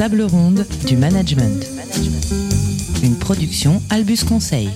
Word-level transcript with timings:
table 0.00 0.22
ronde 0.22 0.64
du 0.86 0.96
management. 0.96 1.62
Une 3.02 3.16
production 3.16 3.82
Albus 3.90 4.24
Conseil. 4.26 4.70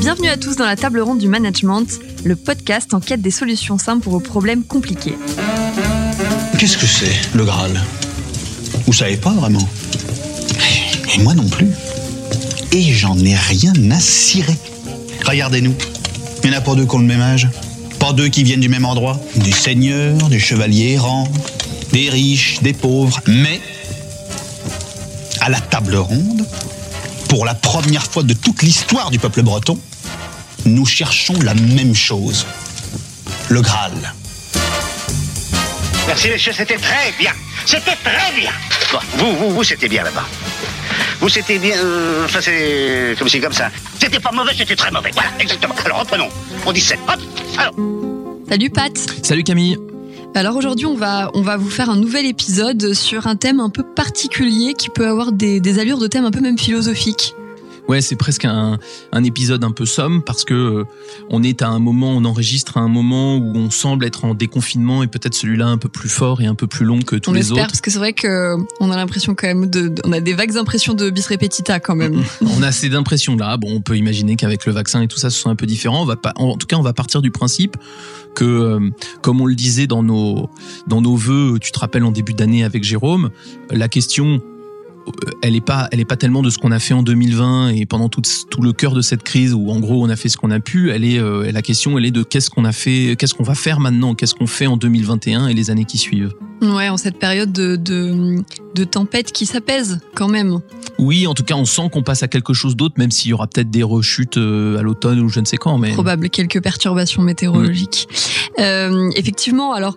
Bienvenue 0.00 0.28
à 0.28 0.36
tous 0.36 0.56
dans 0.56 0.66
la 0.66 0.76
table 0.76 1.00
ronde 1.00 1.20
du 1.20 1.26
management, 1.26 1.86
le 2.22 2.36
podcast 2.36 2.92
en 2.92 3.00
quête 3.00 3.22
des 3.22 3.30
solutions 3.30 3.78
simples 3.78 4.02
pour 4.02 4.12
vos 4.12 4.20
problèmes 4.20 4.62
compliqués. 4.62 5.16
Qu'est-ce 6.58 6.76
que 6.76 6.84
c'est, 6.84 7.34
le 7.34 7.46
Graal? 7.46 7.82
Vous 8.84 8.92
savez 8.92 9.16
pas 9.16 9.32
vraiment? 9.32 9.66
Et 11.14 11.22
moi 11.22 11.32
non 11.32 11.48
plus. 11.48 11.70
Et 12.72 12.92
j'en 12.92 13.18
ai 13.18 13.34
rien 13.34 13.72
à 13.90 13.98
cirer. 13.98 14.58
Regardez-nous. 15.24 15.74
Il 16.44 16.50
y 16.50 16.54
en 16.54 16.58
a 16.58 16.60
pas 16.60 16.74
deux 16.74 16.84
qui 16.84 16.94
ont 16.94 16.98
le 16.98 17.06
même 17.06 17.22
âge. 17.22 17.48
Pas 17.98 18.12
deux 18.12 18.28
qui 18.28 18.42
viennent 18.42 18.60
du 18.60 18.68
même 18.68 18.84
endroit. 18.84 19.18
Des 19.36 19.52
seigneurs, 19.52 20.28
des 20.28 20.40
chevaliers 20.40 20.92
errants, 20.92 21.26
des 21.94 22.10
riches, 22.10 22.60
des 22.60 22.74
pauvres. 22.74 23.18
Mais, 23.26 23.62
à 25.46 25.48
la 25.48 25.60
table 25.60 25.94
ronde, 25.94 26.44
pour 27.28 27.44
la 27.44 27.54
première 27.54 28.02
fois 28.02 28.24
de 28.24 28.34
toute 28.34 28.62
l'histoire 28.62 29.12
du 29.12 29.20
peuple 29.20 29.42
breton, 29.42 29.78
nous 30.64 30.84
cherchons 30.84 31.40
la 31.40 31.54
même 31.54 31.94
chose. 31.94 32.44
Le 33.48 33.60
Graal. 33.62 33.92
Merci 36.08 36.30
messieurs, 36.30 36.52
c'était 36.52 36.78
très 36.78 37.12
bien. 37.16 37.30
C'était 37.64 37.94
très 38.02 38.32
bien. 38.34 38.50
Bon, 38.92 38.98
vous, 39.18 39.36
vous, 39.36 39.50
vous, 39.54 39.62
c'était 39.62 39.88
bien 39.88 40.02
là-bas. 40.02 40.24
Vous, 41.20 41.28
c'était 41.28 41.60
bien. 41.60 41.76
euh, 41.76 42.24
Enfin, 42.24 42.40
c'est 42.42 43.14
comme 43.16 43.28
c'est 43.28 43.38
comme 43.38 43.52
ça. 43.52 43.70
C'était 44.00 44.18
pas 44.18 44.32
mauvais, 44.32 44.52
c'était 44.58 44.74
très 44.74 44.90
mauvais. 44.90 45.12
Voilà, 45.14 45.30
exactement. 45.38 45.76
Alors, 45.84 46.00
reprenons. 46.00 46.28
On 46.66 46.72
dit 46.72 46.80
7. 46.80 46.98
Hop. 47.06 47.20
Alors. 47.56 47.74
Salut 48.48 48.70
Pat 48.70 48.92
Salut 49.22 49.44
Camille. 49.44 49.78
Alors 50.36 50.56
aujourd'hui 50.56 50.84
on 50.84 50.94
va, 50.94 51.30
on 51.32 51.40
va 51.40 51.56
vous 51.56 51.70
faire 51.70 51.88
un 51.88 51.96
nouvel 51.96 52.26
épisode 52.26 52.92
sur 52.92 53.26
un 53.26 53.36
thème 53.36 53.58
un 53.58 53.70
peu 53.70 53.82
particulier 53.82 54.74
qui 54.74 54.90
peut 54.90 55.06
avoir 55.06 55.32
des, 55.32 55.60
des 55.60 55.78
allures 55.78 55.96
de 55.96 56.08
thème 56.08 56.26
un 56.26 56.30
peu 56.30 56.40
même 56.40 56.58
philosophique. 56.58 57.34
Ouais, 57.88 58.00
c'est 58.00 58.16
presque 58.16 58.44
un, 58.44 58.78
un 59.12 59.24
épisode 59.24 59.62
un 59.62 59.70
peu 59.70 59.86
somme 59.86 60.22
parce 60.22 60.44
que 60.44 60.54
euh, 60.54 60.84
on 61.30 61.42
est 61.42 61.62
à 61.62 61.68
un 61.68 61.78
moment, 61.78 62.10
on 62.10 62.24
enregistre 62.24 62.76
à 62.78 62.80
un 62.80 62.88
moment 62.88 63.36
où 63.36 63.52
on 63.54 63.70
semble 63.70 64.04
être 64.04 64.24
en 64.24 64.34
déconfinement 64.34 65.02
et 65.02 65.06
peut-être 65.06 65.34
celui-là 65.34 65.66
un 65.66 65.78
peu 65.78 65.88
plus 65.88 66.08
fort 66.08 66.40
et 66.40 66.46
un 66.46 66.54
peu 66.54 66.66
plus 66.66 66.84
long 66.84 67.00
que 67.00 67.16
tous 67.16 67.30
on 67.30 67.32
les 67.32 67.40
espère 67.40 67.56
autres. 67.58 67.66
parce 67.68 67.80
que 67.80 67.90
c'est 67.90 67.98
vrai 67.98 68.12
que 68.12 68.56
on 68.80 68.90
a 68.90 68.96
l'impression 68.96 69.34
quand 69.34 69.46
même 69.46 69.66
de, 69.70 69.94
on 70.04 70.12
a 70.12 70.20
des 70.20 70.34
vagues 70.34 70.56
impressions 70.56 70.94
de 70.94 71.10
bis 71.10 71.26
repetita 71.26 71.78
quand 71.80 71.94
même. 71.94 72.22
On 72.58 72.62
a 72.62 72.72
ces 72.72 72.94
impressions 72.94 73.36
là. 73.36 73.56
Bon, 73.56 73.68
on 73.70 73.80
peut 73.80 73.96
imaginer 73.96 74.36
qu'avec 74.36 74.66
le 74.66 74.72
vaccin 74.72 75.02
et 75.02 75.08
tout 75.08 75.18
ça, 75.18 75.30
ce 75.30 75.38
sont 75.38 75.50
un 75.50 75.56
peu 75.56 75.66
différents. 75.66 76.02
On 76.02 76.06
va 76.06 76.16
pas, 76.16 76.32
en 76.36 76.56
tout 76.56 76.66
cas, 76.66 76.76
on 76.76 76.82
va 76.82 76.92
partir 76.92 77.22
du 77.22 77.30
principe 77.30 77.76
que, 78.34 78.44
euh, 78.44 78.90
comme 79.20 79.40
on 79.40 79.46
le 79.46 79.54
disait 79.54 79.86
dans 79.86 80.02
nos 80.02 80.48
dans 80.86 81.00
nos 81.00 81.16
vœux, 81.16 81.58
tu 81.60 81.72
te 81.72 81.78
rappelles 81.78 82.04
en 82.04 82.12
début 82.12 82.34
d'année 82.34 82.64
avec 82.64 82.84
Jérôme, 82.84 83.30
la 83.70 83.88
question 83.88 84.40
euh, 84.40 84.55
elle 85.42 85.54
est 85.54 85.64
pas 85.64 85.88
elle 85.92 86.00
est 86.00 86.04
pas 86.04 86.16
tellement 86.16 86.42
de 86.42 86.50
ce 86.50 86.58
qu'on 86.58 86.72
a 86.72 86.78
fait 86.78 86.94
en 86.94 87.02
2020 87.02 87.68
et 87.70 87.86
pendant 87.86 88.08
tout, 88.08 88.22
tout 88.50 88.62
le 88.62 88.72
cœur 88.72 88.94
de 88.94 89.00
cette 89.02 89.22
crise 89.22 89.54
où 89.54 89.70
en 89.70 89.78
gros 89.80 90.04
on 90.04 90.08
a 90.08 90.16
fait 90.16 90.28
ce 90.28 90.36
qu'on 90.36 90.50
a 90.50 90.60
pu 90.60 90.90
elle 90.90 91.04
est 91.04 91.18
euh, 91.18 91.50
la 91.52 91.62
question 91.62 91.96
elle 91.98 92.04
est 92.04 92.10
de 92.10 92.22
qu'est-ce 92.22 92.50
qu'on 92.50 92.64
a 92.64 92.72
fait 92.72 93.16
qu'est-ce 93.18 93.34
qu'on 93.34 93.44
va 93.44 93.54
faire 93.54 93.78
maintenant 93.80 94.14
qu'est-ce 94.14 94.34
qu'on 94.34 94.46
fait 94.46 94.66
en 94.66 94.76
2021 94.76 95.48
et 95.48 95.54
les 95.54 95.70
années 95.70 95.84
qui 95.84 95.98
suivent 95.98 96.32
Ouais, 96.62 96.88
en 96.88 96.96
cette 96.96 97.18
période 97.18 97.52
de, 97.52 97.76
de, 97.76 98.42
de 98.74 98.84
tempête 98.84 99.30
qui 99.30 99.44
s'apaise 99.44 100.00
quand 100.14 100.28
même. 100.28 100.60
oui 100.98 101.26
en 101.26 101.34
tout 101.34 101.44
cas 101.44 101.54
on 101.54 101.66
sent 101.66 101.90
qu'on 101.92 102.02
passe 102.02 102.22
à 102.22 102.28
quelque 102.28 102.54
chose 102.54 102.76
d'autre 102.76 102.94
même 102.98 103.10
s'il 103.10 103.30
y 103.30 103.34
aura 103.34 103.46
peut-être 103.46 103.70
des 103.70 103.82
rechutes 103.82 104.38
euh, 104.38 104.78
à 104.78 104.82
l'automne 104.82 105.20
ou 105.20 105.28
je 105.28 105.40
ne 105.40 105.44
sais 105.44 105.58
quand 105.58 105.76
mais 105.78 105.92
probable 105.92 106.30
quelques 106.30 106.62
perturbations 106.62 107.22
météorologiques. 107.22 108.08
Euh, 108.58 109.10
effectivement, 109.16 109.72
alors 109.74 109.96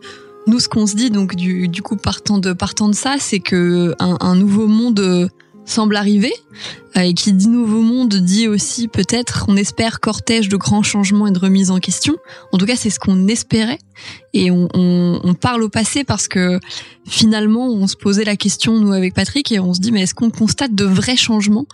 nous, 0.50 0.60
ce 0.60 0.68
qu'on 0.68 0.88
se 0.88 0.96
dit, 0.96 1.10
donc 1.10 1.36
du, 1.36 1.82
coup 1.82 1.96
partant 1.96 2.38
de 2.38 2.54
partant 2.54 2.92
ça, 2.94 3.16
c'est 3.20 3.40
que 3.40 3.96
un, 4.00 4.36
nouveau 4.36 4.68
monde 4.68 5.00
euh, 5.00 5.28
semble 5.66 5.96
arriver. 5.96 6.34
Euh, 6.98 7.02
Et 7.02 7.14
qui 7.14 7.32
dit 7.34 7.48
nouveau 7.48 7.82
monde 7.82 8.16
dit 8.16 8.48
aussi 8.48 8.88
peut-être, 8.88 9.46
on 9.48 9.56
espère 9.56 10.00
cortège 10.00 10.50
de 10.50 10.58
grands 10.58 10.84
changements 10.84 11.28
et 11.28 11.32
de 11.32 11.40
remise 11.40 11.72
en 11.72 11.80
question. 11.80 12.16
En 12.52 12.58
tout 12.58 12.66
cas, 12.66 12.76
c'est 12.76 12.90
ce 12.90 13.00
qu'on 13.00 13.28
espérait. 13.28 13.80
Et 14.34 14.50
on 14.52 15.36
parle 15.40 15.64
au 15.64 15.70
passé 15.70 16.04
parce 16.04 16.28
que 16.28 16.60
finalement, 17.08 17.68
on 17.68 17.88
se 17.88 17.96
posait 17.96 18.24
la 18.24 18.36
question 18.36 18.80
nous 18.80 18.92
avec 18.92 19.14
Patrick 19.14 19.52
et 19.52 19.60
on 19.60 19.74
se 19.74 19.80
dit 19.80 19.92
mais 19.92 20.02
est-ce 20.02 20.16
qu'on 20.16 20.32
constate 20.32 20.74
de 20.74 20.86
vrais 20.86 21.18
changements? 21.18 21.68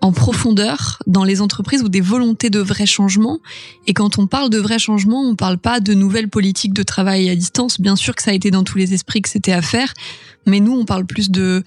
En 0.00 0.12
profondeur 0.12 1.02
dans 1.06 1.24
les 1.24 1.40
entreprises 1.40 1.82
ou 1.82 1.88
des 1.88 2.00
volontés 2.00 2.50
de 2.50 2.60
vrais 2.60 2.86
changements 2.86 3.40
et 3.86 3.94
quand 3.94 4.18
on 4.18 4.26
parle 4.26 4.50
de 4.50 4.58
vrais 4.58 4.78
changements, 4.78 5.22
on 5.22 5.34
parle 5.34 5.58
pas 5.58 5.80
de 5.80 5.94
nouvelles 5.94 6.28
politiques 6.28 6.72
de 6.72 6.82
travail 6.82 7.28
à 7.30 7.36
distance. 7.36 7.80
Bien 7.80 7.96
sûr 7.96 8.14
que 8.14 8.22
ça 8.22 8.30
a 8.30 8.34
été 8.34 8.50
dans 8.50 8.64
tous 8.64 8.78
les 8.78 8.94
esprits 8.94 9.22
que 9.22 9.28
c'était 9.28 9.52
à 9.52 9.62
faire, 9.62 9.92
mais 10.46 10.60
nous, 10.60 10.72
on 10.72 10.84
parle 10.84 11.04
plus 11.04 11.30
de 11.30 11.62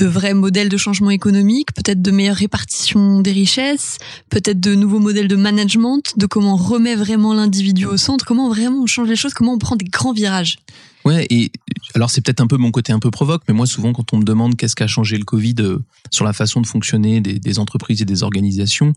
de 0.00 0.06
vrais 0.06 0.32
modèles 0.32 0.70
de 0.70 0.78
changement 0.78 1.10
économique, 1.10 1.74
peut-être 1.74 2.00
de 2.00 2.10
meilleure 2.10 2.36
répartition 2.36 3.20
des 3.20 3.32
richesses, 3.32 3.98
peut-être 4.30 4.58
de 4.58 4.74
nouveaux 4.74 4.98
modèles 4.98 5.28
de 5.28 5.36
management, 5.36 6.02
de 6.16 6.24
comment 6.24 6.54
on 6.54 6.56
remet 6.56 6.94
vraiment 6.94 7.34
l'individu 7.34 7.84
au 7.84 7.98
centre, 7.98 8.24
comment 8.24 8.48
vraiment 8.48 8.82
on 8.82 8.86
change 8.86 9.08
les 9.08 9.16
choses, 9.16 9.34
comment 9.34 9.52
on 9.52 9.58
prend 9.58 9.76
des 9.76 9.84
grands 9.84 10.14
virages. 10.14 10.56
Ouais, 11.04 11.26
et 11.30 11.50
alors 11.94 12.10
c'est 12.10 12.20
peut-être 12.20 12.40
un 12.40 12.46
peu 12.46 12.56
mon 12.56 12.70
côté 12.70 12.92
un 12.92 12.98
peu 12.98 13.10
provoque, 13.10 13.42
mais 13.48 13.54
moi 13.54 13.66
souvent 13.66 13.92
quand 13.92 14.12
on 14.12 14.18
me 14.18 14.24
demande 14.24 14.56
qu'est-ce 14.56 14.76
qu'a 14.76 14.86
changé 14.86 15.16
le 15.16 15.24
Covid 15.24 15.54
euh, 15.60 15.78
sur 16.10 16.24
la 16.24 16.32
façon 16.32 16.60
de 16.60 16.66
fonctionner 16.66 17.20
des, 17.20 17.58
entreprises 17.58 18.02
et 18.02 18.04
des 18.04 18.22
organisations, 18.22 18.92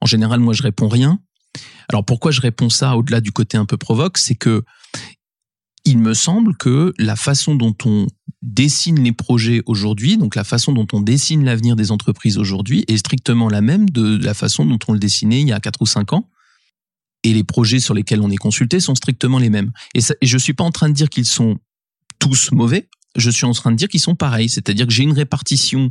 en 0.00 0.06
général 0.06 0.40
moi 0.40 0.54
je 0.54 0.62
réponds 0.62 0.88
rien. 0.88 1.18
Alors 1.88 2.04
pourquoi 2.04 2.30
je 2.30 2.40
réponds 2.40 2.70
ça 2.70 2.96
au-delà 2.96 3.20
du 3.20 3.32
côté 3.32 3.56
un 3.56 3.64
peu 3.64 3.76
provoque, 3.76 4.18
c'est 4.18 4.36
que 4.36 4.64
il 5.84 5.98
me 5.98 6.12
semble 6.12 6.56
que 6.56 6.92
la 6.98 7.16
façon 7.16 7.54
dont 7.54 7.74
on 7.84 8.06
dessine 8.42 9.02
les 9.02 9.12
projets 9.12 9.62
aujourd'hui, 9.66 10.16
donc 10.16 10.34
la 10.36 10.44
façon 10.44 10.72
dont 10.72 10.86
on 10.92 11.00
dessine 11.00 11.44
l'avenir 11.44 11.76
des 11.76 11.90
entreprises 11.90 12.36
aujourd'hui, 12.36 12.84
est 12.88 12.98
strictement 12.98 13.48
la 13.48 13.62
même 13.62 13.88
de 13.88 14.22
la 14.22 14.34
façon 14.34 14.66
dont 14.66 14.78
on 14.86 14.92
le 14.92 14.98
dessinait 14.98 15.40
il 15.40 15.48
y 15.48 15.52
a 15.52 15.60
4 15.60 15.80
ou 15.80 15.86
5 15.86 16.12
ans. 16.12 16.28
Et 17.28 17.34
les 17.34 17.44
projets 17.44 17.78
sur 17.78 17.92
lesquels 17.92 18.22
on 18.22 18.30
est 18.30 18.36
consulté 18.36 18.80
sont 18.80 18.94
strictement 18.94 19.38
les 19.38 19.50
mêmes. 19.50 19.70
Et, 19.94 20.00
ça, 20.00 20.14
et 20.22 20.26
je 20.26 20.38
suis 20.38 20.54
pas 20.54 20.64
en 20.64 20.70
train 20.70 20.88
de 20.88 20.94
dire 20.94 21.10
qu'ils 21.10 21.26
sont 21.26 21.58
tous 22.18 22.52
mauvais. 22.52 22.88
Je 23.16 23.28
suis 23.28 23.44
en 23.44 23.52
train 23.52 23.70
de 23.70 23.76
dire 23.76 23.88
qu'ils 23.88 24.00
sont 24.00 24.14
pareils. 24.14 24.48
C'est-à-dire 24.48 24.86
que 24.86 24.92
j'ai 24.94 25.02
une 25.02 25.12
répartition 25.12 25.90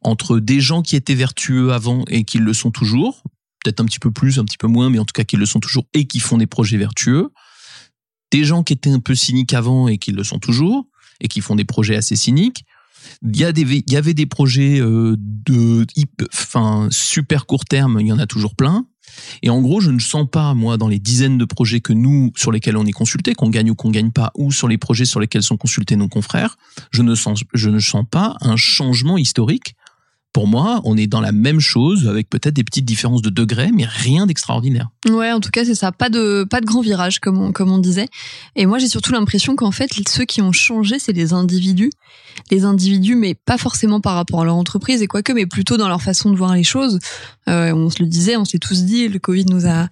entre 0.00 0.38
des 0.38 0.60
gens 0.60 0.80
qui 0.80 0.96
étaient 0.96 1.14
vertueux 1.14 1.74
avant 1.74 2.04
et 2.08 2.24
qui 2.24 2.38
le 2.38 2.54
sont 2.54 2.70
toujours, 2.70 3.22
peut-être 3.62 3.80
un 3.80 3.84
petit 3.84 3.98
peu 3.98 4.10
plus, 4.10 4.38
un 4.38 4.46
petit 4.46 4.56
peu 4.56 4.66
moins, 4.66 4.88
mais 4.88 4.98
en 4.98 5.04
tout 5.04 5.12
cas 5.12 5.24
qui 5.24 5.36
le 5.36 5.44
sont 5.44 5.60
toujours 5.60 5.84
et 5.92 6.06
qui 6.06 6.20
font 6.20 6.38
des 6.38 6.46
projets 6.46 6.78
vertueux. 6.78 7.32
Des 8.30 8.44
gens 8.44 8.62
qui 8.62 8.72
étaient 8.72 8.90
un 8.90 9.00
peu 9.00 9.14
cyniques 9.14 9.52
avant 9.52 9.88
et 9.88 9.98
qui 9.98 10.12
le 10.12 10.24
sont 10.24 10.38
toujours 10.38 10.86
et 11.20 11.28
qui 11.28 11.42
font 11.42 11.56
des 11.56 11.64
projets 11.64 11.96
assez 11.96 12.16
cyniques. 12.16 12.64
Il 13.22 13.36
y, 13.36 13.44
a 13.44 13.52
des, 13.52 13.62
il 13.62 13.92
y 13.92 13.96
avait 13.96 14.14
des 14.14 14.26
projets 14.26 14.80
euh, 14.80 15.16
de 15.18 15.86
enfin, 16.32 16.88
super 16.90 17.46
court 17.46 17.64
terme, 17.64 17.98
il 18.00 18.06
y 18.06 18.12
en 18.12 18.18
a 18.18 18.26
toujours 18.26 18.54
plein. 18.54 18.86
Et 19.42 19.50
en 19.50 19.60
gros, 19.60 19.80
je 19.80 19.90
ne 19.90 19.98
sens 19.98 20.26
pas, 20.30 20.54
moi, 20.54 20.76
dans 20.76 20.88
les 20.88 20.98
dizaines 20.98 21.38
de 21.38 21.44
projets 21.44 21.80
que 21.80 21.92
nous, 21.92 22.32
sur 22.36 22.52
lesquels 22.52 22.76
on 22.76 22.86
est 22.86 22.92
consulté, 22.92 23.34
qu'on 23.34 23.50
gagne 23.50 23.70
ou 23.70 23.74
qu'on 23.74 23.90
gagne 23.90 24.10
pas, 24.10 24.32
ou 24.36 24.52
sur 24.52 24.68
les 24.68 24.78
projets 24.78 25.04
sur 25.04 25.20
lesquels 25.20 25.42
sont 25.42 25.56
consultés 25.56 25.96
nos 25.96 26.08
confrères, 26.08 26.56
je 26.90 27.02
ne 27.02 27.14
sens, 27.14 27.44
je 27.54 27.70
ne 27.70 27.80
sens 27.80 28.04
pas 28.10 28.36
un 28.40 28.56
changement 28.56 29.18
historique. 29.18 29.74
Pour 30.32 30.46
moi, 30.46 30.80
on 30.84 30.96
est 30.96 31.06
dans 31.06 31.20
la 31.20 31.32
même 31.32 31.58
chose, 31.58 32.06
avec 32.06 32.28
peut-être 32.28 32.54
des 32.54 32.64
petites 32.64 32.84
différences 32.84 33.22
de 33.22 33.30
degrés, 33.30 33.70
mais 33.74 33.84
rien 33.86 34.26
d'extraordinaire. 34.26 34.90
Ouais, 35.08 35.32
en 35.32 35.40
tout 35.40 35.50
cas, 35.50 35.64
c'est 35.64 35.74
ça. 35.74 35.90
Pas 35.90 36.10
de, 36.10 36.44
pas 36.48 36.60
de 36.60 36.66
grand 36.66 36.82
virage, 36.82 37.18
comme 37.18 37.40
on, 37.40 37.50
comme 37.52 37.72
on 37.72 37.78
disait. 37.78 38.08
Et 38.54 38.66
moi, 38.66 38.78
j'ai 38.78 38.88
surtout 38.88 39.12
l'impression 39.12 39.56
qu'en 39.56 39.70
fait, 39.70 39.90
ceux 40.08 40.24
qui 40.24 40.42
ont 40.42 40.52
changé, 40.52 40.98
c'est 40.98 41.12
les 41.12 41.32
individus. 41.32 41.90
Les 42.50 42.64
individus, 42.64 43.16
mais 43.16 43.34
pas 43.34 43.58
forcément 43.58 44.00
par 44.00 44.14
rapport 44.14 44.42
à 44.42 44.44
leur 44.44 44.54
entreprise 44.54 45.02
et 45.02 45.06
quoique, 45.06 45.32
mais 45.32 45.46
plutôt 45.46 45.76
dans 45.76 45.88
leur 45.88 46.02
façon 46.02 46.30
de 46.30 46.36
voir 46.36 46.54
les 46.54 46.64
choses. 46.64 46.98
Euh, 47.48 47.72
on 47.72 47.88
se 47.90 48.02
le 48.02 48.08
disait, 48.08 48.36
on 48.36 48.44
s'est 48.44 48.58
tous 48.58 48.84
dit, 48.84 49.08
le 49.08 49.18
Covid 49.18 49.46
nous 49.46 49.66
a, 49.66 49.88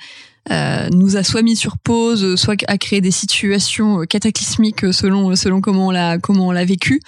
euh, 0.51 0.89
nous 0.93 1.17
a 1.17 1.23
soit 1.23 1.43
mis 1.43 1.57
sur 1.57 1.79
pause, 1.79 2.37
soit 2.37 2.57
a 2.69 2.79
créé 2.79 3.01
des 3.01 3.11
situations 3.11 4.03
euh, 4.03 4.05
cataclysmiques 4.05 4.93
selon, 4.93 5.34
selon 5.34 5.61
comment 5.61 5.89
on 5.89 5.91
l'a, 5.91 6.19
comment 6.19 6.48
on 6.48 6.53
l'a 6.53 6.65
vécu. 6.65 7.01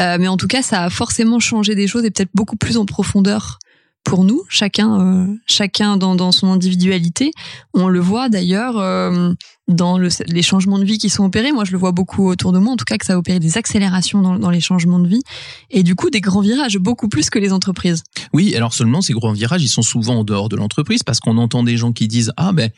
Euh, 0.00 0.16
mais 0.20 0.28
en 0.28 0.36
tout 0.36 0.46
cas, 0.46 0.62
ça 0.62 0.82
a 0.82 0.90
forcément 0.90 1.40
changé 1.40 1.74
des 1.74 1.86
choses 1.86 2.04
et 2.04 2.10
peut-être 2.10 2.30
beaucoup 2.34 2.56
plus 2.56 2.76
en 2.76 2.84
profondeur 2.84 3.58
pour 4.06 4.24
nous, 4.24 4.44
chacun, 4.48 5.00
euh, 5.00 5.34
chacun 5.46 5.96
dans, 5.96 6.14
dans 6.14 6.30
son 6.30 6.46
individualité. 6.46 7.32
On 7.74 7.88
le 7.88 7.98
voit 7.98 8.28
d'ailleurs 8.28 8.78
euh, 8.78 9.32
dans 9.66 9.98
le, 9.98 10.08
les 10.28 10.42
changements 10.42 10.78
de 10.78 10.84
vie 10.84 10.96
qui 10.96 11.10
sont 11.10 11.24
opérés. 11.24 11.50
Moi, 11.50 11.64
je 11.64 11.72
le 11.72 11.78
vois 11.78 11.90
beaucoup 11.90 12.28
autour 12.28 12.52
de 12.52 12.60
moi, 12.60 12.72
en 12.72 12.76
tout 12.76 12.84
cas 12.84 12.98
que 12.98 13.04
ça 13.04 13.14
a 13.14 13.16
opéré 13.18 13.40
des 13.40 13.58
accélérations 13.58 14.22
dans, 14.22 14.38
dans 14.38 14.50
les 14.50 14.60
changements 14.60 15.00
de 15.00 15.08
vie 15.08 15.22
et 15.70 15.82
du 15.82 15.96
coup 15.96 16.08
des 16.08 16.20
grands 16.20 16.40
virages, 16.40 16.78
beaucoup 16.78 17.08
plus 17.08 17.30
que 17.30 17.40
les 17.40 17.52
entreprises. 17.52 18.04
Oui, 18.32 18.54
alors 18.54 18.72
seulement 18.72 19.02
ces 19.02 19.12
grands 19.12 19.32
virages, 19.32 19.64
ils 19.64 19.68
sont 19.68 19.82
souvent 19.82 20.20
en 20.20 20.24
dehors 20.24 20.48
de 20.48 20.54
l'entreprise 20.54 21.02
parce 21.02 21.18
qu'on 21.18 21.36
entend 21.36 21.64
des 21.64 21.76
gens 21.76 21.92
qui 21.92 22.06
disent 22.06 22.32
ah 22.36 22.52
ben 22.52 22.70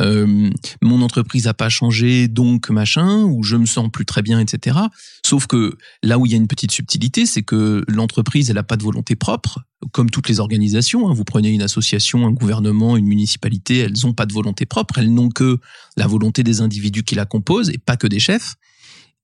euh, 0.00 0.50
mon 0.82 1.02
entreprise 1.02 1.46
a 1.46 1.54
pas 1.54 1.68
changé 1.68 2.28
donc 2.28 2.70
machin 2.70 3.22
ou 3.24 3.42
je 3.42 3.56
me 3.56 3.66
sens 3.66 3.90
plus 3.90 4.04
très 4.04 4.22
bien 4.22 4.40
etc. 4.40 4.78
Sauf 5.24 5.46
que 5.46 5.76
là 6.02 6.18
où 6.18 6.26
il 6.26 6.32
y 6.32 6.34
a 6.34 6.38
une 6.38 6.46
petite 6.46 6.72
subtilité, 6.72 7.26
c'est 7.26 7.42
que 7.42 7.84
l'entreprise 7.88 8.50
elle 8.50 8.58
a 8.58 8.62
pas 8.62 8.76
de 8.76 8.82
volonté 8.82 9.16
propre 9.16 9.60
comme 9.92 10.10
toutes 10.10 10.28
les 10.28 10.40
organisations. 10.40 11.08
hein. 11.08 11.14
Vous 11.14 11.24
prenez 11.24 11.50
une 11.50 11.62
association, 11.62 12.26
un 12.26 12.32
gouvernement, 12.32 12.96
une 12.96 13.06
municipalité, 13.06 13.78
elles 13.78 14.06
ont 14.06 14.14
pas 14.14 14.26
de 14.26 14.32
volonté 14.32 14.66
propre, 14.66 14.98
elles 14.98 15.12
n'ont 15.12 15.28
que 15.28 15.58
la 15.96 16.06
volonté 16.06 16.42
des 16.42 16.60
individus 16.60 17.02
qui 17.02 17.14
la 17.14 17.26
composent 17.26 17.70
et 17.70 17.78
pas 17.78 17.96
que 17.96 18.06
des 18.06 18.20
chefs. 18.20 18.54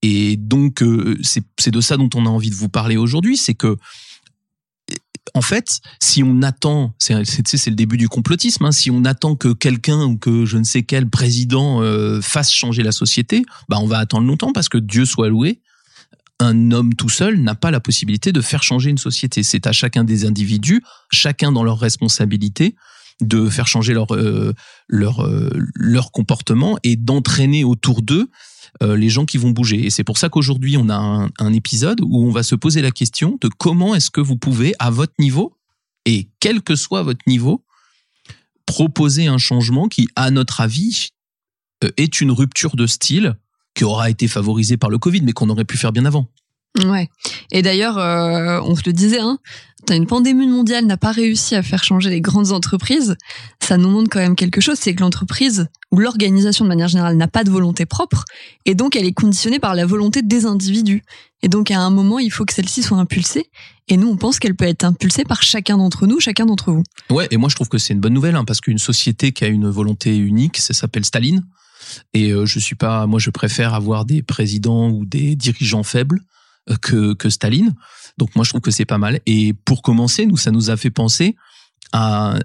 Et 0.03 0.35
donc, 0.35 0.81
euh, 0.81 1.17
c'est 1.21 1.69
de 1.69 1.81
ça 1.81 1.97
dont 1.97 2.09
on 2.15 2.25
a 2.25 2.29
envie 2.29 2.49
de 2.49 2.55
vous 2.55 2.69
parler 2.69 2.97
aujourd'hui, 2.97 3.37
c'est 3.37 3.53
que 3.53 3.77
en 5.33 5.41
fait, 5.41 5.79
si 5.99 6.23
on 6.23 6.41
attend, 6.41 6.93
c'est 6.97 7.15
le 7.15 7.75
début 7.75 7.97
du 7.97 8.09
complotisme, 8.09 8.65
hein, 8.65 8.71
si 8.71 8.91
on 8.91 9.05
attend 9.05 9.35
que 9.35 9.53
quelqu'un 9.53 10.03
ou 10.03 10.17
que 10.17 10.45
je 10.45 10.57
ne 10.57 10.63
sais 10.63 10.83
quel 10.83 11.09
président 11.09 11.81
euh, 11.81 12.21
fasse 12.21 12.51
changer 12.51 12.83
la 12.83 12.91
société, 12.91 13.43
bah 13.69 13.77
on 13.79 13.87
va 13.87 13.99
attendre 13.99 14.27
longtemps 14.27 14.51
parce 14.51 14.67
que 14.67 14.77
Dieu 14.77 15.05
soit 15.05 15.29
loué, 15.29 15.61
un 16.39 16.71
homme 16.71 16.95
tout 16.95 17.09
seul 17.09 17.39
n'a 17.39 17.55
pas 17.55 17.71
la 17.71 17.79
possibilité 17.79 18.31
de 18.31 18.41
faire 18.41 18.63
changer 18.63 18.89
une 18.89 18.97
société. 18.97 19.43
C'est 19.43 19.67
à 19.67 19.71
chacun 19.71 20.03
des 20.03 20.25
individus, 20.25 20.81
chacun 21.11 21.51
dans 21.51 21.63
leur 21.63 21.79
responsabilité, 21.79 22.75
de 23.21 23.49
faire 23.49 23.67
changer 23.67 23.93
leur 23.93 24.13
euh, 24.13 24.53
leur 24.87 25.23
euh, 25.23 25.49
leur 25.75 26.11
comportement 26.11 26.77
et 26.83 26.95
d'entraîner 26.95 27.63
autour 27.63 28.01
d'eux 28.01 28.29
euh, 28.81 28.97
les 28.97 29.09
gens 29.09 29.25
qui 29.25 29.37
vont 29.37 29.51
bouger. 29.51 29.85
Et 29.85 29.89
c'est 29.89 30.03
pour 30.03 30.17
ça 30.17 30.29
qu'aujourd'hui 30.29 30.77
on 30.77 30.89
a 30.89 31.29
un, 31.37 31.53
épisode 31.53 32.01
où 32.01 32.25
on 32.25 32.31
va 32.31 32.43
se 32.43 32.55
poser 32.55 32.81
la 32.81 32.91
question 32.91 33.37
de 33.41 33.47
comment 33.47 33.95
est-ce 33.95 34.09
que 34.09 34.21
vous 34.21 34.37
pouvez 34.37 34.73
à 34.79 34.89
votre 34.89 35.13
niveau 35.19 35.57
et 36.05 36.29
quel 36.39 36.61
que 36.61 36.75
soit 36.75 37.03
votre 37.03 37.21
niveau 37.27 37.63
proposer 38.65 39.27
un 39.27 39.37
changement 39.37 39.87
qui, 39.87 40.07
à 40.15 40.31
notre 40.31 40.61
avis, 40.61 41.09
est 41.97 42.21
une 42.21 42.31
rupture 42.31 42.75
de 42.75 42.87
style 42.87 43.35
qui 43.75 43.83
aura 43.83 44.09
été 44.09 44.27
favorisé 44.27 44.77
par 44.77 44.89
le 44.89 44.97
Covid, 44.97 45.21
mais 45.21 45.33
qu'on 45.33 45.49
aurait 45.49 45.65
pu 45.65 45.77
faire 45.77 45.91
bien 45.91 46.05
avant. 46.05 46.29
Ouais. 46.85 47.09
Et 47.51 47.61
d'ailleurs, 47.61 47.97
euh, 47.97 48.61
on 48.63 48.75
se 48.75 48.83
le 48.85 48.93
disait, 48.93 49.19
hein, 49.19 49.39
une 49.89 50.05
pandémie 50.05 50.47
mondiale 50.47 50.85
n'a 50.85 50.97
pas 50.97 51.11
réussi 51.11 51.55
à 51.55 51.63
faire 51.63 51.83
changer 51.83 52.09
les 52.09 52.21
grandes 52.21 52.51
entreprises. 52.51 53.15
Ça 53.59 53.77
nous 53.77 53.89
montre 53.89 54.09
quand 54.09 54.19
même 54.19 54.35
quelque 54.35 54.61
chose, 54.61 54.77
c'est 54.79 54.93
que 54.93 55.01
l'entreprise 55.01 55.67
ou 55.91 55.97
l'organisation 55.97 56.63
de 56.65 56.69
manière 56.69 56.87
générale 56.87 57.17
n'a 57.17 57.27
pas 57.27 57.43
de 57.43 57.49
volonté 57.49 57.85
propre, 57.85 58.23
et 58.65 58.75
donc 58.75 58.95
elle 58.95 59.05
est 59.05 59.13
conditionnée 59.13 59.59
par 59.59 59.75
la 59.75 59.85
volonté 59.85 60.21
des 60.21 60.45
individus. 60.45 61.03
Et 61.41 61.49
donc 61.49 61.71
à 61.71 61.79
un 61.79 61.89
moment, 61.89 62.19
il 62.19 62.31
faut 62.31 62.45
que 62.45 62.53
celle-ci 62.53 62.83
soit 62.83 62.97
impulsée. 62.97 63.49
Et 63.87 63.97
nous, 63.97 64.07
on 64.07 64.15
pense 64.15 64.39
qu'elle 64.39 64.55
peut 64.55 64.65
être 64.65 64.85
impulsée 64.85 65.25
par 65.25 65.43
chacun 65.43 65.77
d'entre 65.77 66.07
nous, 66.07 66.21
chacun 66.21 66.45
d'entre 66.45 66.71
vous. 66.71 66.83
Ouais. 67.09 67.27
Et 67.31 67.37
moi, 67.37 67.49
je 67.49 67.55
trouve 67.55 67.67
que 67.67 67.77
c'est 67.77 67.93
une 67.93 67.99
bonne 67.99 68.13
nouvelle, 68.13 68.35
hein, 68.35 68.45
parce 68.45 68.61
qu'une 68.61 68.77
société 68.77 69.33
qui 69.33 69.43
a 69.43 69.47
une 69.47 69.67
volonté 69.67 70.15
unique, 70.15 70.57
ça 70.57 70.73
s'appelle 70.73 71.03
Staline. 71.03 71.43
Et 72.13 72.31
euh, 72.31 72.45
je 72.45 72.59
suis 72.59 72.75
pas, 72.75 73.05
moi, 73.05 73.19
je 73.19 73.31
préfère 73.31 73.73
avoir 73.73 74.05
des 74.05 74.21
présidents 74.21 74.89
ou 74.89 75.03
des 75.03 75.35
dirigeants 75.35 75.83
faibles 75.83 76.21
que, 76.81 77.13
que 77.13 77.29
Staline. 77.29 77.73
Donc 78.17 78.35
moi, 78.35 78.43
je 78.43 78.49
trouve 78.49 78.61
que 78.61 78.71
c'est 78.71 78.85
pas 78.85 78.97
mal. 78.97 79.19
Et 79.25 79.53
pour 79.65 79.81
commencer, 79.81 80.25
nous, 80.25 80.37
ça 80.37 80.51
nous 80.51 80.69
a 80.69 80.77
fait 80.77 80.89
penser 80.89 81.35
à, 81.93 82.39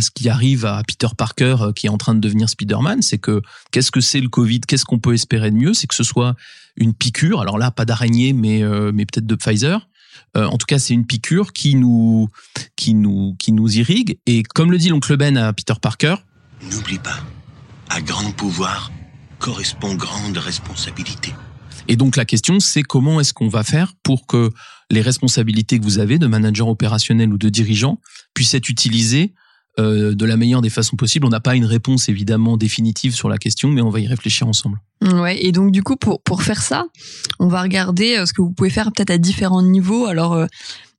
ce 0.00 0.10
qui 0.10 0.28
arrive 0.28 0.64
à 0.64 0.82
Peter 0.86 1.08
Parker 1.16 1.56
euh, 1.60 1.72
qui 1.72 1.86
est 1.86 1.90
en 1.90 1.98
train 1.98 2.14
de 2.14 2.20
devenir 2.20 2.48
Spider-Man, 2.48 3.02
c'est 3.02 3.18
que 3.18 3.42
qu'est-ce 3.72 3.90
que 3.90 4.00
c'est 4.00 4.20
le 4.20 4.28
Covid? 4.28 4.60
Qu'est-ce 4.60 4.84
qu'on 4.84 5.00
peut 5.00 5.14
espérer 5.14 5.50
de 5.50 5.56
mieux? 5.56 5.74
C'est 5.74 5.88
que 5.88 5.94
ce 5.94 6.04
soit 6.04 6.36
une 6.76 6.94
piqûre. 6.94 7.40
Alors 7.40 7.58
là, 7.58 7.70
pas 7.70 7.84
d'araignée, 7.84 8.32
mais 8.32 8.62
mais 8.92 9.04
peut-être 9.04 9.26
de 9.26 9.34
Pfizer. 9.34 9.88
en 10.36 10.56
tout 10.56 10.66
cas, 10.66 10.78
c'est 10.78 10.94
une 10.94 11.04
piqûre 11.04 11.52
qui 11.52 11.74
nous 11.74 12.28
qui 12.76 12.94
nous 12.94 13.34
qui 13.40 13.50
nous 13.52 13.76
irrigue. 13.76 14.18
Et 14.26 14.44
comme 14.44 14.70
le 14.70 14.78
dit 14.78 14.88
l'oncle 14.88 15.16
Ben 15.16 15.36
à 15.36 15.52
Peter 15.52 15.74
Parker, 15.82 16.14
n'oublie 16.70 16.98
pas, 16.98 17.18
à 17.90 18.00
grand 18.00 18.30
pouvoir 18.30 18.92
correspond 19.38 19.94
grande 19.94 20.38
responsabilité. 20.38 21.34
Et 21.88 21.96
donc 21.96 22.16
la 22.16 22.24
question, 22.24 22.60
c'est 22.60 22.82
comment 22.82 23.20
est-ce 23.20 23.32
qu'on 23.32 23.48
va 23.48 23.64
faire 23.64 23.94
pour 24.02 24.26
que 24.26 24.50
les 24.90 25.00
responsabilités 25.00 25.78
que 25.78 25.84
vous 25.84 25.98
avez 25.98 26.18
de 26.18 26.26
manager 26.26 26.68
opérationnel 26.68 27.32
ou 27.32 27.38
de 27.38 27.48
dirigeant 27.48 27.98
puissent 28.34 28.54
être 28.54 28.68
utilisées 28.68 29.34
euh, 29.78 30.14
de 30.14 30.24
la 30.26 30.36
meilleure 30.36 30.62
des 30.62 30.70
façons 30.70 30.96
possibles? 30.96 31.26
On 31.26 31.30
n'a 31.30 31.40
pas 31.40 31.54
une 31.54 31.64
réponse 31.64 32.08
évidemment 32.08 32.56
définitive 32.56 33.14
sur 33.14 33.28
la 33.28 33.38
question, 33.38 33.70
mais 33.70 33.82
on 33.82 33.90
va 33.90 34.00
y 34.00 34.06
réfléchir 34.06 34.46
ensemble. 34.46 34.78
Ouais, 35.02 35.44
et 35.44 35.52
donc 35.52 35.72
du 35.72 35.82
coup, 35.82 35.96
pour, 35.96 36.22
pour 36.22 36.42
faire 36.42 36.62
ça, 36.62 36.86
on 37.38 37.48
va 37.48 37.62
regarder 37.62 38.16
euh, 38.16 38.26
ce 38.26 38.32
que 38.32 38.42
vous 38.42 38.52
pouvez 38.52 38.70
faire 38.70 38.92
peut-être 38.92 39.10
à 39.10 39.18
différents 39.18 39.62
niveaux. 39.62 40.06
Alors, 40.06 40.34
euh, 40.34 40.46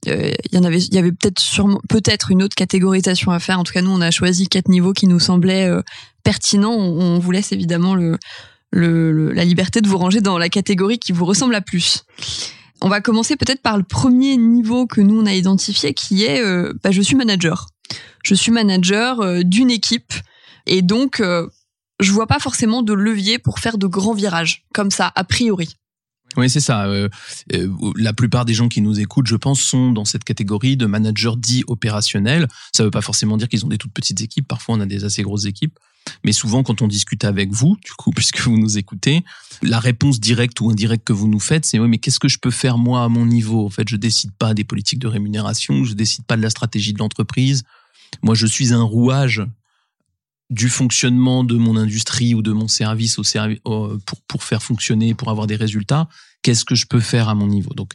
il 0.06 0.36
y 0.52 0.58
avait, 0.58 0.80
y 0.80 0.98
avait 0.98 1.14
peut-être 1.14 1.42
peut-être 1.88 2.30
une 2.30 2.44
autre 2.44 2.56
catégorisation 2.56 3.32
à 3.32 3.40
faire. 3.40 3.60
En 3.60 3.64
tout 3.64 3.72
cas, 3.72 3.82
nous, 3.82 3.92
on 3.92 4.02
a 4.02 4.12
choisi 4.12 4.48
quatre 4.48 4.68
niveaux 4.68 4.92
qui 4.92 5.08
nous 5.08 5.20
semblaient 5.20 5.72
pertinent, 6.24 6.72
on, 6.72 7.20
vous 7.20 7.32
laisse 7.32 7.52
évidemment 7.52 7.96
le, 7.96 8.18
la 8.74 9.46
liberté 9.46 9.82
de 9.82 9.88
vous 9.88 9.98
ranger 9.98 10.22
dans 10.22 10.38
la 10.38 10.50
catégorie 10.50 11.00
qui 11.00 11.12
vous 11.12 11.26
ressemble 11.26 11.54
la 11.54 11.62
plus. 11.62 12.04
On 12.82 12.90
va 12.90 13.00
commencer 13.00 13.38
peut-être 13.38 13.62
par 13.62 13.78
le 13.78 13.84
premier 13.84 14.36
niveau 14.36 14.88
que 14.88 15.00
nous 15.00 15.22
on 15.22 15.26
a 15.26 15.34
identifié, 15.34 15.94
qui 15.94 16.26
est 16.26 16.42
euh, 16.42 16.74
bah, 16.84 16.92
je 16.92 17.02
suis 17.02 17.16
manager. 17.16 17.68
Je 18.24 18.36
suis 18.36 18.52
manager 18.52 19.22
euh, 19.22 19.42
d'une 19.44 19.72
équipe 19.72 20.14
et 20.66 20.82
donc 20.82 21.20
euh, 21.20 21.48
je 22.02 22.12
vois 22.12 22.28
pas 22.28 22.40
forcément 22.40 22.82
de 22.82 22.94
levier 22.94 23.40
pour 23.40 23.60
faire 23.60 23.78
de 23.78 23.88
grands 23.88 24.14
virages 24.14 24.66
comme 24.74 24.92
ça 24.92 25.12
a 25.16 25.24
priori. 25.24 25.78
Oui, 26.36 26.50
c'est 26.50 26.62
ça. 26.62 26.88
la 27.96 28.14
plupart 28.14 28.44
des 28.44 28.56
gens 28.56 28.68
qui 28.68 28.82
nous 28.82 29.00
écoutent, 29.00 29.28
je 29.28 29.36
pense, 29.36 29.62
sont 29.62 29.92
dans 29.92 30.04
cette 30.04 30.24
catégorie 30.24 30.76
de 30.76 30.88
managers 30.88 31.36
dits 31.38 31.64
opérationnels. 31.68 32.48
Ça 32.76 32.82
ne 32.82 32.88
veut 32.88 32.92
pas 32.92 33.02
forcément 33.02 33.38
dire 33.38 33.48
qu'ils 33.48 33.66
ont 33.66 33.70
des 33.70 33.78
toutes 33.78 33.94
petites 33.94 34.20
équipes. 34.20 34.48
Parfois, 34.48 34.76
on 34.76 34.80
a 34.80 34.88
des 34.88 35.06
assez 35.06 35.22
grosses 35.22 35.46
équipes. 35.46 35.78
Mais 36.24 36.32
souvent, 36.32 36.64
quand 36.64 36.82
on 36.82 36.88
discute 36.88 37.24
avec 37.24 37.52
vous, 37.52 37.78
du 37.84 37.92
coup, 37.92 38.12
puisque 38.16 38.40
vous 38.42 38.58
nous 38.58 38.78
écoutez, 38.78 39.24
la 39.62 39.80
réponse 39.80 40.20
directe 40.20 40.60
ou 40.62 40.70
indirecte 40.70 41.06
que 41.06 41.14
vous 41.14 41.28
nous 41.28 41.40
faites, 41.40 41.66
c'est 41.66 41.80
oui, 41.80 41.88
mais 41.88 41.98
qu'est-ce 41.98 42.20
que 42.20 42.28
je 42.28 42.38
peux 42.38 42.52
faire 42.52 42.78
moi 42.78 43.04
à 43.04 43.10
mon 43.10 43.26
niveau? 43.26 43.66
En 43.66 43.70
fait, 43.70 43.88
je 43.88 43.96
décide 43.96 44.32
pas 44.32 44.54
des 44.54 44.64
politiques 44.64 45.00
de 45.00 45.08
rémunération, 45.08 45.84
je 45.84 45.94
décide 45.94 46.26
pas 46.26 46.38
de 46.38 46.42
la 46.42 46.50
stratégie 46.50 46.94
de 46.94 47.00
l'entreprise. 47.00 47.64
Moi, 48.22 48.36
je 48.36 48.46
suis 48.46 48.74
un 48.74 48.84
rouage 48.84 49.44
du 50.50 50.70
fonctionnement 50.70 51.44
de 51.44 51.56
mon 51.56 51.78
industrie 51.78 52.36
ou 52.36 52.42
de 52.42 52.52
mon 52.52 52.68
service 52.68 53.20
pour, 53.64 53.98
pour 54.28 54.44
faire 54.44 54.62
fonctionner, 54.62 55.16
pour 55.16 55.30
avoir 55.30 55.48
des 55.48 55.56
résultats. 55.56 56.08
Qu'est-ce 56.44 56.66
que 56.66 56.76
je 56.76 56.86
peux 56.86 57.00
faire 57.00 57.30
à 57.30 57.36
mon 57.36 57.48
niveau? 57.48 57.74
Donc, 57.74 57.94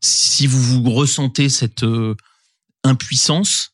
si 0.00 0.46
vous 0.46 0.62
vous 0.62 0.90
ressentez 0.90 1.48
cette 1.48 1.82
euh, 1.82 2.14
impuissance, 2.84 3.72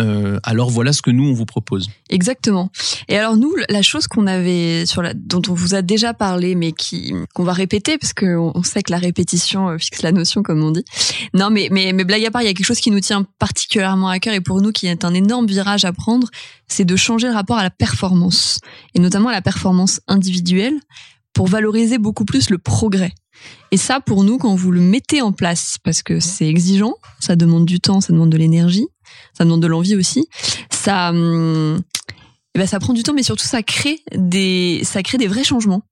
euh, 0.00 0.40
alors 0.42 0.70
voilà 0.70 0.92
ce 0.92 1.02
que 1.02 1.10
nous 1.10 1.24
on 1.24 1.32
vous 1.32 1.46
propose. 1.46 1.88
Exactement. 2.10 2.70
Et 3.08 3.16
alors 3.16 3.36
nous, 3.36 3.54
la 3.68 3.82
chose 3.82 4.08
qu'on 4.08 4.26
avait 4.26 4.86
sur 4.86 5.02
la, 5.02 5.14
dont 5.14 5.42
on 5.48 5.54
vous 5.54 5.74
a 5.74 5.82
déjà 5.82 6.14
parlé, 6.14 6.56
mais 6.56 6.72
qui 6.72 7.14
qu'on 7.32 7.44
va 7.44 7.52
répéter 7.52 7.96
parce 7.96 8.12
qu'on 8.12 8.52
on 8.54 8.62
sait 8.64 8.82
que 8.82 8.90
la 8.90 8.98
répétition 8.98 9.68
euh, 9.68 9.78
fixe 9.78 10.02
la 10.02 10.12
notion, 10.12 10.42
comme 10.42 10.62
on 10.64 10.72
dit. 10.72 10.84
Non, 11.32 11.50
mais 11.50 11.68
mais 11.70 11.92
mais 11.92 12.04
blague 12.04 12.24
à 12.24 12.30
part, 12.30 12.42
il 12.42 12.46
y 12.46 12.48
a 12.48 12.54
quelque 12.54 12.66
chose 12.66 12.80
qui 12.80 12.90
nous 12.90 13.00
tient 13.00 13.24
particulièrement 13.38 14.08
à 14.08 14.18
cœur 14.18 14.34
et 14.34 14.40
pour 14.40 14.60
nous 14.60 14.72
qui 14.72 14.88
est 14.88 15.04
un 15.04 15.14
énorme 15.14 15.46
virage 15.46 15.84
à 15.84 15.92
prendre, 15.92 16.28
c'est 16.66 16.84
de 16.84 16.96
changer 16.96 17.28
le 17.28 17.34
rapport 17.34 17.58
à 17.58 17.62
la 17.62 17.70
performance 17.70 18.58
et 18.94 18.98
notamment 18.98 19.28
à 19.28 19.32
la 19.32 19.42
performance 19.42 20.00
individuelle 20.08 20.74
pour 21.34 21.46
valoriser 21.46 21.98
beaucoup 21.98 22.24
plus 22.24 22.50
le 22.50 22.58
progrès. 22.58 23.12
Et 23.70 23.76
ça, 23.76 24.00
pour 24.00 24.24
nous, 24.24 24.38
quand 24.38 24.54
vous 24.54 24.70
le 24.70 24.80
mettez 24.80 25.20
en 25.20 25.32
place, 25.32 25.78
parce 25.82 26.02
que 26.02 26.20
c'est 26.20 26.46
exigeant, 26.46 26.94
ça 27.18 27.34
demande 27.36 27.66
du 27.66 27.80
temps, 27.80 28.00
ça 28.00 28.12
demande 28.12 28.30
de 28.30 28.36
l'énergie, 28.36 28.86
ça 29.32 29.44
demande 29.44 29.62
de 29.62 29.66
l'envie 29.66 29.96
aussi. 29.96 30.28
Ça, 30.70 31.10
hum, 31.10 31.80
eh 32.54 32.58
ben 32.58 32.66
ça 32.66 32.78
prend 32.78 32.92
du 32.92 33.02
temps, 33.02 33.14
mais 33.14 33.22
surtout 33.22 33.46
ça 33.46 33.62
crée 33.62 34.00
des, 34.14 34.82
ça 34.84 35.02
crée 35.02 35.18
des 35.18 35.26
vrais 35.26 35.44
changements. 35.44 35.82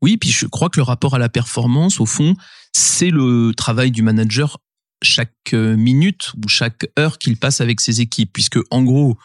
Oui, 0.00 0.16
puis 0.16 0.30
je 0.30 0.46
crois 0.46 0.70
que 0.70 0.78
le 0.78 0.84
rapport 0.84 1.14
à 1.14 1.18
la 1.18 1.28
performance, 1.28 2.00
au 2.00 2.06
fond, 2.06 2.36
c'est 2.72 3.10
le 3.10 3.52
travail 3.56 3.90
du 3.90 4.02
manager 4.02 4.58
chaque 5.02 5.32
euh, 5.52 5.76
minute 5.76 6.32
ou 6.36 6.48
chaque 6.48 6.88
heure 6.98 7.18
qu'il 7.18 7.36
passe 7.36 7.60
avec 7.60 7.80
ses 7.80 8.00
équipes, 8.00 8.32
puisque 8.32 8.58
en 8.70 8.82
gros, 8.82 9.16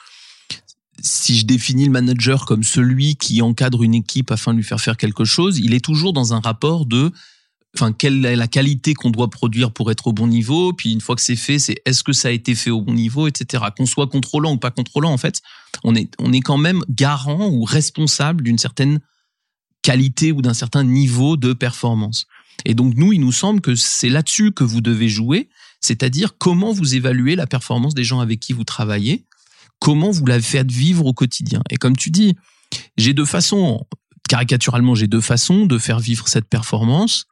si 1.01 1.37
je 1.37 1.45
définis 1.45 1.85
le 1.85 1.91
manager 1.91 2.45
comme 2.45 2.63
celui 2.63 3.15
qui 3.15 3.41
encadre 3.41 3.83
une 3.83 3.95
équipe 3.95 4.31
afin 4.31 4.53
de 4.53 4.57
lui 4.57 4.63
faire 4.63 4.81
faire 4.81 4.97
quelque 4.97 5.25
chose, 5.25 5.59
il 5.59 5.73
est 5.73 5.83
toujours 5.83 6.13
dans 6.13 6.33
un 6.33 6.39
rapport 6.39 6.85
de 6.85 7.11
enfin 7.75 7.91
quelle 7.91 8.25
est 8.25 8.35
la 8.35 8.47
qualité 8.47 8.93
qu'on 8.93 9.09
doit 9.09 9.29
produire 9.29 9.71
pour 9.71 9.91
être 9.91 10.07
au 10.07 10.13
bon 10.13 10.27
niveau. 10.27 10.73
Puis 10.73 10.91
une 10.91 11.01
fois 11.01 11.15
que 11.15 11.21
c'est 11.21 11.35
fait 11.35 11.59
c'est 11.59 11.81
est-ce 11.85 12.03
que 12.03 12.13
ça 12.13 12.27
a 12.27 12.31
été 12.31 12.55
fait 12.55 12.69
au 12.69 12.81
bon 12.81 12.93
niveau 12.93 13.27
etc 13.27 13.63
qu'on 13.75 13.85
soit 13.85 14.07
contrôlant 14.07 14.53
ou 14.53 14.57
pas 14.57 14.71
contrôlant 14.71 15.11
en 15.11 15.17
fait 15.17 15.41
on 15.83 15.95
est 15.95 16.11
on 16.19 16.31
est 16.31 16.41
quand 16.41 16.57
même 16.57 16.83
garant 16.89 17.49
ou 17.49 17.63
responsable 17.63 18.43
d'une 18.43 18.57
certaine 18.57 18.99
qualité 19.81 20.31
ou 20.31 20.41
d'un 20.41 20.53
certain 20.53 20.83
niveau 20.83 21.35
de 21.35 21.53
performance. 21.53 22.25
Et 22.65 22.75
donc 22.75 22.93
nous 22.95 23.13
il 23.13 23.19
nous 23.19 23.31
semble 23.31 23.61
que 23.61 23.75
c'est 23.75 24.09
là-dessus 24.09 24.51
que 24.51 24.63
vous 24.63 24.81
devez 24.81 25.09
jouer 25.09 25.49
c'est-à-dire 25.81 26.37
comment 26.37 26.71
vous 26.71 26.95
évaluez 26.95 27.35
la 27.35 27.47
performance 27.47 27.93
des 27.93 28.03
gens 28.03 28.19
avec 28.19 28.39
qui 28.39 28.53
vous 28.53 28.63
travaillez 28.63 29.25
comment 29.79 30.11
vous 30.11 30.25
la 30.25 30.39
faites 30.39 30.71
vivre 30.71 31.05
au 31.05 31.13
quotidien. 31.13 31.61
Et 31.71 31.77
comme 31.77 31.97
tu 31.97 32.11
dis 32.11 32.35
j'ai 32.97 33.13
deux 33.13 33.25
façons 33.25 33.85
caricaturalement 34.29 34.93
j'ai 34.93 35.07
deux 35.07 35.21
façons 35.21 35.65
de 35.65 35.79
faire 35.79 35.99
vivre 35.99 36.27
cette 36.27 36.47
performance 36.47 37.25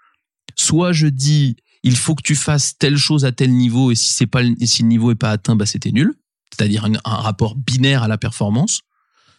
soit 0.56 0.92
je 0.92 1.08
dis 1.08 1.56
il 1.84 1.96
faut 1.96 2.16
que 2.16 2.22
tu 2.22 2.36
fasses 2.36 2.78
telle 2.78 2.98
chose 2.98 3.26
à 3.26 3.32
tel 3.32 3.52
niveau 3.52 3.92
et 3.92 3.96
si 3.96 4.10
c'est 4.10 4.28
pas 4.28 4.42
si 4.64 4.84
le 4.84 4.88
niveau 4.88 5.12
est 5.12 5.16
pas 5.16 5.32
atteint 5.32 5.56
bah 5.56 5.66
c'était 5.66 5.92
nul. 5.92 6.14
C'est-à-dire 6.56 6.86
un, 6.86 7.00
rapport 7.04 7.56
binaire 7.56 8.04
à 8.04 8.08
la 8.08 8.18
performance. 8.18 8.82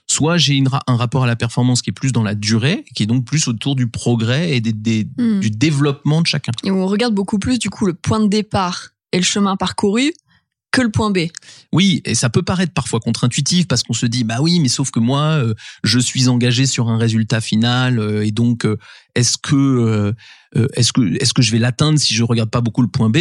Soit 0.08 0.36
j'ai 0.38 0.62
un 0.86 0.96
rapport 0.96 1.24
à 1.24 1.26
la 1.26 1.36
performance 1.36 1.82
qui 1.82 1.90
est 1.90 1.92
plus 1.92 2.10
dans 2.10 2.22
la 2.22 2.34
durée 2.34 2.84
qui 2.94 3.04
est 3.04 3.06
donc 3.06 3.24
plus 3.24 3.48
autour 3.48 3.76
du 3.76 3.86
progrès 3.86 4.56
et 4.56 4.60
des, 4.60 5.06
hmm. 5.18 5.40
du 5.40 5.50
développement 5.50 6.20
de 6.22 6.26
chacun. 6.26 6.52
Et 6.64 6.70
on 6.70 6.86
regarde 6.86 7.14
beaucoup 7.14 7.38
plus 7.38 7.58
du 7.58 7.70
coup 7.70 7.86
le 7.86 7.94
point 7.94 8.18
de 8.18 8.26
départ 8.26 8.88
et 9.12 9.18
le 9.18 9.24
chemin 9.24 9.56
parcouru 9.56 10.12
que 10.72 10.80
le 10.80 10.90
point 10.90 11.10
B. 11.10 11.28
Oui, 11.72 12.02
et 12.04 12.16
ça 12.16 12.30
peut 12.30 12.42
paraître 12.42 12.72
parfois 12.72 12.98
contre-intuitif 12.98 13.68
parce 13.68 13.84
qu'on 13.84 13.92
se 13.92 14.06
dit 14.06 14.24
bah 14.24 14.38
oui, 14.40 14.58
mais 14.58 14.68
sauf 14.68 14.90
que 14.90 14.98
moi, 14.98 15.22
euh, 15.22 15.54
je 15.84 16.00
suis 16.00 16.28
engagé 16.28 16.66
sur 16.66 16.88
un 16.88 16.96
résultat 16.96 17.40
final 17.40 18.00
euh, 18.00 18.26
et 18.26 18.32
donc 18.32 18.64
euh, 18.64 18.78
est-ce 19.14 19.38
que 19.38 20.14
est-ce 20.74 20.92
que 20.92 21.16
est-ce 21.22 21.32
que 21.32 21.42
je 21.42 21.52
vais 21.52 21.58
l'atteindre 21.58 21.98
si 21.98 22.14
je 22.14 22.24
regarde 22.24 22.50
pas 22.50 22.60
beaucoup 22.60 22.82
le 22.82 22.88
point 22.88 23.10
B? 23.10 23.18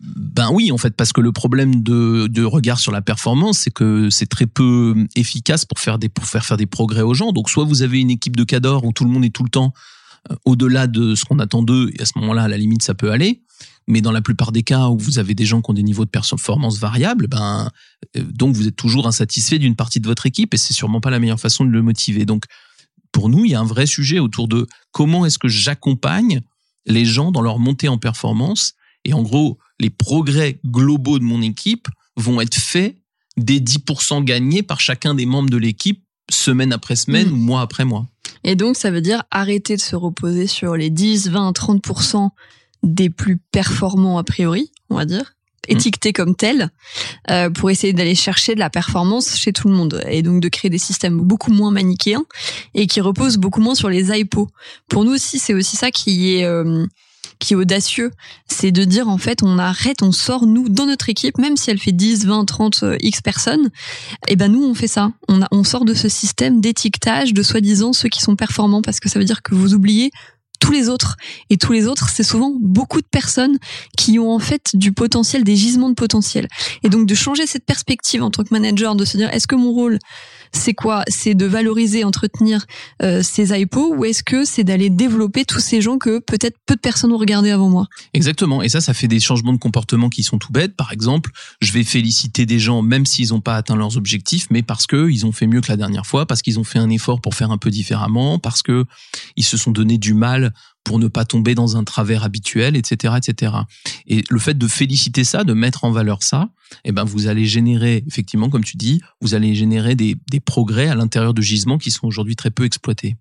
Ben 0.00 0.50
oui, 0.52 0.70
en 0.70 0.78
fait, 0.78 0.94
parce 0.94 1.12
que 1.12 1.20
le 1.20 1.32
problème 1.32 1.82
de, 1.82 2.28
de 2.28 2.44
regard 2.44 2.78
sur 2.78 2.92
la 2.92 3.02
performance, 3.02 3.58
c'est 3.58 3.72
que 3.72 4.10
c'est 4.10 4.26
très 4.26 4.46
peu 4.46 4.94
efficace 5.16 5.64
pour 5.64 5.80
faire 5.80 5.98
des 5.98 6.08
pour 6.08 6.24
faire 6.24 6.46
faire 6.46 6.56
des 6.56 6.66
progrès 6.66 7.02
aux 7.02 7.14
gens. 7.14 7.32
Donc 7.32 7.50
soit 7.50 7.64
vous 7.64 7.82
avez 7.82 7.98
une 7.98 8.10
équipe 8.10 8.36
de 8.36 8.44
cadors 8.44 8.84
où 8.84 8.92
tout 8.92 9.04
le 9.04 9.10
monde 9.10 9.24
est 9.24 9.34
tout 9.34 9.42
le 9.42 9.50
temps 9.50 9.72
au-delà 10.44 10.86
de 10.86 11.14
ce 11.14 11.24
qu'on 11.24 11.38
attend 11.40 11.62
d'eux, 11.62 11.90
et 11.94 12.02
à 12.02 12.04
ce 12.04 12.12
moment-là, 12.16 12.42
à 12.42 12.48
la 12.48 12.58
limite, 12.58 12.82
ça 12.82 12.94
peut 12.94 13.10
aller. 13.10 13.42
Mais 13.88 14.00
dans 14.00 14.12
la 14.12 14.20
plupart 14.20 14.52
des 14.52 14.62
cas 14.62 14.88
où 14.88 14.98
vous 14.98 15.18
avez 15.18 15.34
des 15.34 15.46
gens 15.46 15.62
qui 15.62 15.70
ont 15.70 15.74
des 15.74 15.82
niveaux 15.82 16.04
de 16.04 16.10
performance 16.10 16.78
variables, 16.78 17.26
ben 17.26 17.70
euh, 18.16 18.22
donc 18.22 18.54
vous 18.54 18.68
êtes 18.68 18.76
toujours 18.76 19.06
insatisfait 19.06 19.58
d'une 19.58 19.74
partie 19.74 19.98
de 19.98 20.06
votre 20.06 20.26
équipe 20.26 20.54
et 20.54 20.56
c'est 20.56 20.74
sûrement 20.74 21.00
pas 21.00 21.10
la 21.10 21.18
meilleure 21.18 21.40
façon 21.40 21.64
de 21.64 21.70
le 21.70 21.82
motiver. 21.82 22.24
Donc 22.24 22.44
pour 23.10 23.28
nous, 23.28 23.44
il 23.44 23.50
y 23.50 23.54
a 23.54 23.60
un 23.60 23.64
vrai 23.64 23.86
sujet 23.86 24.18
autour 24.18 24.46
de 24.46 24.66
comment 24.92 25.24
est-ce 25.26 25.38
que 25.38 25.48
j'accompagne 25.48 26.42
les 26.86 27.04
gens 27.04 27.32
dans 27.32 27.42
leur 27.42 27.58
montée 27.58 27.88
en 27.88 27.98
performance 27.98 28.74
et 29.04 29.14
en 29.14 29.22
gros, 29.22 29.58
les 29.80 29.90
progrès 29.90 30.60
globaux 30.66 31.18
de 31.18 31.24
mon 31.24 31.40
équipe 31.40 31.88
vont 32.16 32.40
être 32.40 32.56
faits 32.56 32.96
des 33.36 33.60
10% 33.60 34.24
gagnés 34.24 34.62
par 34.62 34.80
chacun 34.80 35.14
des 35.14 35.24
membres 35.24 35.50
de 35.50 35.56
l'équipe 35.56 36.02
semaine 36.30 36.72
après 36.72 36.96
semaine 36.96 37.28
mmh. 37.28 37.32
ou 37.32 37.36
mois 37.36 37.60
après 37.62 37.84
mois. 37.84 38.06
Et 38.44 38.56
donc, 38.56 38.76
ça 38.76 38.90
veut 38.90 39.00
dire 39.00 39.22
arrêter 39.30 39.76
de 39.76 39.80
se 39.80 39.96
reposer 39.96 40.46
sur 40.46 40.76
les 40.76 40.90
10, 40.90 41.30
20, 41.30 41.52
30% 41.52 42.30
des 42.82 43.10
plus 43.10 43.38
performants 43.52 44.18
a 44.18 44.24
priori, 44.24 44.70
on 44.90 44.96
va 44.96 45.04
dire, 45.04 45.34
mm. 45.68 45.72
étiquetés 45.72 46.12
comme 46.12 46.34
tels, 46.34 46.70
euh, 47.30 47.50
pour 47.50 47.70
essayer 47.70 47.92
d'aller 47.92 48.14
chercher 48.14 48.54
de 48.54 48.60
la 48.60 48.70
performance 48.70 49.36
chez 49.36 49.52
tout 49.52 49.68
le 49.68 49.74
monde 49.74 50.02
et 50.08 50.22
donc 50.22 50.40
de 50.40 50.48
créer 50.48 50.70
des 50.70 50.78
systèmes 50.78 51.18
beaucoup 51.18 51.52
moins 51.52 51.70
manichéens 51.70 52.24
et 52.74 52.86
qui 52.86 53.00
reposent 53.00 53.36
beaucoup 53.36 53.60
moins 53.60 53.74
sur 53.74 53.88
les 53.88 54.16
IPO. 54.16 54.48
Pour 54.88 55.04
nous 55.04 55.12
aussi, 55.12 55.38
c'est 55.38 55.54
aussi 55.54 55.76
ça 55.76 55.90
qui 55.90 56.34
est 56.34 56.44
euh, 56.44 56.86
qui 57.38 57.52
est 57.52 57.56
audacieux, 57.56 58.10
c'est 58.48 58.72
de 58.72 58.82
dire 58.82 59.08
en 59.08 59.18
fait 59.18 59.44
on 59.44 59.58
arrête, 59.58 60.02
on 60.02 60.10
sort 60.10 60.46
nous 60.46 60.68
dans 60.68 60.86
notre 60.86 61.08
équipe, 61.08 61.38
même 61.38 61.56
si 61.56 61.70
elle 61.70 61.78
fait 61.78 61.92
10, 61.92 62.26
20, 62.26 62.44
30 62.44 62.84
X 63.00 63.20
personnes, 63.20 63.66
et 64.26 64.32
eh 64.32 64.36
ben 64.36 64.50
nous 64.50 64.64
on 64.64 64.74
fait 64.74 64.88
ça. 64.88 65.12
On, 65.28 65.42
a, 65.42 65.46
on 65.52 65.62
sort 65.62 65.84
de 65.84 65.94
ce 65.94 66.08
système 66.08 66.60
d'étiquetage 66.60 67.34
de 67.34 67.42
soi-disant 67.44 67.92
ceux 67.92 68.08
qui 68.08 68.20
sont 68.20 68.34
performants 68.34 68.82
parce 68.82 68.98
que 68.98 69.08
ça 69.08 69.20
veut 69.20 69.24
dire 69.24 69.42
que 69.42 69.54
vous 69.54 69.74
oubliez 69.74 70.10
tous 70.58 70.72
les 70.72 70.88
autres. 70.88 71.16
Et 71.50 71.56
tous 71.56 71.72
les 71.72 71.86
autres, 71.86 72.08
c'est 72.08 72.22
souvent 72.22 72.54
beaucoup 72.60 73.00
de 73.00 73.06
personnes 73.06 73.58
qui 73.96 74.18
ont 74.18 74.32
en 74.32 74.38
fait 74.38 74.70
du 74.74 74.92
potentiel, 74.92 75.44
des 75.44 75.56
gisements 75.56 75.88
de 75.88 75.94
potentiel. 75.94 76.48
Et 76.82 76.88
donc 76.88 77.06
de 77.06 77.14
changer 77.14 77.46
cette 77.46 77.64
perspective 77.64 78.22
en 78.22 78.30
tant 78.30 78.44
que 78.44 78.52
manager, 78.52 78.94
de 78.94 79.04
se 79.04 79.16
dire 79.16 79.32
est-ce 79.32 79.46
que 79.46 79.56
mon 79.56 79.72
rôle 79.72 79.98
c'est 80.52 80.74
quoi? 80.74 81.04
C'est 81.08 81.34
de 81.34 81.46
valoriser, 81.46 82.04
entretenir 82.04 82.66
euh, 83.02 83.22
ces 83.22 83.58
IPO 83.58 83.96
ou 83.96 84.04
est-ce 84.04 84.22
que 84.22 84.44
c'est 84.44 84.64
d'aller 84.64 84.90
développer 84.90 85.44
tous 85.44 85.60
ces 85.60 85.80
gens 85.80 85.98
que 85.98 86.18
peut-être 86.18 86.56
peu 86.66 86.74
de 86.74 86.80
personnes 86.80 87.12
ont 87.12 87.18
regardé 87.18 87.50
avant 87.50 87.68
moi? 87.68 87.86
Exactement. 88.14 88.62
Et 88.62 88.68
ça, 88.68 88.80
ça 88.80 88.94
fait 88.94 89.08
des 89.08 89.20
changements 89.20 89.52
de 89.52 89.58
comportement 89.58 90.08
qui 90.08 90.22
sont 90.22 90.38
tout 90.38 90.52
bêtes. 90.52 90.76
Par 90.76 90.92
exemple, 90.92 91.30
je 91.60 91.72
vais 91.72 91.84
féliciter 91.84 92.46
des 92.46 92.58
gens 92.58 92.82
même 92.82 93.06
s'ils 93.06 93.30
n'ont 93.30 93.40
pas 93.40 93.56
atteint 93.56 93.76
leurs 93.76 93.96
objectifs, 93.96 94.46
mais 94.50 94.62
parce 94.62 94.86
que 94.86 95.08
ils 95.10 95.26
ont 95.26 95.32
fait 95.32 95.46
mieux 95.46 95.60
que 95.60 95.68
la 95.68 95.76
dernière 95.76 96.06
fois, 96.06 96.26
parce 96.26 96.42
qu'ils 96.42 96.58
ont 96.58 96.64
fait 96.64 96.78
un 96.78 96.90
effort 96.90 97.20
pour 97.20 97.34
faire 97.34 97.50
un 97.50 97.58
peu 97.58 97.70
différemment, 97.70 98.38
parce 98.38 98.62
que 98.62 98.84
ils 99.36 99.44
se 99.44 99.56
sont 99.56 99.70
donné 99.70 99.98
du 99.98 100.14
mal 100.14 100.52
pour 100.88 100.98
ne 100.98 101.06
pas 101.06 101.26
tomber 101.26 101.54
dans 101.54 101.76
un 101.76 101.84
travers 101.84 102.24
habituel, 102.24 102.74
etc., 102.74 103.12
etc. 103.18 103.52
Et 104.06 104.24
le 104.30 104.38
fait 104.38 104.56
de 104.56 104.66
féliciter 104.66 105.22
ça, 105.22 105.44
de 105.44 105.52
mettre 105.52 105.84
en 105.84 105.90
valeur 105.90 106.22
ça, 106.22 106.48
eh 106.84 106.92
ben 106.92 107.04
vous 107.04 107.26
allez 107.26 107.44
générer 107.44 108.02
effectivement, 108.06 108.48
comme 108.48 108.64
tu 108.64 108.78
dis, 108.78 109.02
vous 109.20 109.34
allez 109.34 109.54
générer 109.54 109.96
des, 109.96 110.16
des 110.30 110.40
progrès 110.40 110.88
à 110.88 110.94
l'intérieur 110.94 111.34
de 111.34 111.42
gisements 111.42 111.76
qui 111.76 111.90
sont 111.90 112.06
aujourd'hui 112.06 112.36
très 112.36 112.50
peu 112.50 112.64
exploités. 112.64 113.16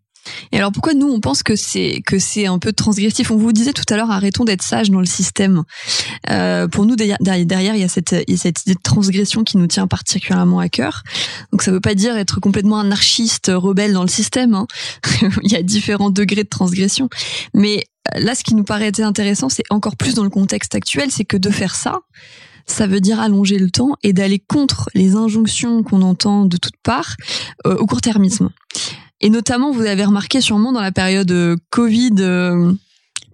Et 0.52 0.58
alors 0.58 0.72
pourquoi 0.72 0.94
nous 0.94 1.08
on 1.08 1.20
pense 1.20 1.44
que 1.44 1.56
c'est 1.56 2.02
que 2.06 2.20
c'est 2.20 2.46
un 2.48 2.60
peu 2.60 2.74
transgressif? 2.74 3.32
On 3.32 3.38
vous 3.38 3.52
disait 3.52 3.74
tout 3.74 3.84
à 3.90 3.98
l'heure 3.98 4.12
arrêtons 4.12 4.46
d'être 4.46 4.62
sages 4.62 4.90
dans 4.90 5.00
le 5.00 5.06
système. 5.06 5.64
Euh, 6.30 6.68
pour 6.68 6.86
nous 6.86 6.96
derrière, 6.96 7.18
derrière 7.20 7.76
il 7.76 7.82
y 7.82 7.84
a 7.84 7.88
cette 7.88 8.12
idée 8.12 8.74
de 8.74 8.82
transgression 8.82 9.44
qui 9.44 9.58
nous 9.58 9.68
tient 9.68 9.88
particulièrement 9.88 10.60
à 10.60 10.70
cœur. 10.70 11.04
Donc 11.52 11.62
ça 11.62 11.72
veut 11.72 11.82
pas 11.82 11.96
dire 11.96 12.18
être 12.18 12.40
complètement 12.40 12.80
anarchiste 12.80 13.52
rebelle 13.54 13.94
dans 13.94 14.04
le 14.04 14.10
système. 14.10 14.54
Hein. 14.54 14.68
il 15.44 15.52
y 15.52 15.56
a 15.56 15.64
différents 15.64 16.10
degrés 16.10 16.44
de 16.44 16.50
transgression. 16.50 17.10
Mais 17.54 17.86
euh, 18.16 18.20
là 18.20 18.36
ce 18.36 18.44
qui 18.44 18.56
nous 18.56 18.64
paraît 18.64 18.92
intéressant 19.00 19.50
c'est 19.50 19.64
encore 19.70 19.96
plus 19.96 20.16
dans 20.16 20.24
le 20.24 20.30
contexte 20.30 20.76
actuel, 20.76 21.12
c'est 21.12 21.26
que 21.26 21.38
de 21.38 21.50
faire 21.50 21.76
ça 21.76 22.00
ça 22.68 22.86
veut 22.86 23.00
dire 23.00 23.20
allonger 23.20 23.58
le 23.58 23.72
temps 23.72 23.94
et 24.04 24.14
d'aller 24.14 24.40
contre 24.40 24.90
les 24.94 25.16
injonctions 25.16 25.84
qu'on 25.84 26.02
entend 26.02 26.46
de 26.46 26.58
toutes 26.58 26.78
parts 26.84 27.16
euh, 27.66 27.76
au 27.78 27.86
court-termisme. 27.86 28.50
Et 29.22 29.30
notamment, 29.30 29.72
vous 29.72 29.82
avez 29.82 30.06
remarqué 30.06 30.42
sûrement 30.42 30.72
dans 30.72 30.82
la 30.82 30.92
période 30.92 31.32
euh, 31.32 31.56
Covid, 31.70 32.16
euh, 32.20 32.74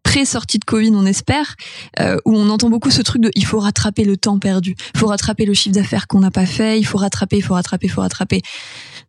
pré-sortie 0.04 0.60
de 0.60 0.66
Covid, 0.66 0.92
on 0.94 1.06
espère, 1.06 1.56
euh, 2.00 2.18
où 2.26 2.36
on 2.36 2.50
entend 2.50 2.70
beaucoup 2.70 2.92
ce 2.92 3.02
truc 3.02 3.22
de 3.22 3.32
il 3.36 3.46
faut 3.46 3.60
rattraper 3.60 4.04
le 4.04 4.16
temps 4.16 4.40
perdu, 4.40 4.76
il 4.94 5.00
faut 5.00 5.08
rattraper 5.08 5.46
le 5.46 5.54
chiffre 5.54 5.76
d'affaires 5.76 6.08
qu'on 6.08 6.20
n'a 6.20 6.32
pas 6.32 6.46
fait, 6.46 6.80
il 6.80 6.86
faut 6.86 6.98
rattraper, 6.98 7.38
il 7.38 7.42
faut 7.42 7.56
rattraper, 7.56 7.88
il 7.88 7.90
faut 7.90 8.02
rattraper. 8.02 8.42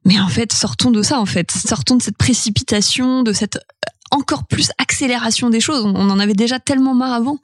Mais 0.04 0.18
en 0.18 0.28
fait, 0.28 0.52
sortons 0.52 0.90
de 0.90 1.02
ça, 1.02 1.18
en 1.20 1.26
fait. 1.26 1.50
Sortons 1.50 1.96
de 1.96 2.02
cette 2.02 2.18
précipitation, 2.18 3.22
de 3.22 3.32
cette 3.32 3.58
encore 4.10 4.44
plus 4.44 4.70
accélération 4.78 5.50
des 5.50 5.60
choses. 5.60 5.84
On 5.84 6.10
en 6.10 6.18
avait 6.18 6.34
déjà 6.34 6.58
tellement 6.58 6.94
marre 6.94 7.12
avant. 7.12 7.38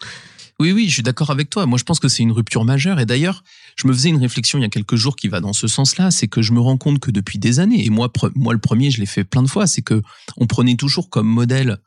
Oui, 0.61 0.73
oui, 0.73 0.89
je 0.89 0.93
suis 0.93 1.03
d'accord 1.03 1.31
avec 1.31 1.49
toi. 1.49 1.65
Moi, 1.65 1.79
je 1.79 1.85
pense 1.85 2.01
que 2.01 2.09
c'est 2.09 2.23
une 2.23 2.33
rupture 2.33 2.67
majeure. 2.67 3.01
Et 3.01 3.07
d'ailleurs, 3.07 3.45
je 3.77 3.89
me 3.89 3.95
faisais 3.95 4.11
une 4.11 4.19
réflexion 4.19 4.59
il 4.59 4.63
y 4.63 4.67
a 4.67 4.69
quelques 4.69 4.95
jours 4.95 5.17
qui 5.17 5.29
va 5.29 5.41
dans 5.41 5.55
ce 5.55 5.67
sens-là. 5.67 6.11
C'est 6.11 6.29
que 6.29 6.43
je 6.43 6.53
me 6.53 6.61
rends 6.61 6.77
compte 6.77 7.01
que 7.01 7.11
depuis 7.11 7.39
des 7.39 7.61
années, 7.61 7.83
et 7.87 7.89
moi, 7.89 8.13
moi 8.35 8.53
le 8.53 8.59
premier, 8.59 8.91
je 8.91 9.01
l'ai 9.01 9.07
fait 9.07 9.25
plein 9.25 9.43
de 9.43 9.49
fois, 9.49 9.67
c'est 9.67 9.81
que 9.81 10.03
on 10.37 10.47
prenait 10.47 10.75
toujours 10.75 11.09
comme 11.09 11.27
modèle 11.27 11.79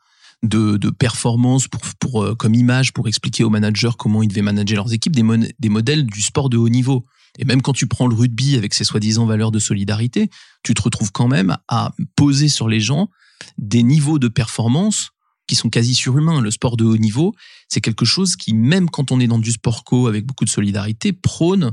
de, 0.42 0.76
de 0.76 0.90
performance 0.90 1.68
pour, 1.68 1.82
pour 2.00 2.24
euh, 2.24 2.34
comme 2.34 2.56
image 2.56 2.92
pour 2.92 3.06
expliquer 3.06 3.44
aux 3.44 3.50
managers 3.50 3.90
comment 3.96 4.24
ils 4.24 4.28
devaient 4.28 4.42
manager 4.42 4.78
leurs 4.78 4.92
équipes 4.92 5.14
des, 5.14 5.54
des 5.56 5.68
modèles 5.68 6.04
du 6.04 6.20
sport 6.20 6.50
de 6.50 6.56
haut 6.56 6.68
niveau. 6.68 7.06
Et 7.38 7.44
même 7.44 7.62
quand 7.62 7.74
tu 7.74 7.86
prends 7.86 8.08
le 8.08 8.16
rugby 8.16 8.56
avec 8.56 8.74
ses 8.74 8.82
soi-disant 8.82 9.24
valeurs 9.24 9.52
de 9.52 9.60
solidarité, 9.60 10.30
tu 10.64 10.74
te 10.74 10.82
retrouves 10.82 11.12
quand 11.12 11.28
même 11.28 11.56
à 11.68 11.92
poser 12.16 12.48
sur 12.48 12.68
les 12.68 12.80
gens 12.80 13.08
des 13.56 13.84
niveaux 13.84 14.18
de 14.18 14.26
performance 14.26 15.13
qui 15.46 15.54
sont 15.54 15.70
quasi 15.70 15.94
surhumains. 15.94 16.40
Le 16.40 16.50
sport 16.50 16.76
de 16.76 16.84
haut 16.84 16.96
niveau, 16.96 17.34
c'est 17.68 17.80
quelque 17.80 18.04
chose 18.04 18.36
qui, 18.36 18.54
même 18.54 18.90
quand 18.90 19.12
on 19.12 19.20
est 19.20 19.26
dans 19.26 19.38
du 19.38 19.52
sport 19.52 19.84
co 19.84 20.06
avec 20.06 20.26
beaucoup 20.26 20.44
de 20.44 20.50
solidarité, 20.50 21.12
prône 21.12 21.72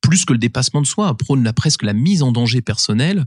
plus 0.00 0.24
que 0.24 0.32
le 0.32 0.38
dépassement 0.38 0.80
de 0.80 0.86
soi, 0.86 1.14
prône 1.16 1.44
la, 1.44 1.52
presque 1.52 1.82
la 1.82 1.92
mise 1.92 2.22
en 2.22 2.32
danger 2.32 2.62
personnelle. 2.62 3.26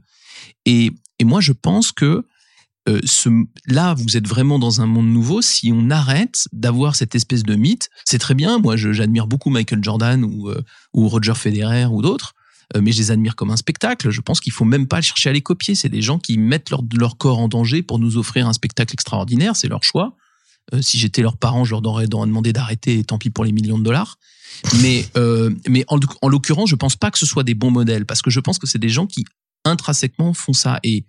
Et, 0.65 0.91
et 1.19 1.23
moi, 1.23 1.41
je 1.41 1.51
pense 1.51 1.91
que 1.91 2.25
euh, 2.89 2.99
là, 3.67 3.93
vous 3.93 4.17
êtes 4.17 4.27
vraiment 4.27 4.57
dans 4.57 4.81
un 4.81 4.87
monde 4.87 5.07
nouveau. 5.07 5.41
Si 5.41 5.71
on 5.73 5.89
arrête 5.91 6.47
d'avoir 6.51 6.95
cette 6.95 7.13
espèce 7.13 7.43
de 7.43 7.55
mythe, 7.55 7.89
c'est 8.05 8.17
très 8.17 8.33
bien. 8.33 8.57
Moi, 8.57 8.75
j'admire 8.75 9.27
beaucoup 9.27 9.49
Michael 9.49 9.83
Jordan 9.83 10.23
ou, 10.23 10.49
euh, 10.49 10.63
ou 10.93 11.07
Roger 11.07 11.35
Federer 11.35 11.85
ou 11.85 12.01
d'autres. 12.01 12.33
Euh, 12.75 12.81
mais 12.81 12.91
je 12.91 12.99
les 12.99 13.11
admire 13.11 13.35
comme 13.35 13.51
un 13.51 13.57
spectacle. 13.57 14.09
Je 14.09 14.21
pense 14.21 14.39
qu'il 14.39 14.53
faut 14.53 14.65
même 14.65 14.87
pas 14.87 15.01
chercher 15.01 15.29
à 15.29 15.33
les 15.33 15.41
copier. 15.41 15.75
C'est 15.75 15.89
des 15.89 16.01
gens 16.01 16.19
qui 16.19 16.37
mettent 16.37 16.69
leur, 16.69 16.81
leur 16.97 17.17
corps 17.17 17.39
en 17.39 17.47
danger 17.47 17.83
pour 17.83 17.99
nous 17.99 18.17
offrir 18.17 18.47
un 18.47 18.53
spectacle 18.53 18.93
extraordinaire. 18.93 19.55
C'est 19.55 19.67
leur 19.67 19.83
choix. 19.83 20.15
Euh, 20.73 20.81
si 20.81 20.97
j'étais 20.97 21.21
leurs 21.21 21.37
parents, 21.37 21.65
je 21.65 21.71
leur 21.71 21.85
aurais 21.85 22.07
demandé 22.07 22.53
d'arrêter 22.53 23.03
tant 23.03 23.17
pis 23.17 23.29
pour 23.29 23.45
les 23.45 23.51
millions 23.51 23.77
de 23.77 23.83
dollars. 23.83 24.17
Mais, 24.81 25.07
euh, 25.17 25.53
mais 25.67 25.85
en, 25.87 25.99
en 26.21 26.27
l'occurrence, 26.27 26.69
je 26.69 26.75
pense 26.75 26.95
pas 26.95 27.11
que 27.11 27.17
ce 27.17 27.25
soit 27.25 27.43
des 27.43 27.55
bons 27.55 27.71
modèles 27.71 28.05
parce 28.05 28.21
que 28.21 28.29
je 28.29 28.39
pense 28.39 28.59
que 28.59 28.67
c'est 28.67 28.79
des 28.79 28.89
gens 28.89 29.07
qui 29.07 29.25
intrinsèquement 29.65 30.33
font 30.33 30.53
ça 30.53 30.79
et 30.83 31.05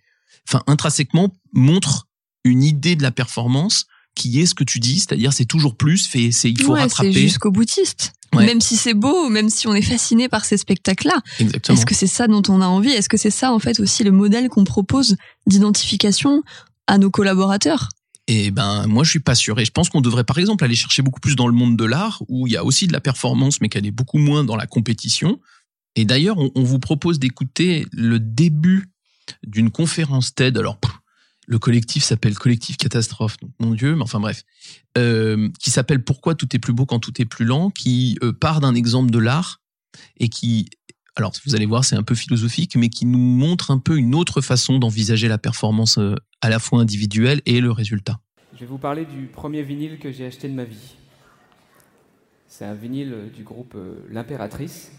enfin 0.49 0.63
intrinsèquement 0.67 1.35
montrent 1.53 2.09
une 2.45 2.63
idée 2.63 2.97
de 2.97 3.03
la 3.03 3.11
performance 3.11 3.87
qui 4.15 4.41
est 4.41 4.47
ce 4.47 4.55
que 4.55 4.65
tu 4.65 4.79
dis, 4.79 5.01
c'est-à-dire 5.01 5.33
c'est 5.33 5.45
toujours 5.45 5.77
plus, 5.77 6.07
fait, 6.07 6.33
c'est 6.33 6.51
il 6.51 6.63
faut 6.63 6.73
ouais, 6.73 6.81
rattraper. 6.81 7.13
jusqu'au 7.13 7.51
boutiste. 7.51 8.13
Même 8.35 8.63
si 8.63 8.77
c'est 8.77 8.95
beau, 8.95 9.29
même 9.29 9.51
si 9.51 9.67
on 9.67 9.75
est 9.75 9.83
fasciné 9.83 10.29
par 10.29 10.47
ces 10.47 10.57
spectacles-là. 10.57 11.21
Est-ce 11.39 11.85
que 11.85 11.95
c'est 11.95 12.07
ça 12.07 12.27
dont 12.29 12.43
on 12.49 12.63
a 12.63 12.67
envie? 12.67 12.91
Est-ce 12.91 13.11
que 13.11 13.19
c'est 13.19 13.31
ça 13.31 13.53
en 13.53 13.59
fait 13.59 13.79
aussi 13.79 14.05
le 14.05 14.11
modèle 14.11 14.49
qu'on 14.49 14.65
propose 14.65 15.17
d'identification 15.47 16.43
à 16.87 16.97
nos 16.97 17.11
collaborateurs? 17.11 17.91
Et 18.29 18.47
eh 18.47 18.51
ben 18.51 18.87
moi 18.87 19.05
je 19.05 19.11
suis 19.11 19.21
pas 19.21 19.35
sûr 19.35 19.59
et 19.59 19.65
je 19.65 19.73
pense 19.73 19.91
qu'on 19.91 20.01
devrait 20.01 20.25
par 20.25 20.39
exemple 20.39 20.65
aller 20.65 20.77
chercher 20.77 21.03
beaucoup 21.03 21.21
plus 21.21 21.35
dans 21.35 21.49
le 21.49 21.53
monde 21.53 21.77
de 21.77 21.85
l'art 21.85 22.23
où 22.29 22.47
il 22.47 22.53
y 22.53 22.57
a 22.57 22.65
aussi 22.65 22.87
de 22.87 22.93
la 22.93 23.01
performance 23.01 23.61
mais 23.61 23.69
qu'elle 23.69 23.85
est 23.85 23.91
beaucoup 23.91 24.19
moins 24.19 24.45
dans 24.45 24.57
la 24.57 24.67
compétition. 24.67 25.41
Et 25.97 26.05
d'ailleurs 26.05 26.39
on, 26.39 26.51
on 26.55 26.63
vous 26.63 26.79
propose 26.79 27.19
d'écouter 27.19 27.85
le 27.93 28.21
début 28.21 28.89
d'une 29.45 29.71
conférence 29.71 30.35
TED. 30.35 30.57
Alors 30.57 30.79
le 31.47 31.59
collectif 31.59 32.05
s'appelle 32.05 32.35
Collectif 32.35 32.77
Catastrophe, 32.77 33.37
mon 33.59 33.73
Dieu, 33.73 33.97
mais 33.97 34.03
enfin 34.03 34.21
bref, 34.21 34.45
euh, 34.97 35.49
qui 35.61 35.71
s'appelle 35.71 36.05
Pourquoi 36.05 36.35
tout 36.35 36.49
est 36.55 36.59
plus 36.59 36.73
beau 36.73 36.87
quand 36.87 37.01
tout 37.01 37.21
est 37.21 37.25
plus 37.25 37.45
lent, 37.45 37.71
qui 37.71 38.19
euh, 38.23 38.33
part 38.33 38.61
d'un 38.61 38.75
exemple 38.75 39.11
de 39.11 39.19
l'art 39.19 39.61
et 40.19 40.29
qui, 40.29 40.71
alors 41.17 41.33
vous 41.45 41.55
allez 41.55 41.67
voir, 41.67 41.85
c'est 41.85 41.97
un 41.97 42.03
peu 42.03 42.15
philosophique, 42.15 42.77
mais 42.77 42.89
qui 42.89 43.07
nous 43.07 43.19
montre 43.19 43.71
un 43.71 43.79
peu 43.79 43.99
une 43.99 44.15
autre 44.15 44.41
façon 44.41 44.79
d'envisager 44.79 45.29
la 45.29 45.39
performance 45.39 45.99
euh, 45.99 46.15
à 46.41 46.49
la 46.49 46.59
fois 46.59 46.81
individuelle 46.81 47.43
et 47.45 47.61
le 47.61 47.73
résultat. 47.73 48.21
Je 48.55 48.61
vais 48.61 48.67
vous 48.67 48.79
parler 48.79 49.05
du 49.05 49.27
premier 49.27 49.63
vinyle 49.63 49.99
que 49.99 50.13
j'ai 50.13 50.27
acheté 50.27 50.49
de 50.49 50.55
ma 50.55 50.65
vie. 50.65 50.95
C'est 52.47 52.65
un 52.65 52.75
vinyle 52.75 53.31
du 53.35 53.43
groupe 53.43 53.77
L'Impératrice. 54.11 54.93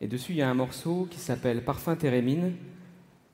Et 0.00 0.08
dessus, 0.08 0.32
il 0.32 0.38
y 0.38 0.42
a 0.42 0.50
un 0.50 0.54
morceau 0.54 1.08
qui 1.10 1.18
s'appelle 1.18 1.64
Parfum 1.64 1.94
Térémine, 1.94 2.52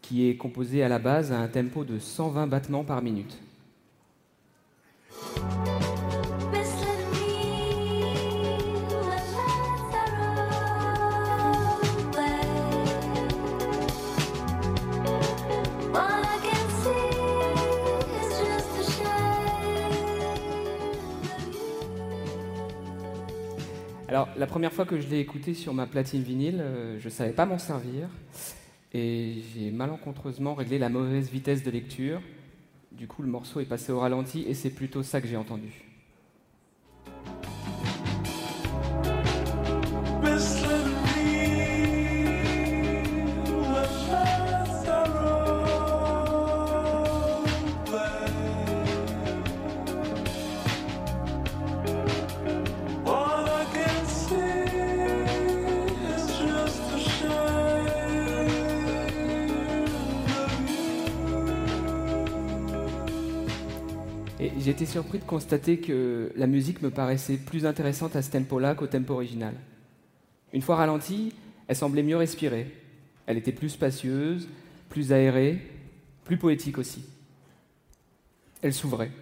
qui 0.03 0.29
est 0.29 0.37
composé 0.37 0.83
à 0.83 0.89
la 0.89 0.99
base 0.99 1.33
à 1.33 1.39
un 1.39 1.49
tempo 1.49 1.85
de 1.85 1.99
120 1.99 2.49
battements 2.49 2.85
par 2.85 3.01
minute. 3.01 3.39
Alors, 24.13 24.29
la 24.37 24.47
première 24.47 24.75
fois 24.75 24.85
que 24.85 25.01
je 25.01 25.09
l'ai 25.09 25.21
écouté 25.21 25.55
sur 25.55 25.73
ma 25.73 25.87
platine 25.87 26.23
vinyle, 26.23 26.61
euh, 26.61 26.99
je 27.01 27.07
ne 27.07 27.11
savais 27.11 27.33
pas 27.33 27.47
m'en 27.47 27.57
servir. 27.57 28.09
Et 28.95 29.43
j'ai 29.55 29.71
malencontreusement 29.71 30.55
réglé 30.55 30.79
la 30.79 30.89
mauvaise 30.89 31.31
vitesse 31.31 31.63
de 31.63 31.71
lecture. 31.71 32.21
Du 32.93 33.07
coup, 33.07 33.23
le 33.23 33.29
morceau 33.29 33.61
est 33.61 33.65
passé 33.65 33.91
au 33.91 34.01
ralenti 34.01 34.45
et 34.47 34.55
c'est 34.55 34.71
plutôt 34.71 35.03
ça 35.03 35.21
que 35.21 35.27
j'ai 35.27 35.37
entendu. 35.37 35.92
Et 64.43 64.69
été 64.69 64.87
surpris 64.87 65.21
de 65.21 65.25
constater 65.25 65.79
que 65.79 66.33
la 66.35 66.49
musique 66.49 66.83
me 66.83 66.91
paraissait 66.91 67.37
plus 67.37 67.65
intéressante 67.65 68.17
à 68.17 68.23
ce 68.23 68.31
tempo-là 68.33 68.75
qu'au 68.75 68.89
tempo 68.89 69.15
original. 69.15 69.55
Une 70.53 70.63
fois 70.63 70.75
ralentie, 70.75 71.33
elle 71.69 71.77
semblait 71.77 72.03
mieux 72.03 72.17
respirer. 72.17 72.67
Elle 73.27 73.37
était 73.37 73.53
plus 73.53 73.69
spacieuse, 73.69 74.49
plus 74.89 75.13
aérée, 75.13 75.65
plus 76.25 76.39
poétique 76.39 76.79
aussi. 76.79 77.05
Elle 78.63 78.75
s'ouvrait. 78.75 79.13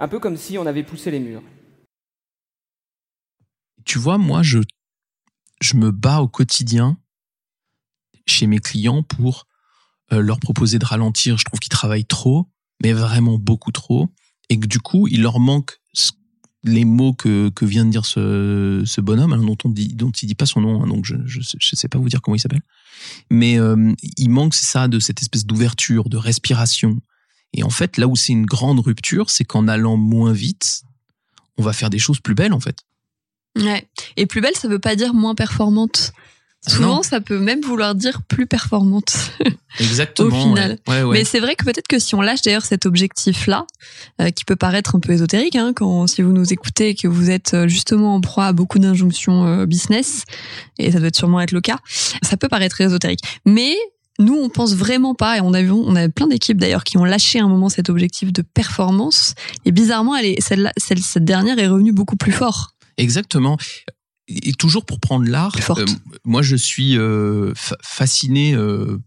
Un 0.00 0.08
peu 0.08 0.18
comme 0.18 0.36
si 0.36 0.58
on 0.58 0.66
avait 0.66 0.82
poussé 0.82 1.12
les 1.12 1.20
murs. 1.20 1.44
Tu 3.84 4.00
vois, 4.00 4.18
moi, 4.18 4.42
je, 4.42 4.58
je 5.60 5.76
me 5.76 5.92
bats 5.92 6.22
au 6.22 6.26
quotidien 6.26 6.98
chez 8.26 8.48
mes 8.48 8.58
clients 8.58 9.04
pour 9.04 9.46
euh, 10.12 10.20
leur 10.20 10.40
proposer 10.40 10.80
de 10.80 10.84
ralentir. 10.86 11.38
Je 11.38 11.44
trouve 11.44 11.60
qu'ils 11.60 11.70
travaillent 11.70 12.04
trop, 12.04 12.48
mais 12.82 12.92
vraiment 12.92 13.38
beaucoup 13.38 13.70
trop 13.70 14.08
et 14.48 14.58
que 14.58 14.66
du 14.66 14.80
coup, 14.80 15.08
il 15.08 15.22
leur 15.22 15.40
manque 15.40 15.78
les 16.64 16.84
mots 16.84 17.12
que, 17.12 17.50
que 17.50 17.64
vient 17.64 17.84
de 17.84 17.90
dire 17.90 18.06
ce, 18.06 18.82
ce 18.86 19.00
bonhomme, 19.00 19.34
hein, 19.34 19.38
dont 19.38 19.56
on 19.64 19.68
dit, 19.68 19.88
dont 19.88 20.10
il 20.10 20.26
dit 20.26 20.34
pas 20.34 20.46
son 20.46 20.62
nom, 20.62 20.82
hein, 20.82 20.86
donc 20.86 21.04
je, 21.04 21.14
je, 21.26 21.40
je 21.40 21.76
sais 21.76 21.88
pas 21.88 21.98
vous 21.98 22.08
dire 22.08 22.22
comment 22.22 22.34
il 22.34 22.40
s'appelle. 22.40 22.62
Mais 23.30 23.58
euh, 23.58 23.92
il 24.16 24.30
manque 24.30 24.54
ça 24.54 24.88
de 24.88 24.98
cette 24.98 25.20
espèce 25.20 25.44
d'ouverture, 25.44 26.08
de 26.08 26.16
respiration. 26.16 26.98
Et 27.52 27.62
en 27.62 27.70
fait, 27.70 27.98
là 27.98 28.08
où 28.08 28.16
c'est 28.16 28.32
une 28.32 28.46
grande 28.46 28.80
rupture, 28.80 29.30
c'est 29.30 29.44
qu'en 29.44 29.68
allant 29.68 29.96
moins 29.96 30.32
vite, 30.32 30.82
on 31.58 31.62
va 31.62 31.72
faire 31.72 31.90
des 31.90 31.98
choses 31.98 32.20
plus 32.20 32.34
belles 32.34 32.54
en 32.54 32.60
fait. 32.60 32.78
Ouais. 33.56 33.86
Et 34.16 34.26
plus 34.26 34.40
belle, 34.40 34.56
ça 34.56 34.66
veut 34.66 34.78
pas 34.78 34.96
dire 34.96 35.14
moins 35.14 35.34
performante. 35.34 36.12
Souvent, 36.66 36.96
Non. 36.96 37.02
ça 37.02 37.20
peut 37.20 37.38
même 37.38 37.60
vouloir 37.60 37.94
dire 37.94 38.22
plus 38.22 38.46
performante. 38.46 39.14
Exactement. 39.80 40.28
Au 40.28 40.54
final. 40.54 40.78
ouais. 40.86 40.94
Ouais, 40.94 41.02
ouais. 41.02 41.18
Mais 41.18 41.24
c'est 41.24 41.40
vrai 41.40 41.56
que 41.56 41.64
peut-être 41.64 41.88
que 41.88 41.98
si 41.98 42.14
on 42.14 42.22
lâche 42.22 42.42
d'ailleurs 42.42 42.64
cet 42.64 42.86
objectif-là, 42.86 43.66
euh, 44.20 44.30
qui 44.30 44.44
peut 44.44 44.56
paraître 44.56 44.94
un 44.96 45.00
peu 45.00 45.12
ésotérique, 45.12 45.56
hein, 45.56 45.72
quand 45.74 46.06
si 46.06 46.22
vous 46.22 46.32
nous 46.32 46.52
écoutez 46.52 46.90
et 46.90 46.94
que 46.94 47.08
vous 47.08 47.30
êtes 47.30 47.54
euh, 47.54 47.68
justement 47.68 48.14
en 48.14 48.20
proie 48.20 48.46
à 48.46 48.52
beaucoup 48.52 48.78
d'injonctions 48.78 49.44
euh, 49.46 49.66
business, 49.66 50.24
et 50.78 50.90
ça 50.92 51.00
doit 51.00 51.10
sûrement 51.12 51.40
être 51.40 51.52
le 51.52 51.60
cas, 51.60 51.78
ça 52.22 52.36
peut 52.36 52.48
paraître 52.48 52.80
ésotérique. 52.80 53.20
Mais 53.44 53.74
nous, 54.18 54.34
on 54.34 54.48
pense 54.48 54.74
vraiment 54.74 55.14
pas, 55.14 55.36
et 55.38 55.40
on 55.40 55.52
a 55.54 55.60
vu, 55.62 55.72
on 55.72 55.96
a 55.96 56.08
plein 56.08 56.28
d'équipes 56.28 56.56
d'ailleurs 56.58 56.84
qui 56.84 56.96
ont 56.98 57.04
lâché 57.04 57.40
un 57.40 57.48
moment 57.48 57.68
cet 57.68 57.90
objectif 57.90 58.32
de 58.32 58.42
performance, 58.42 59.34
et 59.64 59.72
bizarrement, 59.72 60.14
elle 60.16 60.26
est, 60.26 60.40
celle, 60.40 60.70
celle 60.76 61.00
cette 61.00 61.24
dernière 61.24 61.58
est 61.58 61.66
revenue 61.66 61.92
beaucoup 61.92 62.16
plus 62.16 62.32
fort. 62.32 62.70
Exactement. 62.96 63.58
Et 64.28 64.52
toujours 64.54 64.84
pour 64.86 65.00
prendre 65.00 65.26
l'art, 65.28 65.52
euh, 65.78 65.84
moi 66.24 66.42
je 66.42 66.56
suis 66.56 66.96
euh, 66.96 67.52
fa- 67.54 67.76
fasciné. 67.82 68.54
euh, 68.54 68.98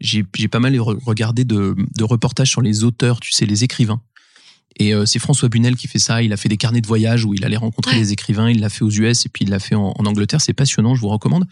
j'ai 0.00 0.24
pas 0.48 0.58
mal 0.60 0.74
re- 0.74 0.98
regardé 1.04 1.44
de, 1.44 1.74
de 1.96 2.04
reportages 2.04 2.50
sur 2.50 2.60
les 2.60 2.84
auteurs, 2.84 3.20
tu 3.20 3.32
sais, 3.32 3.46
les 3.46 3.64
écrivains. 3.64 4.02
Et 4.78 4.92
euh, 4.92 5.06
c'est 5.06 5.20
François 5.20 5.48
Bunel 5.48 5.76
qui 5.76 5.86
fait 5.86 6.00
ça. 6.00 6.22
Il 6.22 6.32
a 6.32 6.36
fait 6.36 6.48
des 6.48 6.56
carnets 6.56 6.80
de 6.80 6.86
voyage 6.86 7.24
où 7.24 7.32
il 7.32 7.44
allait 7.44 7.56
rencontrer 7.56 7.92
Ouais. 7.94 8.00
les 8.02 8.12
écrivains. 8.12 8.50
Il 8.50 8.58
l'a 8.60 8.68
fait 8.68 8.82
aux 8.82 8.90
US 8.90 9.24
et 9.24 9.28
puis 9.28 9.44
il 9.44 9.50
l'a 9.50 9.60
fait 9.60 9.76
en, 9.76 9.94
en 9.96 10.04
Angleterre. 10.06 10.40
C'est 10.40 10.52
passionnant, 10.52 10.94
je 10.96 11.00
vous 11.00 11.08
recommande. 11.08 11.46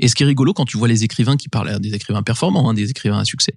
Et 0.00 0.08
ce 0.08 0.16
qui 0.16 0.24
est 0.24 0.26
rigolo 0.26 0.52
quand 0.52 0.64
tu 0.64 0.76
vois 0.76 0.88
les 0.88 1.04
écrivains 1.04 1.36
qui 1.36 1.48
parlent, 1.48 1.78
des 1.78 1.94
écrivains 1.94 2.24
performants, 2.24 2.68
hein, 2.68 2.74
des 2.74 2.90
écrivains 2.90 3.18
à 3.20 3.24
succès, 3.24 3.54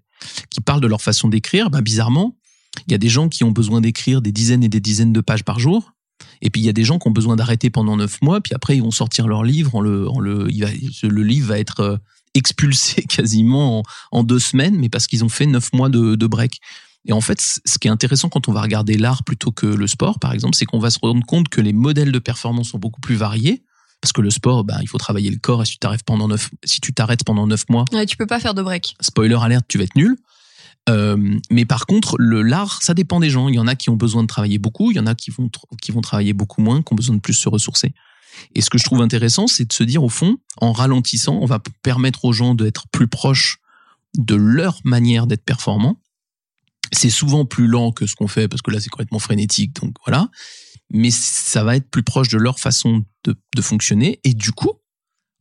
qui 0.52 0.62
parlent 0.62 0.80
de 0.82 0.86
leur 0.88 1.02
façon 1.02 1.28
d'écrire, 1.28 1.72
bah, 1.72 1.82
bizarrement, 1.82 2.38
il 2.86 2.92
y 2.92 2.94
a 2.96 3.00
des 3.00 3.10
gens 3.10 3.28
qui 3.30 3.44
ont 3.44 3.52
besoin 3.52 3.82
d'écrire 3.82 4.22
des 4.22 4.32
dizaines 4.32 4.64
et 4.64 4.70
des 4.70 4.80
dizaines 4.80 5.12
de 5.12 5.22
pages 5.22 5.44
par 5.44 5.60
jour. 5.60 5.92
Et 6.42 6.50
puis 6.50 6.62
il 6.62 6.66
y 6.66 6.70
a 6.70 6.74
des 6.74 6.84
gens 6.84 7.00
qui 7.00 7.08
ont 7.08 7.12
besoin 7.12 7.36
d'arrêter 7.36 7.70
pendant 7.70 7.98
neuf 7.98 8.22
mois, 8.22 8.40
puis 8.42 8.54
après 8.56 8.76
ils 8.78 8.82
vont 8.84 8.92
sortir 8.92 9.28
leur 9.28 9.44
livre, 9.44 9.76
en 9.76 9.82
le, 9.82 10.10
en 10.10 10.20
le, 10.20 10.48
il 10.50 10.62
va, 10.64 10.70
le 11.04 11.24
livre 11.24 11.48
va 11.50 11.60
être 11.60 11.80
euh, 11.82 11.98
expulsé 12.34 13.02
quasiment 13.10 13.80
en, 13.80 13.84
en 14.12 14.24
deux 14.24 14.40
semaines, 14.40 14.78
mais 14.78 14.90
parce 14.90 15.08
qu'ils 15.08 15.24
ont 15.24 15.30
fait 15.30 15.46
neuf 15.46 15.74
mois 15.74 15.90
de, 15.90 16.16
de 16.16 16.28
break. 16.28 16.60
Et 17.06 17.14
en 17.14 17.22
fait, 17.22 17.40
ce 17.42 17.78
qui 17.80 17.88
est 17.88 17.92
intéressant 17.92 18.30
quand 18.30 18.48
on 18.50 18.52
va 18.52 18.62
regarder 18.62 18.98
l'art 18.98 19.24
plutôt 19.24 19.52
que 19.52 19.66
le 19.66 19.88
sport, 19.88 20.20
par 20.20 20.34
exemple, 20.34 20.56
c'est 20.56 20.66
qu'on 20.66 20.80
va 20.80 20.90
se 20.90 21.00
rendre 21.02 21.26
compte 21.26 21.48
que 21.50 21.62
les 21.62 21.74
modèles 21.74 22.12
de 22.12 22.20
performance 22.20 22.70
sont 22.70 22.78
beaucoup 22.80 23.00
plus 23.02 23.16
variés. 23.16 23.64
Parce 24.02 24.14
que 24.14 24.22
le 24.22 24.30
sport, 24.30 24.64
bah, 24.64 24.78
il 24.82 24.88
faut 24.88 24.98
travailler 24.98 25.30
le 25.30 25.38
corps 25.38 25.62
et 25.64 25.66
si 25.66 25.74
tu 25.74 25.80
t'arrêtes 25.80 26.04
pendant 26.04 26.28
neuf, 26.30 26.50
si 26.64 26.80
tu 26.80 26.94
t'arrêtes 26.94 27.24
pendant 27.26 27.48
neuf 27.48 27.68
mois, 27.70 27.84
Ouais, 27.92 28.06
tu 28.06 28.16
peux 28.16 28.28
pas 28.28 28.40
faire 28.40 28.54
de 28.54 28.62
break. 28.62 28.96
spoiler 29.02 29.36
alerte, 29.42 29.66
tu 29.68 29.78
vas 29.78 29.84
être 29.86 29.96
nul. 29.96 30.16
Euh, 30.88 31.38
mais 31.52 31.66
par 31.66 31.86
contre, 31.86 32.16
le 32.18 32.42
l'art, 32.42 32.82
ça 32.82 32.94
dépend 32.94 33.20
des 33.20 33.30
gens. 33.30 33.50
Il 33.50 33.56
y 33.56 33.60
en 33.60 33.68
a 33.68 33.76
qui 33.76 33.90
ont 33.90 33.96
besoin 33.96 34.24
de 34.24 34.28
travailler 34.28 34.58
beaucoup, 34.58 34.92
il 34.92 34.98
y 34.98 35.00
en 35.00 35.06
a 35.06 35.16
qui 35.16 35.32
vont 35.32 35.50
qui 35.82 35.92
vont 35.92 36.02
travailler 36.02 36.34
beaucoup 36.34 36.62
moins, 36.62 36.82
qui 36.82 36.94
ont 36.94 36.96
besoin 36.96 37.16
de 37.16 37.22
plus 37.22 37.34
se 37.34 37.50
ressourcer. 37.50 37.94
Et 38.56 38.62
ce 38.62 38.70
que 38.70 38.78
je 38.78 38.86
trouve 38.86 39.02
intéressant, 39.02 39.48
c'est 39.48 39.66
de 39.66 39.74
se 39.74 39.84
dire 39.84 40.04
au 40.04 40.10
fond, 40.10 40.38
en 40.58 40.72
ralentissant, 40.72 41.38
on 41.42 41.46
va 41.46 41.60
permettre 41.84 42.26
aux 42.26 42.34
gens 42.34 42.56
d'être 42.56 42.88
plus 42.88 43.08
proches 43.08 43.60
de 44.18 44.36
leur 44.36 44.80
manière 44.84 45.28
d'être 45.28 45.44
performants. 45.44 46.02
C'est 46.92 47.10
souvent 47.12 47.46
plus 47.46 47.68
lent 47.68 47.92
que 47.92 48.08
ce 48.08 48.16
qu'on 48.16 48.28
fait 48.28 48.48
parce 48.48 48.62
que 48.62 48.72
là 48.72 48.80
c'est 48.80 48.90
complètement 48.90 49.20
frénétique, 49.20 49.76
donc 49.82 49.96
voilà. 50.06 50.30
Mais 50.92 51.12
ça 51.12 51.64
va 51.64 51.76
être 51.76 51.90
plus 51.92 52.02
proche 52.02 52.30
de 52.30 52.38
leur 52.38 52.60
façon 52.60 53.06
de, 53.26 53.36
de 53.56 53.62
fonctionner 53.62 54.20
et 54.24 54.34
du 54.34 54.52
coup, 54.52 54.72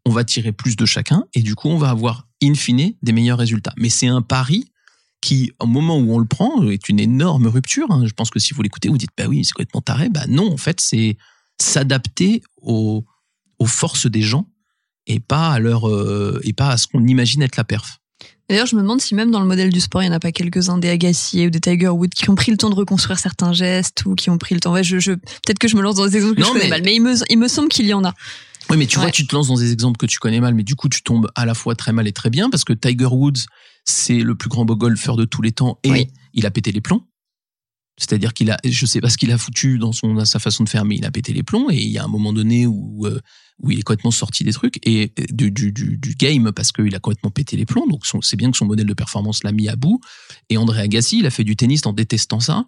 on 0.05 0.11
va 0.11 0.24
tirer 0.24 0.53
plus 0.53 0.77
de 0.77 0.85
chacun 0.85 1.24
et 1.33 1.42
du 1.42 1.55
coup, 1.55 1.68
on 1.68 1.79
va 1.79 1.90
avoir 1.90 2.27
in 2.42 2.55
fine 2.55 2.92
des 3.03 3.12
meilleurs 3.12 3.38
résultats. 3.38 3.72
Mais 3.79 3.88
c'est 3.88 4.07
un 4.07 4.22
pari 4.22 4.70
qui, 5.20 5.52
au 5.59 5.66
moment 5.66 5.98
où 5.98 6.14
on 6.14 6.18
le 6.18 6.26
prend, 6.26 6.62
est 6.68 6.88
une 6.88 7.00
énorme 7.00 7.46
rupture. 7.48 7.90
hein. 7.90 8.04
Je 8.07 8.12
pense 8.12 8.31
que 8.31 8.38
si 8.38 8.54
vous 8.54 8.62
l'écoutez, 8.62 8.88
vous 8.88 8.98
dites, 8.98 9.11
bah 9.16 9.24
oui, 9.28 9.44
c'est 9.44 9.52
complètement 9.52 9.81
taré. 9.81 10.09
Bah 10.09 10.24
non, 10.28 10.52
en 10.52 10.57
fait, 10.57 10.81
c'est 10.81 11.16
s'adapter 11.61 12.42
aux, 12.62 13.04
aux 13.59 13.66
forces 13.66 14.07
des 14.07 14.22
gens 14.22 14.46
et 15.07 15.20
pas 15.20 15.50
à 15.52 15.59
leur, 15.59 15.88
euh, 15.88 16.40
et 16.44 16.52
pas 16.52 16.68
à 16.70 16.76
ce 16.76 16.87
qu'on 16.87 17.04
imagine 17.07 17.42
être 17.42 17.57
la 17.57 17.64
perf. 17.64 17.98
D'ailleurs, 18.48 18.66
je 18.66 18.76
me 18.76 18.81
demande 18.81 19.00
si 19.00 19.14
même 19.14 19.31
dans 19.31 19.40
le 19.40 19.46
modèle 19.46 19.70
du 19.72 19.81
sport, 19.81 20.02
il 20.02 20.07
n'y 20.07 20.12
en 20.12 20.16
a 20.16 20.20
pas 20.20 20.33
quelques-uns 20.33 20.78
des 20.78 20.88
Agassi 20.88 21.46
ou 21.46 21.50
des 21.50 21.61
Tiger 21.61 21.88
Woods 21.88 22.09
qui 22.14 22.31
ont 22.31 22.35
pris 22.35 22.50
le 22.50 22.57
temps 22.57 22.70
de 22.70 22.74
reconstruire 22.74 23.18
certains 23.18 23.52
gestes 23.52 24.04
ou 24.07 24.14
qui 24.14 24.31
ont 24.31 24.38
pris 24.38 24.54
le 24.54 24.61
temps. 24.61 24.72
Ouais, 24.72 24.85
je, 24.85 24.98
je, 24.98 25.12
peut-être 25.12 25.59
que 25.59 25.68
je 25.68 25.76
me 25.76 25.83
lance 25.83 25.96
dans 25.96 26.07
des 26.07 26.16
exemples 26.16 26.37
que 26.37 26.40
Non, 26.40 26.54
je 26.54 26.59
mais- 26.61 26.68
mal, 26.68 26.83
mais 26.83 26.94
il 26.94 27.00
me, 27.02 27.14
il 27.28 27.38
me 27.38 27.48
semble 27.48 27.68
qu'il 27.68 27.87
y 27.87 27.92
en 27.92 28.04
a. 28.04 28.14
Oui, 28.70 28.76
mais 28.76 28.87
tu 28.87 28.98
vois, 28.98 29.11
tu 29.11 29.26
te 29.26 29.35
lances 29.35 29.48
dans 29.48 29.57
des 29.57 29.72
exemples 29.72 29.96
que 29.96 30.07
tu 30.07 30.18
connais 30.18 30.40
mal, 30.40 30.54
mais 30.54 30.62
du 30.62 30.74
coup, 30.74 30.88
tu 30.88 31.02
tombes 31.02 31.31
à 31.35 31.46
la 31.46 31.54
fois 31.54 31.74
très 31.74 31.92
mal 31.92 32.07
et 32.07 32.12
très 32.12 32.31
bien 32.31 32.50
parce 32.50 32.64
que 32.64 32.72
Tiger 32.74 33.07
Woods, 33.07 33.46
c'est 33.85 34.18
le 34.18 34.35
plus 34.35 34.48
grand 34.50 34.64
beau 34.64 34.76
golfeur 34.76 35.16
de 35.16 35.24
tous 35.24 35.40
les 35.42 35.52
temps 35.52 35.78
et 35.85 35.90
Oui. 35.90 36.07
il 36.35 36.44
a 36.46 36.50
pété 36.50 36.72
les 36.72 36.81
plombs. 36.81 37.04
C'est-à-dire 38.00 38.33
qu'il 38.33 38.48
a, 38.52 38.59
je 38.64 38.87
sais 38.87 39.00
pas 39.00 39.09
ce 39.11 39.16
qu'il 39.18 39.33
a 39.33 39.38
foutu 39.38 39.76
dans 39.78 39.90
son, 39.92 40.24
sa 40.24 40.38
façon 40.38 40.62
de 40.62 40.68
faire, 40.68 40.85
mais 40.85 40.96
il 40.96 41.04
a 41.04 41.11
pété 41.11 41.33
les 41.33 41.42
plombs 41.42 41.68
et 41.70 41.76
il 41.78 41.88
y 41.90 41.98
a 41.98 42.04
un 42.04 42.09
moment 42.09 42.33
donné 42.33 42.64
où, 42.64 43.07
euh, 43.07 43.20
où 43.61 43.72
il 43.72 43.78
est 43.81 43.83
complètement 43.83 44.12
sorti 44.12 44.44
des 44.44 44.52
trucs 44.52 44.78
et 44.87 45.12
du, 45.33 45.50
du, 45.50 45.72
du, 45.72 45.96
du 45.98 46.14
game 46.14 46.52
parce 46.52 46.70
qu'il 46.70 46.94
a 46.94 47.00
complètement 47.00 47.31
pété 47.33 47.57
les 47.57 47.66
plombs. 47.66 47.88
Donc, 47.88 48.04
c'est 48.22 48.37
bien 48.37 48.52
que 48.52 48.57
son 48.57 48.66
modèle 48.66 48.87
de 48.87 48.94
performance 48.94 49.42
l'a 49.42 49.50
mis 49.50 49.68
à 49.68 49.74
bout. 49.74 50.00
Et 50.48 50.57
André 50.59 50.83
Agassi, 50.83 51.18
il 51.18 51.26
a 51.26 51.31
fait 51.31 51.42
du 51.42 51.57
tennis 51.57 51.85
en 51.87 51.92
détestant 51.92 52.38
ça. 52.38 52.66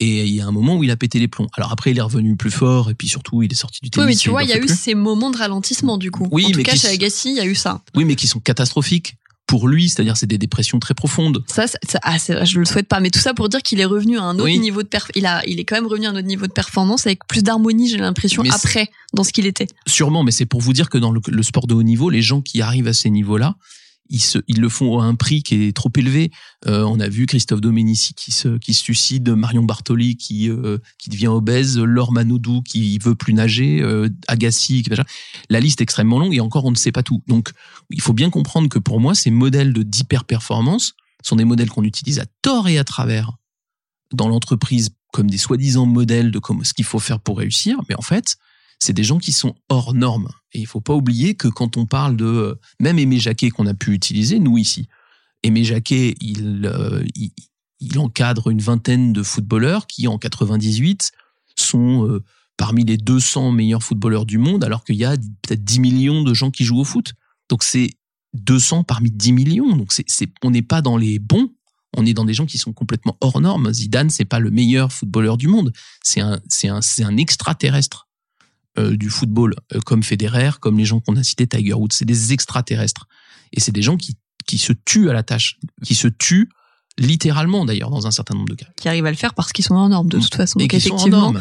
Et 0.00 0.24
il 0.26 0.34
y 0.34 0.40
a 0.40 0.46
un 0.46 0.50
moment 0.52 0.76
où 0.76 0.82
il 0.84 0.90
a 0.90 0.96
pété 0.96 1.18
les 1.20 1.28
plombs. 1.28 1.46
Alors 1.56 1.70
après, 1.72 1.92
il 1.92 1.98
est 1.98 2.02
revenu 2.02 2.34
plus 2.36 2.50
fort 2.50 2.90
et 2.90 2.94
puis 2.94 3.08
surtout, 3.08 3.42
il 3.42 3.52
est 3.52 3.54
sorti 3.56 3.78
du 3.82 3.86
Oui, 3.86 3.90
tennis. 3.90 4.06
mais 4.08 4.16
tu 4.16 4.30
vois, 4.30 4.42
il 4.42 4.48
y 4.50 4.52
a 4.52 4.56
eu 4.56 4.60
plus. 4.66 4.76
ces 4.76 4.94
moments 4.94 5.30
de 5.30 5.36
ralentissement 5.36 5.96
du 5.98 6.10
coup. 6.10 6.26
Oui, 6.32 6.46
en 6.46 6.50
tout 6.50 6.56
mais 6.56 6.62
cas, 6.64 6.74
chez 6.74 6.88
Agassi, 6.88 7.30
il 7.30 7.36
y 7.36 7.40
a 7.40 7.46
eu 7.46 7.54
ça. 7.54 7.82
Oui, 7.94 8.04
mais 8.04 8.16
qui 8.16 8.26
sont 8.26 8.40
catastrophiques. 8.40 9.14
pour 9.46 9.68
lui, 9.68 9.90
c'est-à-dire 9.90 10.16
c'est 10.16 10.26
des 10.26 10.38
dépressions 10.38 10.78
très 10.80 10.94
profondes. 10.94 11.44
Ça, 11.46 11.66
ça, 11.66 11.76
ça 11.84 11.98
ah, 12.02 12.16
je 12.44 12.58
le 12.58 12.64
souhaite 12.64 12.88
pas, 12.88 13.00
mais 13.00 13.10
tout 13.10 13.18
ça 13.20 13.34
pour 13.34 13.48
dire 13.50 13.60
qu'il 13.62 13.80
est 13.80 13.84
revenu 13.84 14.18
à 14.18 14.22
un 14.22 14.34
autre 14.36 14.44
Oui. 14.44 14.58
niveau 14.58 14.82
de. 14.82 14.88
Il 15.14 15.26
a, 15.26 15.42
il 15.46 15.60
est 15.60 15.64
quand 15.64 15.76
même 15.76 15.86
revenu 15.86 16.06
à 16.06 16.10
un 16.10 16.16
autre 16.16 16.26
niveau 16.26 16.46
de 16.46 16.52
performance 16.52 17.06
avec 17.06 17.26
plus 17.28 17.42
d'harmonie, 17.42 17.88
j'ai 17.88 17.98
l'impression, 17.98 18.42
après 18.50 18.88
dans 19.12 19.24
ce 19.24 19.32
qu'il 19.32 19.44
était. 19.46 19.66
Sûrement, 19.86 20.22
mais 20.24 20.30
c'est 20.32 20.46
pour 20.46 20.60
vous 20.62 20.72
dire 20.72 20.88
que 20.88 20.96
dans 20.96 21.10
le, 21.12 21.20
le 21.28 21.42
sport 21.42 21.66
de 21.66 21.74
haut 21.74 21.82
niveau, 21.82 22.08
les 22.08 22.22
gens 22.22 22.40
qui 22.40 22.62
arrivent 22.62 22.88
à 22.88 22.94
ces 22.94 23.10
niveaux-là, 23.10 23.56
ils, 24.12 24.60
le 24.60 24.68
font 24.68 25.00
à 25.00 25.04
un 25.04 25.14
prix 25.14 25.42
qui 25.42 25.64
est 25.64 25.76
trop 25.76 25.90
élevé. 25.96 26.30
Euh, 26.66 26.82
on 26.82 27.00
a 27.00 27.08
vu 27.08 27.26
Christophe 27.26 27.60
Domenici 27.60 28.14
qui 28.14 28.30
se, 28.30 28.58
qui 28.58 28.74
suicide, 28.74 29.28
Marion 29.30 29.62
Bartoli 29.62 30.16
qui, 30.16 30.50
euh, 30.50 30.78
qui 30.98 31.08
devient 31.08 31.28
obèse, 31.28 31.78
Laure 31.78 32.12
Manodou 32.12 32.62
qui 32.62 32.98
veut 32.98 33.14
plus 33.14 33.32
nager, 33.32 33.80
euh, 33.80 34.08
Agassi, 34.28 34.84
machin. 34.88 35.04
la 35.48 35.60
liste 35.60 35.80
est 35.80 35.84
extrêmement 35.84 36.18
longue 36.18 36.34
et 36.34 36.40
encore 36.40 36.64
on 36.66 36.70
ne 36.70 36.76
sait 36.76 36.92
pas 36.92 37.02
tout. 37.02 37.22
Donc 37.26 37.52
il 37.90 38.00
faut 38.00 38.12
bien 38.12 38.30
comprendre 38.30 38.68
que 38.68 38.78
pour 38.78 39.00
moi, 39.00 39.14
ces 39.14 39.30
modèles 39.30 39.72
d'hyper-performance 39.72 40.94
sont 41.22 41.36
des 41.36 41.44
modèles 41.44 41.70
qu'on 41.70 41.84
utilise 41.84 42.18
à 42.18 42.26
tort 42.42 42.68
et 42.68 42.78
à 42.78 42.84
travers 42.84 43.32
dans 44.12 44.28
l'entreprise 44.28 44.90
comme 45.12 45.30
des 45.30 45.38
soi-disant 45.38 45.86
modèles 45.86 46.30
de 46.30 46.40
ce 46.62 46.74
qu'il 46.74 46.84
faut 46.84 46.98
faire 46.98 47.20
pour 47.20 47.38
réussir, 47.38 47.78
mais 47.88 47.94
en 47.94 48.02
fait, 48.02 48.36
c'est 48.78 48.92
des 48.92 49.04
gens 49.04 49.18
qui 49.18 49.32
sont 49.32 49.54
hors 49.68 49.94
normes. 49.94 50.28
Et 50.52 50.60
il 50.60 50.66
faut 50.66 50.80
pas 50.80 50.94
oublier 50.94 51.34
que 51.34 51.48
quand 51.48 51.76
on 51.76 51.86
parle 51.86 52.16
de 52.16 52.24
euh, 52.24 52.54
même 52.80 52.98
Aimé 52.98 53.18
Jacquet 53.18 53.50
qu'on 53.50 53.66
a 53.66 53.74
pu 53.74 53.92
utiliser, 53.92 54.38
nous 54.38 54.58
ici, 54.58 54.88
Aimé 55.42 55.64
Jacquet, 55.64 56.14
il, 56.20 56.66
euh, 56.66 57.02
encadre 57.96 58.48
une 58.48 58.60
vingtaine 58.60 59.12
de 59.12 59.22
footballeurs 59.22 59.86
qui, 59.86 60.06
en 60.06 60.18
98, 60.18 61.12
sont 61.56 62.06
euh, 62.06 62.22
parmi 62.56 62.84
les 62.84 62.96
200 62.96 63.50
meilleurs 63.52 63.82
footballeurs 63.82 64.26
du 64.26 64.38
monde, 64.38 64.62
alors 64.64 64.84
qu'il 64.84 64.96
y 64.96 65.04
a 65.04 65.16
peut-être 65.16 65.64
10 65.64 65.80
millions 65.80 66.22
de 66.22 66.34
gens 66.34 66.50
qui 66.50 66.64
jouent 66.64 66.80
au 66.80 66.84
foot. 66.84 67.14
Donc 67.48 67.64
c'est 67.64 67.90
200 68.34 68.84
parmi 68.84 69.10
10 69.10 69.32
millions. 69.32 69.76
Donc 69.76 69.92
on 70.42 70.50
n'est 70.50 70.62
pas 70.62 70.80
dans 70.80 70.96
les 70.96 71.18
bons, 71.18 71.50
on 71.96 72.06
est 72.06 72.14
dans 72.14 72.24
des 72.24 72.34
gens 72.34 72.46
qui 72.46 72.58
sont 72.58 72.72
complètement 72.72 73.16
hors 73.20 73.40
normes. 73.40 73.72
Zidane, 73.72 74.10
c'est 74.10 74.24
pas 74.24 74.38
le 74.38 74.50
meilleur 74.50 74.92
footballeur 74.92 75.36
du 75.36 75.48
monde. 75.48 75.72
C'est 76.02 76.20
un, 76.20 76.40
un, 76.64 76.80
c'est 76.80 77.04
un 77.04 77.16
extraterrestre 77.16 78.08
du 78.78 79.10
football, 79.10 79.54
euh, 79.74 79.80
comme 79.80 80.02
Federer, 80.02 80.50
comme 80.60 80.78
les 80.78 80.84
gens 80.84 81.00
qu'on 81.00 81.16
a 81.16 81.22
cités, 81.22 81.46
Tiger 81.46 81.74
Woods. 81.74 81.88
C'est 81.92 82.04
des 82.04 82.32
extraterrestres. 82.32 83.06
Et 83.52 83.60
c'est 83.60 83.72
des 83.72 83.82
gens 83.82 83.96
qui, 83.96 84.16
qui 84.46 84.58
se 84.58 84.72
tuent 84.72 85.10
à 85.10 85.12
la 85.12 85.22
tâche, 85.22 85.58
qui 85.84 85.94
se 85.94 86.08
tuent 86.08 86.48
littéralement 86.98 87.64
d'ailleurs 87.64 87.90
dans 87.90 88.06
un 88.06 88.10
certain 88.10 88.34
nombre 88.34 88.48
de 88.48 88.54
cas. 88.54 88.66
Qui 88.76 88.88
arrive 88.88 89.06
à 89.06 89.10
le 89.10 89.16
faire 89.16 89.34
parce 89.34 89.52
qu'ils 89.52 89.64
sont 89.64 89.74
en 89.74 89.88
norme 89.88 90.08
de 90.08 90.18
toute 90.18 90.34
façon. 90.34 90.58
Et 90.58 90.68
qui 90.68 90.80
sont 90.80 90.94
en 90.94 91.32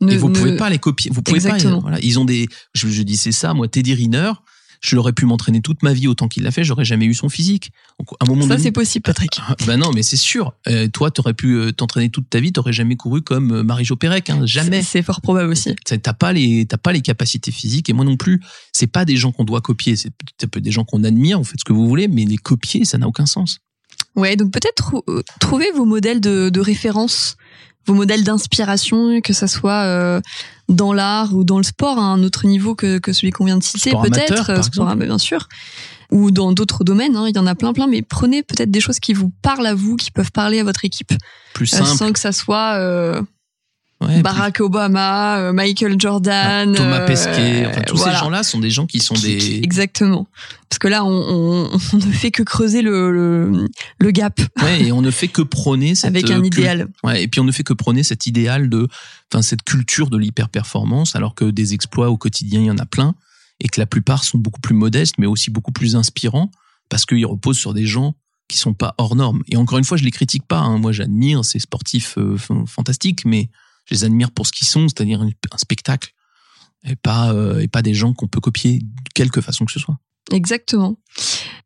ne- 0.00 0.12
et 0.12 0.16
vous 0.16 0.28
ne- 0.28 0.34
pouvez 0.34 0.56
pas 0.56 0.70
les 0.70 0.78
copier. 0.78 1.10
Vous 1.12 1.22
pouvez 1.22 1.36
Exactement. 1.36 1.76
pas. 1.76 1.80
Voilà, 1.82 1.98
ils 2.02 2.18
ont 2.18 2.24
des. 2.24 2.48
Je, 2.74 2.88
je 2.88 3.02
disais 3.02 3.32
ça, 3.32 3.54
moi, 3.54 3.68
Teddy 3.68 3.94
Riner. 3.94 4.32
Je 4.84 4.96
l'aurais 4.96 5.14
pu 5.14 5.24
m'entraîner 5.24 5.62
toute 5.62 5.82
ma 5.82 5.94
vie 5.94 6.08
autant 6.08 6.28
qu'il 6.28 6.42
l'a 6.42 6.50
fait. 6.50 6.62
J'aurais 6.62 6.84
jamais 6.84 7.06
eu 7.06 7.14
son 7.14 7.30
physique. 7.30 7.72
Donc, 7.98 8.08
à 8.20 8.24
un 8.24 8.28
moment 8.28 8.46
Ça 8.46 8.58
c'est 8.58 8.70
possible, 8.70 9.02
Patrick. 9.02 9.40
Ah, 9.48 9.56
Bah 9.66 9.78
non, 9.78 9.92
mais 9.94 10.02
c'est 10.02 10.18
sûr. 10.18 10.52
Euh, 10.68 10.88
toi, 10.88 11.10
t'aurais 11.10 11.32
pu 11.32 11.54
euh, 11.54 11.72
t'entraîner 11.72 12.10
toute 12.10 12.28
ta 12.28 12.38
vie. 12.38 12.52
T'aurais 12.52 12.74
jamais 12.74 12.94
couru 12.94 13.22
comme 13.22 13.50
euh, 13.50 13.62
Marie-Jo 13.62 13.96
Pérec. 13.96 14.28
Hein, 14.28 14.44
jamais. 14.44 14.82
C'est 14.82 15.02
fort 15.02 15.22
probable 15.22 15.50
aussi. 15.50 15.74
T'as 15.86 16.12
pas 16.12 16.34
les 16.34 16.66
t'as 16.66 16.76
pas 16.76 16.92
les 16.92 17.00
capacités 17.00 17.50
physiques 17.50 17.88
et 17.88 17.94
moi 17.94 18.04
non 18.04 18.18
plus. 18.18 18.42
C'est 18.72 18.86
pas 18.86 19.06
des 19.06 19.16
gens 19.16 19.32
qu'on 19.32 19.44
doit 19.44 19.62
copier. 19.62 19.96
C'est 19.96 20.10
ça 20.38 20.46
peut 20.46 20.58
être 20.58 20.64
des 20.64 20.70
gens 20.70 20.84
qu'on 20.84 21.02
admire. 21.02 21.38
Vous 21.38 21.44
faites 21.44 21.60
ce 21.60 21.64
que 21.64 21.72
vous 21.72 21.88
voulez, 21.88 22.06
mais 22.06 22.26
les 22.26 22.36
copier, 22.36 22.84
ça 22.84 22.98
n'a 22.98 23.08
aucun 23.08 23.24
sens. 23.24 23.60
Ouais, 24.16 24.36
donc 24.36 24.52
peut-être 24.52 25.02
euh, 25.08 25.22
trouver 25.40 25.70
vos 25.74 25.84
modèles 25.84 26.20
de, 26.20 26.48
de 26.48 26.60
référence, 26.60 27.36
vos 27.86 27.94
modèles 27.94 28.24
d'inspiration, 28.24 29.20
que 29.20 29.32
ça 29.32 29.46
soit 29.46 29.82
euh, 29.84 30.20
dans 30.68 30.92
l'art 30.92 31.34
ou 31.34 31.44
dans 31.44 31.58
le 31.58 31.64
sport 31.64 31.98
à 31.98 32.02
un 32.02 32.22
autre 32.22 32.46
niveau 32.46 32.74
que, 32.74 32.98
que 32.98 33.12
celui 33.12 33.30
qu'on 33.30 33.44
vient 33.44 33.58
de 33.58 33.62
citer, 33.62 33.90
peut-être, 33.90 34.50
euh, 34.50 34.62
sport, 34.62 34.94
bien 34.96 35.18
sûr, 35.18 35.48
ou 36.10 36.30
dans 36.30 36.52
d'autres 36.52 36.84
domaines. 36.84 37.16
hein, 37.16 37.26
il 37.28 37.36
y 37.36 37.38
en 37.38 37.46
a 37.46 37.54
plein, 37.54 37.72
plein, 37.72 37.86
mais 37.86 38.02
prenez 38.02 38.42
peut-être 38.42 38.70
des 38.70 38.80
choses 38.80 39.00
qui 39.00 39.12
vous 39.12 39.30
parlent 39.42 39.66
à 39.66 39.74
vous, 39.74 39.96
qui 39.96 40.10
peuvent 40.10 40.32
parler 40.32 40.60
à 40.60 40.64
votre 40.64 40.84
équipe, 40.84 41.12
Plus 41.52 41.72
euh, 41.74 41.78
simple. 41.78 41.96
sans 41.98 42.12
que 42.12 42.18
ça 42.18 42.32
soit 42.32 42.74
euh, 42.78 43.20
Ouais, 44.00 44.20
Barack 44.22 44.60
Obama, 44.60 45.38
euh, 45.38 45.52
Michael 45.52 45.98
Jordan, 45.98 46.74
Thomas 46.74 47.00
euh, 47.00 47.06
Pesquet. 47.06 47.66
Enfin, 47.66 47.80
tous 47.82 47.96
voilà. 47.96 48.12
ces 48.14 48.18
gens-là 48.24 48.42
sont 48.42 48.58
des 48.60 48.70
gens 48.70 48.86
qui 48.86 48.98
sont 48.98 49.14
Qui- 49.14 49.38
qui- 49.38 49.48
des. 49.60 49.64
Exactement. 49.64 50.26
Parce 50.68 50.78
que 50.78 50.88
là, 50.88 51.04
on, 51.04 51.10
on, 51.10 51.70
on 51.92 51.96
ne 51.96 52.12
fait 52.12 52.30
que 52.30 52.42
creuser 52.42 52.82
le, 52.82 53.10
le, 53.12 53.66
le 53.98 54.10
gap 54.10 54.40
Ouais, 54.62 54.82
et 54.84 54.92
on 54.92 55.00
ne 55.00 55.10
fait 55.10 55.28
que 55.28 55.42
prôner 55.42 55.94
cette 55.94 56.08
avec 56.10 56.28
euh, 56.30 56.34
un 56.36 56.40
cul- 56.40 56.46
idéal. 56.48 56.88
Ouais, 57.04 57.22
et 57.22 57.28
puis 57.28 57.40
on 57.40 57.44
ne 57.44 57.52
fait 57.52 57.62
que 57.62 57.72
prôner 57.72 58.02
cet 58.02 58.26
idéal 58.26 58.68
de, 58.68 58.88
enfin 59.32 59.42
cette 59.42 59.62
culture 59.62 60.10
de 60.10 60.18
l'hyper-performance, 60.18 61.16
alors 61.16 61.34
que 61.34 61.44
des 61.46 61.72
exploits 61.74 62.10
au 62.10 62.16
quotidien, 62.18 62.60
il 62.60 62.66
y 62.66 62.70
en 62.70 62.78
a 62.78 62.86
plein, 62.86 63.14
et 63.60 63.68
que 63.68 63.80
la 63.80 63.86
plupart 63.86 64.24
sont 64.24 64.38
beaucoup 64.38 64.60
plus 64.60 64.74
modestes, 64.74 65.14
mais 65.18 65.26
aussi 65.26 65.50
beaucoup 65.50 65.72
plus 65.72 65.96
inspirants, 65.96 66.50
parce 66.90 67.06
qu'ils 67.06 67.24
reposent 67.26 67.58
sur 67.58 67.72
des 67.72 67.86
gens 67.86 68.14
qui 68.48 68.58
sont 68.58 68.74
pas 68.74 68.94
hors 68.98 69.16
normes. 69.16 69.42
Et 69.48 69.56
encore 69.56 69.78
une 69.78 69.84
fois, 69.84 69.96
je 69.96 70.04
les 70.04 70.10
critique 70.10 70.46
pas. 70.46 70.58
hein. 70.58 70.76
Moi, 70.78 70.92
j'admire 70.92 71.44
ces 71.44 71.58
sportifs 71.60 72.18
euh, 72.18 72.36
fantastiques, 72.66 73.24
mais 73.24 73.48
je 73.86 73.94
les 73.94 74.04
admire 74.04 74.30
pour 74.30 74.46
ce 74.46 74.52
qu'ils 74.52 74.66
sont, 74.66 74.88
c'est-à-dire 74.88 75.20
un 75.22 75.58
spectacle, 75.58 76.12
et 76.84 76.96
pas 76.96 77.32
euh, 77.32 77.60
et 77.60 77.68
pas 77.68 77.82
des 77.82 77.94
gens 77.94 78.12
qu'on 78.12 78.28
peut 78.28 78.40
copier 78.40 78.78
de 78.78 79.10
quelque 79.14 79.40
façon 79.40 79.64
que 79.64 79.72
ce 79.72 79.80
soit. 79.80 79.96
Exactement. 80.32 80.96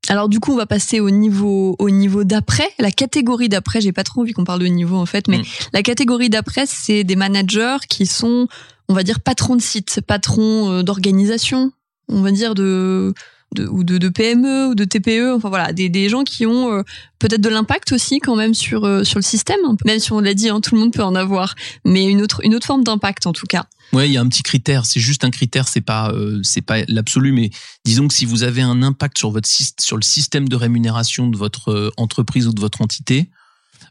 Alors 0.08 0.28
du 0.28 0.40
coup, 0.40 0.52
on 0.52 0.56
va 0.56 0.66
passer 0.66 1.00
au 1.00 1.10
niveau 1.10 1.76
au 1.78 1.90
niveau 1.90 2.24
d'après, 2.24 2.68
la 2.78 2.90
catégorie 2.90 3.48
d'après. 3.48 3.80
J'ai 3.80 3.92
pas 3.92 4.04
trop 4.04 4.22
envie 4.22 4.32
qu'on 4.32 4.44
parle 4.44 4.60
de 4.60 4.66
niveau 4.66 4.96
en 4.96 5.06
fait, 5.06 5.28
mais 5.28 5.38
Mm. 5.38 5.44
la 5.72 5.82
catégorie 5.82 6.30
d'après, 6.30 6.66
c'est 6.66 7.04
des 7.04 7.16
managers 7.16 7.76
qui 7.88 8.06
sont, 8.06 8.48
on 8.88 8.94
va 8.94 9.02
dire, 9.04 9.20
patrons 9.20 9.56
de 9.56 9.62
site, 9.62 10.00
patrons 10.06 10.70
euh, 10.70 10.82
d'organisation, 10.82 11.72
on 12.08 12.22
va 12.22 12.32
dire 12.32 12.54
de, 12.54 13.14
ou 13.56 13.84
de, 13.84 14.08
PME 14.08 14.68
ou 14.68 14.74
de 14.74 14.84
TPE. 14.84 15.34
Enfin 15.34 15.48
voilà, 15.48 15.72
des, 15.72 16.08
gens 16.08 16.24
qui 16.24 16.46
ont 16.46 16.72
euh, 16.72 16.82
peut-être 17.18 17.40
de 17.40 17.48
l'impact 17.48 17.92
aussi 17.92 18.20
quand 18.20 18.36
même 18.36 18.54
sur 18.54 18.84
euh, 18.84 19.04
sur 19.04 19.18
le 19.18 19.24
système. 19.24 19.58
Même 19.84 19.98
si 19.98 20.12
on 20.12 20.20
l'a 20.20 20.34
dit, 20.34 20.48
hein, 20.48 20.60
tout 20.60 20.74
le 20.74 20.80
monde 20.80 20.92
peut 20.92 21.02
en 21.02 21.14
avoir, 21.14 21.54
mais 21.84 22.06
une 22.06 22.22
autre 22.22 22.40
une 22.44 22.54
autre 22.54 22.66
forme 22.66 22.84
d'impact 22.84 23.26
en 23.26 23.32
tout 23.32 23.46
cas. 23.46 23.66
Ouais, 23.92 24.08
il 24.08 24.12
y 24.12 24.18
a 24.18 24.20
un 24.20 24.28
petit 24.28 24.42
critère. 24.42 24.84
C'est 24.84 25.00
juste 25.00 25.24
un 25.24 25.30
critère. 25.30 25.66
C'est 25.66 25.80
pas, 25.80 26.10
euh, 26.10 26.42
pas 26.66 26.82
l'absolu, 26.88 27.32
mais 27.32 27.50
disons 27.86 28.06
que 28.06 28.12
si 28.12 28.26
vous 28.26 28.42
avez 28.42 28.60
un 28.60 28.82
impact 28.82 29.16
sur 29.16 29.30
votre 29.30 29.48
sur 29.48 29.96
le 29.96 30.02
système 30.02 30.48
de 30.48 30.56
rémunération 30.56 31.28
de 31.28 31.36
votre 31.36 31.92
entreprise 31.96 32.46
ou 32.46 32.52
de 32.52 32.60
votre 32.60 32.82
entité, 32.82 33.30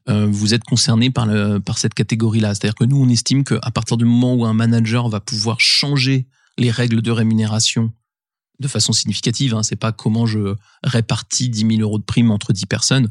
vous 0.07 0.53
êtes 0.53 0.63
concerné 0.63 1.09
par 1.09 1.25
le 1.25 1.59
par 1.59 1.79
cette 1.79 1.93
catégorie-là. 1.93 2.53
C'est-à-dire 2.53 2.75
que 2.75 2.85
nous, 2.85 3.01
on 3.01 3.09
estime 3.09 3.43
qu'à 3.43 3.71
partir 3.73 3.97
du 3.97 4.05
moment 4.05 4.35
où 4.35 4.45
un 4.45 4.53
manager 4.53 5.09
va 5.09 5.19
pouvoir 5.19 5.59
changer 5.59 6.27
les 6.57 6.71
règles 6.71 7.01
de 7.01 7.11
rémunération 7.11 7.91
de 8.59 8.67
façon 8.67 8.93
significative, 8.93 9.53
hein, 9.53 9.63
c'est 9.63 9.75
pas 9.75 9.91
comment 9.91 10.25
je 10.25 10.55
répartis 10.83 11.49
10 11.49 11.75
000 11.77 11.81
euros 11.81 11.99
de 11.99 12.03
prime 12.03 12.31
entre 12.31 12.53
10 12.53 12.65
personnes, 12.65 13.07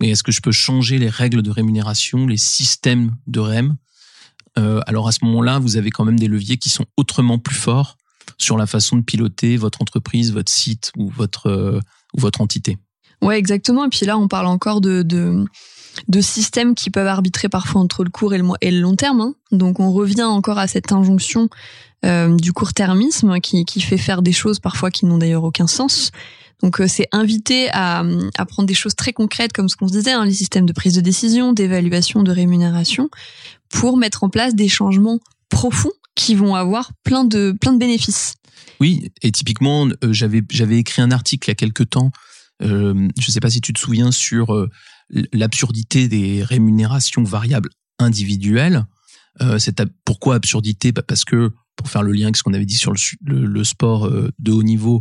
mais 0.00 0.10
est-ce 0.10 0.22
que 0.22 0.32
je 0.32 0.40
peux 0.40 0.52
changer 0.52 0.98
les 0.98 1.08
règles 1.08 1.42
de 1.42 1.50
rémunération, 1.50 2.26
les 2.26 2.36
systèmes 2.36 3.14
de 3.26 3.40
REM? 3.40 3.76
Euh, 4.58 4.80
alors 4.86 5.08
à 5.08 5.12
ce 5.12 5.24
moment-là, 5.24 5.58
vous 5.58 5.76
avez 5.76 5.90
quand 5.90 6.04
même 6.04 6.18
des 6.18 6.28
leviers 6.28 6.56
qui 6.56 6.68
sont 6.68 6.86
autrement 6.96 7.38
plus 7.38 7.56
forts 7.56 7.96
sur 8.38 8.56
la 8.56 8.66
façon 8.66 8.96
de 8.96 9.02
piloter 9.02 9.56
votre 9.56 9.82
entreprise, 9.82 10.32
votre 10.32 10.50
site 10.50 10.92
ou 10.96 11.10
votre 11.10 11.46
euh, 11.46 11.80
ou 12.14 12.20
votre 12.20 12.40
entité. 12.40 12.78
Ouais, 13.22 13.38
exactement. 13.38 13.84
Et 13.84 13.88
puis 13.88 14.06
là, 14.06 14.18
on 14.18 14.28
parle 14.28 14.46
encore 14.46 14.80
de, 14.80 15.02
de, 15.02 15.44
de 16.08 16.20
systèmes 16.20 16.74
qui 16.74 16.90
peuvent 16.90 17.06
arbitrer 17.06 17.48
parfois 17.48 17.80
entre 17.80 18.04
le 18.04 18.10
court 18.10 18.34
et 18.34 18.38
le, 18.38 18.80
long 18.80 18.96
terme. 18.96 19.20
hein. 19.20 19.34
Donc, 19.52 19.80
on 19.80 19.92
revient 19.92 20.22
encore 20.22 20.58
à 20.58 20.66
cette 20.66 20.92
injonction 20.92 21.48
euh, 22.04 22.36
du 22.36 22.52
court-termisme 22.52 23.40
qui, 23.40 23.80
fait 23.80 23.96
faire 23.96 24.22
des 24.22 24.32
choses 24.32 24.58
parfois 24.58 24.90
qui 24.90 25.06
n'ont 25.06 25.18
d'ailleurs 25.18 25.44
aucun 25.44 25.66
sens. 25.66 26.10
Donc, 26.62 26.80
euh, 26.80 26.86
c'est 26.86 27.08
inviter 27.12 27.70
à, 27.72 28.04
prendre 28.48 28.66
des 28.66 28.74
choses 28.74 28.94
très 28.94 29.12
concrètes, 29.12 29.52
comme 29.52 29.68
ce 29.68 29.76
qu'on 29.76 29.88
se 29.88 29.92
disait, 29.92 30.12
hein, 30.12 30.24
les 30.24 30.32
systèmes 30.32 30.66
de 30.66 30.72
prise 30.72 30.94
de 30.94 31.00
décision, 31.00 31.52
d'évaluation, 31.52 32.22
de 32.22 32.30
rémunération, 32.30 33.08
pour 33.70 33.96
mettre 33.96 34.24
en 34.24 34.28
place 34.28 34.54
des 34.54 34.68
changements 34.68 35.18
profonds 35.48 35.92
qui 36.14 36.34
vont 36.34 36.54
avoir 36.54 36.92
plein 37.04 37.24
de, 37.24 37.56
plein 37.58 37.72
de 37.72 37.78
bénéfices. 37.78 38.34
Oui, 38.80 39.10
et 39.22 39.32
typiquement, 39.32 39.86
euh, 39.86 40.12
j'avais 40.12 40.78
écrit 40.78 41.00
un 41.02 41.10
article 41.10 41.48
il 41.48 41.50
y 41.50 41.52
a 41.52 41.56
quelque 41.56 41.84
temps. 41.84 42.10
Je 42.60 42.92
ne 42.92 43.10
sais 43.30 43.40
pas 43.40 43.50
si 43.50 43.60
tu 43.60 43.72
te 43.72 43.80
souviens 43.80 44.10
sur 44.10 44.54
l'absurdité 45.32 46.08
des 46.08 46.42
rémunérations 46.42 47.22
variables 47.22 47.70
individuelles. 47.98 48.86
Euh, 49.42 49.58
pourquoi 50.04 50.36
absurdité? 50.36 50.92
Bah, 50.92 51.02
Parce 51.06 51.24
que 51.24 51.50
pour 51.76 51.88
faire 51.88 52.02
le 52.02 52.12
lien 52.12 52.24
avec 52.26 52.36
ce 52.36 52.42
qu'on 52.44 52.54
avait 52.54 52.66
dit 52.66 52.76
sur 52.76 52.92
le, 52.92 52.96
su- 52.98 53.18
le- 53.24 53.46
le 53.46 53.64
sport 53.64 54.06
euh, 54.06 54.30
de 54.38 54.52
haut 54.52 54.62
niveau, 54.62 55.00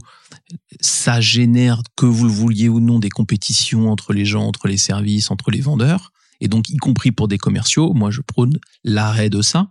ça 0.82 1.22
génère, 1.22 1.82
que 1.96 2.08
vous 2.08 2.26
le 2.26 2.32
vouliez 2.32 2.68
ou 2.70 2.80
non, 2.80 2.98
des 3.00 3.10
compétitions 3.10 3.92
entre 3.92 4.12
les 4.14 4.26
gens, 4.26 4.44
entre 4.48 4.68
les 4.68 4.78
services, 4.78 5.30
entre 5.30 5.52
les 5.52 5.62
vendeurs, 5.62 6.12
et 6.42 6.48
donc 6.48 6.70
y 6.70 6.78
compris 6.78 7.12
pour 7.12 7.28
des 7.28 7.38
commerciaux. 7.38 7.94
Moi, 7.94 8.10
je 8.10 8.22
prône 8.22 8.58
l'arrêt 8.84 9.30
de 9.30 9.42
ça. 9.42 9.70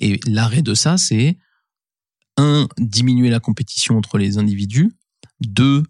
Et 0.00 0.18
l'arrêt 0.26 0.62
de 0.62 0.74
ça, 0.74 0.98
c'est 0.98 1.38
un, 2.36 2.66
diminuer 2.78 3.30
la 3.30 3.40
compétition 3.40 3.96
entre 3.96 4.18
les 4.18 4.36
individus, 4.38 4.90
deux, 5.40 5.84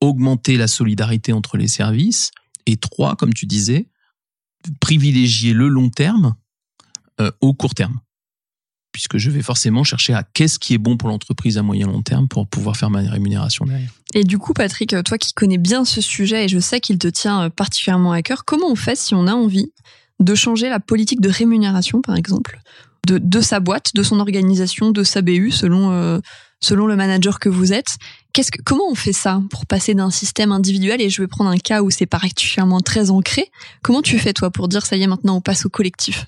augmenter 0.00 0.56
la 0.56 0.66
solidarité 0.66 1.32
entre 1.34 1.58
les 1.58 1.68
services, 1.68 2.30
et 2.70 2.76
trois, 2.76 3.16
comme 3.16 3.34
tu 3.34 3.46
disais, 3.46 3.88
privilégier 4.80 5.52
le 5.52 5.68
long 5.68 5.90
terme 5.90 6.34
euh, 7.20 7.30
au 7.40 7.54
court 7.54 7.74
terme. 7.74 8.00
puisque 8.92 9.18
je 9.18 9.30
vais 9.30 9.42
forcément 9.42 9.84
chercher 9.84 10.14
à 10.14 10.24
qu'est-ce 10.24 10.58
qui 10.58 10.74
est 10.74 10.78
bon 10.78 10.96
pour 10.96 11.08
l'entreprise 11.08 11.58
à 11.58 11.62
moyen 11.62 11.86
long 11.86 12.02
terme 12.02 12.26
pour 12.26 12.46
pouvoir 12.48 12.76
faire 12.76 12.90
ma 12.90 13.00
rémunération 13.00 13.64
derrière. 13.64 13.90
Et 14.14 14.24
du 14.24 14.36
coup, 14.38 14.52
Patrick, 14.52 14.94
toi 15.04 15.16
qui 15.16 15.32
connais 15.32 15.58
bien 15.58 15.84
ce 15.84 16.00
sujet 16.00 16.46
et 16.46 16.48
je 16.48 16.58
sais 16.58 16.80
qu'il 16.80 16.98
te 16.98 17.08
tient 17.08 17.44
euh, 17.44 17.50
particulièrement 17.50 18.12
à 18.12 18.22
cœur, 18.22 18.44
comment 18.44 18.68
on 18.68 18.76
fait 18.76 18.96
si 18.96 19.14
on 19.14 19.26
a 19.26 19.32
envie 19.32 19.72
de 20.18 20.34
changer 20.34 20.68
la 20.68 20.80
politique 20.80 21.20
de 21.20 21.30
rémunération, 21.30 22.02
par 22.02 22.16
exemple, 22.16 22.60
de, 23.06 23.40
sa 23.40 23.60
boîte, 23.60 23.94
de 23.94 24.02
son 24.02 24.20
organisation, 24.20 24.90
de 24.90 25.02
sa 25.02 25.22
BU, 25.22 25.50
selon, 25.50 25.90
euh, 25.90 26.18
selon 26.60 26.86
le 26.86 26.96
manager 26.96 27.38
que 27.38 27.48
vous 27.48 27.72
êtes 27.72 27.96
Qu'est-ce 28.32 28.52
que, 28.52 28.62
comment 28.62 28.88
on 28.88 28.94
fait 28.94 29.12
ça 29.12 29.42
pour 29.50 29.66
passer 29.66 29.94
d'un 29.94 30.10
système 30.10 30.52
individuel 30.52 31.00
et 31.00 31.10
je 31.10 31.20
vais 31.20 31.26
prendre 31.26 31.50
un 31.50 31.56
cas 31.56 31.82
où 31.82 31.90
c'est 31.90 32.06
particulièrement 32.06 32.80
très 32.80 33.10
ancré. 33.10 33.50
Comment 33.82 34.02
tu 34.02 34.18
fais 34.20 34.32
toi 34.32 34.50
pour 34.50 34.68
dire 34.68 34.86
ça 34.86 34.96
y 34.96 35.02
est 35.02 35.06
maintenant 35.08 35.36
on 35.36 35.40
passe 35.40 35.66
au 35.66 35.68
collectif? 35.68 36.26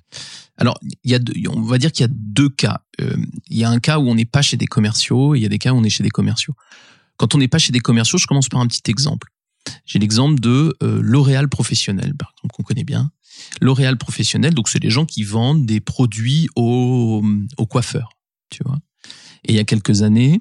Alors 0.56 0.78
il 1.04 1.10
y 1.10 1.14
a 1.14 1.20
deux, 1.20 1.34
on 1.48 1.62
va 1.62 1.78
dire 1.78 1.92
qu'il 1.92 2.02
y 2.02 2.08
a 2.08 2.12
deux 2.12 2.48
cas. 2.48 2.80
Euh, 3.00 3.16
il 3.48 3.56
y 3.56 3.64
a 3.64 3.70
un 3.70 3.78
cas 3.78 3.98
où 3.98 4.08
on 4.08 4.16
n'est 4.16 4.24
pas 4.24 4.42
chez 4.42 4.56
des 4.56 4.66
commerciaux, 4.66 5.36
il 5.36 5.40
y 5.40 5.46
a 5.46 5.48
des 5.48 5.58
cas 5.58 5.72
où 5.72 5.76
on 5.76 5.84
est 5.84 5.90
chez 5.90 6.02
des 6.02 6.10
commerciaux. 6.10 6.54
Quand 7.18 7.36
on 7.36 7.38
n'est 7.38 7.48
pas 7.48 7.58
chez 7.58 7.72
des 7.72 7.80
commerciaux, 7.80 8.18
je 8.18 8.26
commence 8.26 8.48
par 8.48 8.60
un 8.60 8.66
petit 8.66 8.90
exemple. 8.90 9.28
J'ai 9.86 10.00
l'exemple 10.00 10.40
de 10.40 10.76
euh, 10.82 10.98
L'Oréal 11.00 11.48
professionnel, 11.48 12.14
par 12.16 12.32
exemple, 12.36 12.54
qu'on 12.54 12.64
connaît 12.64 12.84
bien. 12.84 13.12
L'Oréal 13.60 13.96
professionnel, 13.96 14.54
donc 14.54 14.68
c'est 14.68 14.80
des 14.80 14.90
gens 14.90 15.06
qui 15.06 15.22
vendent 15.22 15.66
des 15.66 15.80
produits 15.80 16.48
aux, 16.56 17.22
aux 17.58 17.66
coiffeurs, 17.66 18.10
tu 18.50 18.64
vois. 18.64 18.78
Et 19.44 19.52
il 19.52 19.56
y 19.56 19.60
a 19.60 19.64
quelques 19.64 20.02
années, 20.02 20.40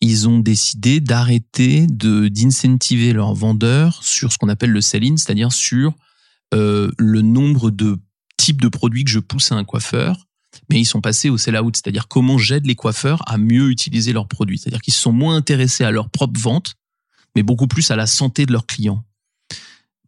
ils 0.00 0.28
ont 0.28 0.38
décidé 0.38 1.00
d'arrêter 1.00 1.86
d'incentiver 1.86 3.12
leurs 3.12 3.34
vendeurs 3.34 4.02
sur 4.02 4.32
ce 4.32 4.38
qu'on 4.38 4.48
appelle 4.48 4.70
le 4.70 4.80
sell-in, 4.80 5.16
c'est-à-dire 5.16 5.52
sur 5.52 5.94
euh, 6.54 6.90
le 6.98 7.22
nombre 7.22 7.70
de 7.70 7.98
types 8.36 8.60
de 8.60 8.68
produits 8.68 9.04
que 9.04 9.10
je 9.10 9.18
pousse 9.18 9.52
à 9.52 9.56
un 9.56 9.64
coiffeur, 9.64 10.26
mais 10.68 10.80
ils 10.80 10.86
sont 10.86 11.00
passés 11.00 11.28
au 11.28 11.38
sell-out, 11.38 11.76
c'est-à-dire 11.76 12.08
comment 12.08 12.38
j'aide 12.38 12.66
les 12.66 12.74
coiffeurs 12.74 13.22
à 13.26 13.38
mieux 13.38 13.70
utiliser 13.70 14.12
leurs 14.12 14.28
produits, 14.28 14.58
c'est-à-dire 14.58 14.80
qu'ils 14.80 14.94
sont 14.94 15.12
moins 15.12 15.36
intéressés 15.36 15.84
à 15.84 15.90
leur 15.90 16.08
propre 16.08 16.40
vente, 16.40 16.74
mais 17.36 17.42
beaucoup 17.42 17.66
plus 17.66 17.90
à 17.90 17.96
la 17.96 18.06
santé 18.06 18.46
de 18.46 18.52
leurs 18.52 18.66
clients. 18.66 19.04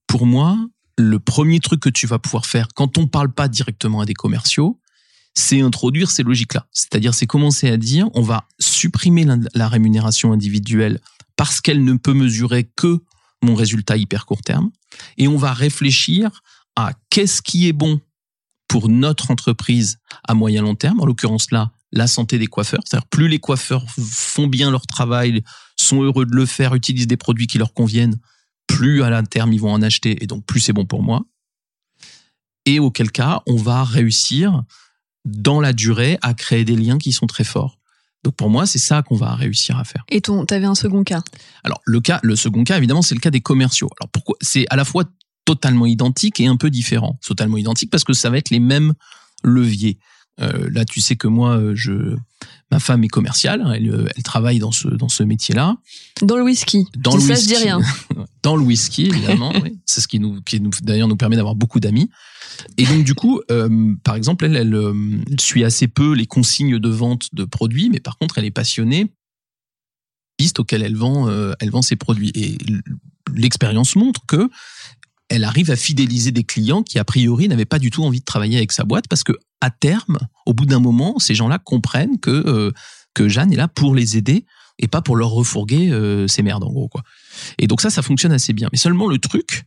Pour 0.06 0.26
moi, 0.26 0.58
le 0.98 1.18
premier 1.18 1.61
truc 1.61 1.80
que 1.80 1.88
tu 1.88 2.06
vas 2.06 2.18
pouvoir 2.18 2.46
faire 2.46 2.68
quand 2.74 2.98
on 2.98 3.06
parle 3.06 3.32
pas 3.32 3.48
directement 3.48 4.00
à 4.00 4.06
des 4.06 4.14
commerciaux, 4.14 4.80
c'est 5.34 5.60
introduire 5.60 6.10
ces 6.10 6.22
logiques-là. 6.22 6.66
C'est-à-dire, 6.72 7.14
c'est 7.14 7.26
commencer 7.26 7.68
à 7.68 7.76
dire, 7.76 8.08
on 8.14 8.22
va 8.22 8.46
supprimer 8.58 9.26
la, 9.54 9.68
rémunération 9.68 10.32
individuelle 10.32 11.00
parce 11.36 11.60
qu'elle 11.60 11.84
ne 11.84 11.94
peut 11.94 12.12
mesurer 12.12 12.64
que 12.76 13.00
mon 13.42 13.54
résultat 13.54 13.96
hyper 13.96 14.26
court 14.26 14.42
terme, 14.42 14.70
et 15.16 15.26
on 15.26 15.36
va 15.36 15.52
réfléchir 15.52 16.42
à 16.76 16.92
qu'est-ce 17.10 17.42
qui 17.42 17.66
est 17.66 17.72
bon 17.72 18.00
pour 18.68 18.88
notre 18.88 19.30
entreprise 19.30 19.98
à 20.26 20.34
moyen 20.34 20.62
long 20.62 20.74
terme, 20.74 21.00
en 21.00 21.06
l'occurrence 21.06 21.50
là, 21.50 21.72
la 21.90 22.06
santé 22.06 22.38
des 22.38 22.46
coiffeurs. 22.46 22.80
C'est-à-dire, 22.84 23.08
plus 23.08 23.28
les 23.28 23.38
coiffeurs 23.38 23.84
font 23.90 24.46
bien 24.46 24.70
leur 24.70 24.86
travail, 24.86 25.42
sont 25.76 26.02
heureux 26.02 26.24
de 26.24 26.34
le 26.34 26.46
faire, 26.46 26.74
utilisent 26.74 27.06
des 27.06 27.16
produits 27.16 27.46
qui 27.46 27.58
leur 27.58 27.74
conviennent, 27.74 28.16
plus 28.66 29.02
à 29.02 29.10
long 29.10 29.24
terme 29.24 29.52
ils 29.52 29.60
vont 29.60 29.72
en 29.72 29.82
acheter, 29.82 30.22
et 30.22 30.26
donc 30.26 30.44
plus 30.46 30.60
c'est 30.60 30.72
bon 30.72 30.86
pour 30.86 31.02
moi. 31.02 31.24
Et 32.64 32.78
auquel 32.78 33.10
cas, 33.10 33.42
on 33.46 33.56
va 33.56 33.82
réussir 33.82 34.62
dans 35.24 35.61
la 35.61 35.72
durée 35.72 36.18
à 36.22 36.35
créer 36.35 36.64
des 36.64 36.76
liens 36.76 36.98
qui 36.98 37.12
sont 37.12 37.26
très 37.26 37.44
forts. 37.44 37.78
Donc 38.24 38.35
pour 38.37 38.50
moi, 38.50 38.66
c'est 38.66 38.78
ça 38.78 39.02
qu'on 39.02 39.16
va 39.16 39.35
réussir 39.35 39.78
à 39.78 39.85
faire. 39.85 40.04
Et 40.08 40.20
ton, 40.20 40.46
t'avais 40.46 40.66
un 40.66 40.74
second 40.74 41.02
cas? 41.02 41.22
Alors 41.64 41.80
le 41.85 42.00
cas, 42.00 42.20
le 42.22 42.37
second 42.37 42.64
cas, 42.64 42.78
évidemment, 42.78 43.02
c'est 43.02 43.14
le 43.14 43.20
cas 43.20 43.30
des 43.30 43.40
commerciaux. 43.40 43.90
Alors 44.00 44.11
pourquoi 44.11 44.37
C'est 44.40 44.64
à 44.70 44.76
la 44.76 44.85
fois 44.85 45.04
totalement 45.44 45.87
identique 45.87 46.38
et 46.40 46.46
un 46.46 46.56
peu 46.56 46.70
différent. 46.70 47.18
Totalement 47.26 47.56
identique 47.56 47.90
parce 47.90 48.04
que 48.04 48.12
ça 48.12 48.30
va 48.30 48.38
être 48.38 48.50
les 48.50 48.61
mêmes 48.61 48.94
leviers. 49.42 49.98
Euh, 50.40 50.70
là, 50.72 50.85
tu 50.85 51.00
sais 51.00 51.16
que 51.16 51.26
moi, 51.28 51.56
euh, 51.56 51.72
je, 51.74 52.16
ma 52.70 52.78
femme 52.78 53.04
est 53.04 53.08
commerciale, 53.08 53.61
hein, 53.61 53.72
elle, 53.72 53.90
euh, 53.90 54.08
elle 54.16 54.22
travaille 54.22 54.58
dans 54.58 54.72
ce 54.72 54.88
dans 54.88 55.11
ce 55.11 55.22
métier-là. 55.22 55.76
Dans 56.22 56.37
le 56.37 56.42
whisky. 56.42 56.87
Dans 56.96 57.14
le 57.14 57.20
ça, 57.20 57.35
whisky. 57.35 57.50
je 57.50 57.54
dis 57.54 57.62
rien. 57.62 57.80
dans 58.42 58.56
le 58.56 58.62
whisky, 58.62 59.06
évidemment. 59.06 59.52
oui. 59.62 59.78
C'est 59.85 60.00
ce 60.00 60.08
qui 60.08 60.20
nous, 60.20 60.40
qui 60.42 60.61
nous 60.61 60.70
d'ailleurs 60.82 61.08
nous 61.08 61.16
permet 61.16 61.37
d'avoir 61.37 61.54
beaucoup 61.54 61.80
d'amis. 61.80 62.08
Et 62.76 62.84
donc 62.84 63.04
du 63.04 63.14
coup, 63.14 63.40
euh, 63.50 63.94
par 64.04 64.14
exemple, 64.14 64.44
elle, 64.44 64.74
euh, 64.74 64.94
suit 65.38 65.64
assez 65.64 65.88
peu 65.88 66.14
les 66.14 66.26
consignes 66.26 66.78
de 66.78 66.88
vente 66.88 67.28
de 67.32 67.44
produits, 67.44 67.90
mais 67.90 68.00
par 68.00 68.18
contre, 68.18 68.38
elle 68.38 68.44
est 68.44 68.50
passionnée 68.50 69.12
pistes 70.38 70.58
auxquelles 70.58 70.82
elle 70.82 70.96
vend, 70.96 71.28
euh, 71.28 71.52
elle 71.60 71.70
vend 71.70 71.82
ses 71.82 71.96
produits. 71.96 72.32
Et 72.34 72.56
l'expérience 73.34 73.96
montre 73.96 74.24
que 74.26 74.48
elle 75.28 75.44
arrive 75.44 75.70
à 75.70 75.76
fidéliser 75.76 76.30
des 76.30 76.44
clients 76.44 76.82
qui 76.82 76.98
a 76.98 77.04
priori 77.04 77.48
n'avaient 77.48 77.64
pas 77.64 77.78
du 77.78 77.90
tout 77.90 78.02
envie 78.02 78.20
de 78.20 78.24
travailler 78.24 78.56
avec 78.56 78.72
sa 78.72 78.84
boîte 78.84 79.08
parce 79.08 79.24
que 79.24 79.32
à 79.60 79.70
terme, 79.70 80.18
au 80.46 80.52
bout 80.52 80.66
d'un 80.66 80.80
moment, 80.80 81.18
ces 81.18 81.34
gens-là 81.34 81.58
comprennent 81.58 82.18
que 82.18 82.72
que 83.14 83.28
Jeanne 83.28 83.52
est 83.52 83.56
là 83.56 83.68
pour 83.68 83.94
les 83.94 84.16
aider 84.16 84.44
et 84.78 84.88
pas 84.88 85.02
pour 85.02 85.16
leur 85.16 85.30
refourguer 85.30 85.90
euh, 85.90 86.26
ses 86.26 86.42
merdes 86.42 86.64
en 86.64 86.70
gros 86.70 86.88
quoi. 86.88 87.02
Et 87.58 87.66
donc 87.66 87.80
ça, 87.80 87.90
ça 87.90 88.02
fonctionne 88.02 88.32
assez 88.32 88.52
bien. 88.52 88.68
Mais 88.72 88.78
seulement 88.78 89.08
le 89.08 89.18
truc, 89.18 89.64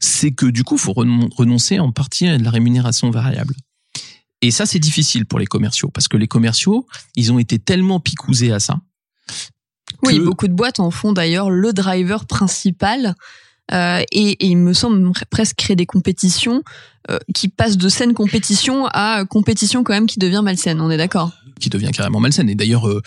c'est 0.00 0.32
que 0.32 0.46
du 0.46 0.64
coup, 0.64 0.78
faut 0.78 0.92
renon- 0.92 1.28
renoncer 1.34 1.78
en 1.78 1.92
partie 1.92 2.26
à 2.26 2.38
de 2.38 2.44
la 2.44 2.50
rémunération 2.50 3.10
variable. 3.10 3.54
Et 4.40 4.50
ça, 4.50 4.66
c'est 4.66 4.78
difficile 4.78 5.26
pour 5.26 5.38
les 5.38 5.46
commerciaux 5.46 5.90
parce 5.92 6.06
que 6.08 6.16
les 6.16 6.28
commerciaux, 6.28 6.86
ils 7.16 7.32
ont 7.32 7.38
été 7.38 7.58
tellement 7.58 7.98
picousés 7.98 8.52
à 8.52 8.60
ça. 8.60 8.80
Oui, 10.02 10.20
beaucoup 10.20 10.46
de 10.48 10.52
boîtes 10.52 10.80
en 10.80 10.90
font 10.90 11.12
d'ailleurs 11.12 11.50
le 11.50 11.72
driver 11.72 12.26
principal. 12.26 13.14
Euh, 13.72 14.02
et, 14.12 14.30
et 14.30 14.46
il 14.46 14.56
me 14.56 14.72
semble 14.72 15.10
presque 15.30 15.56
créer 15.56 15.76
des 15.76 15.86
compétitions 15.86 16.62
euh, 17.10 17.18
qui 17.34 17.48
passent 17.48 17.76
de 17.76 17.88
saine 17.88 18.14
compétition 18.14 18.86
à 18.86 19.24
compétition 19.24 19.84
quand 19.84 19.92
même 19.92 20.06
qui 20.06 20.18
devient 20.18 20.40
malsaine. 20.42 20.80
On 20.80 20.90
est 20.90 20.96
d'accord? 20.96 21.32
Qui 21.60 21.68
devient 21.68 21.90
carrément 21.92 22.20
malsaine. 22.20 22.48
Et 22.48 22.54
d'ailleurs, 22.54 22.88
euh, 22.88 23.02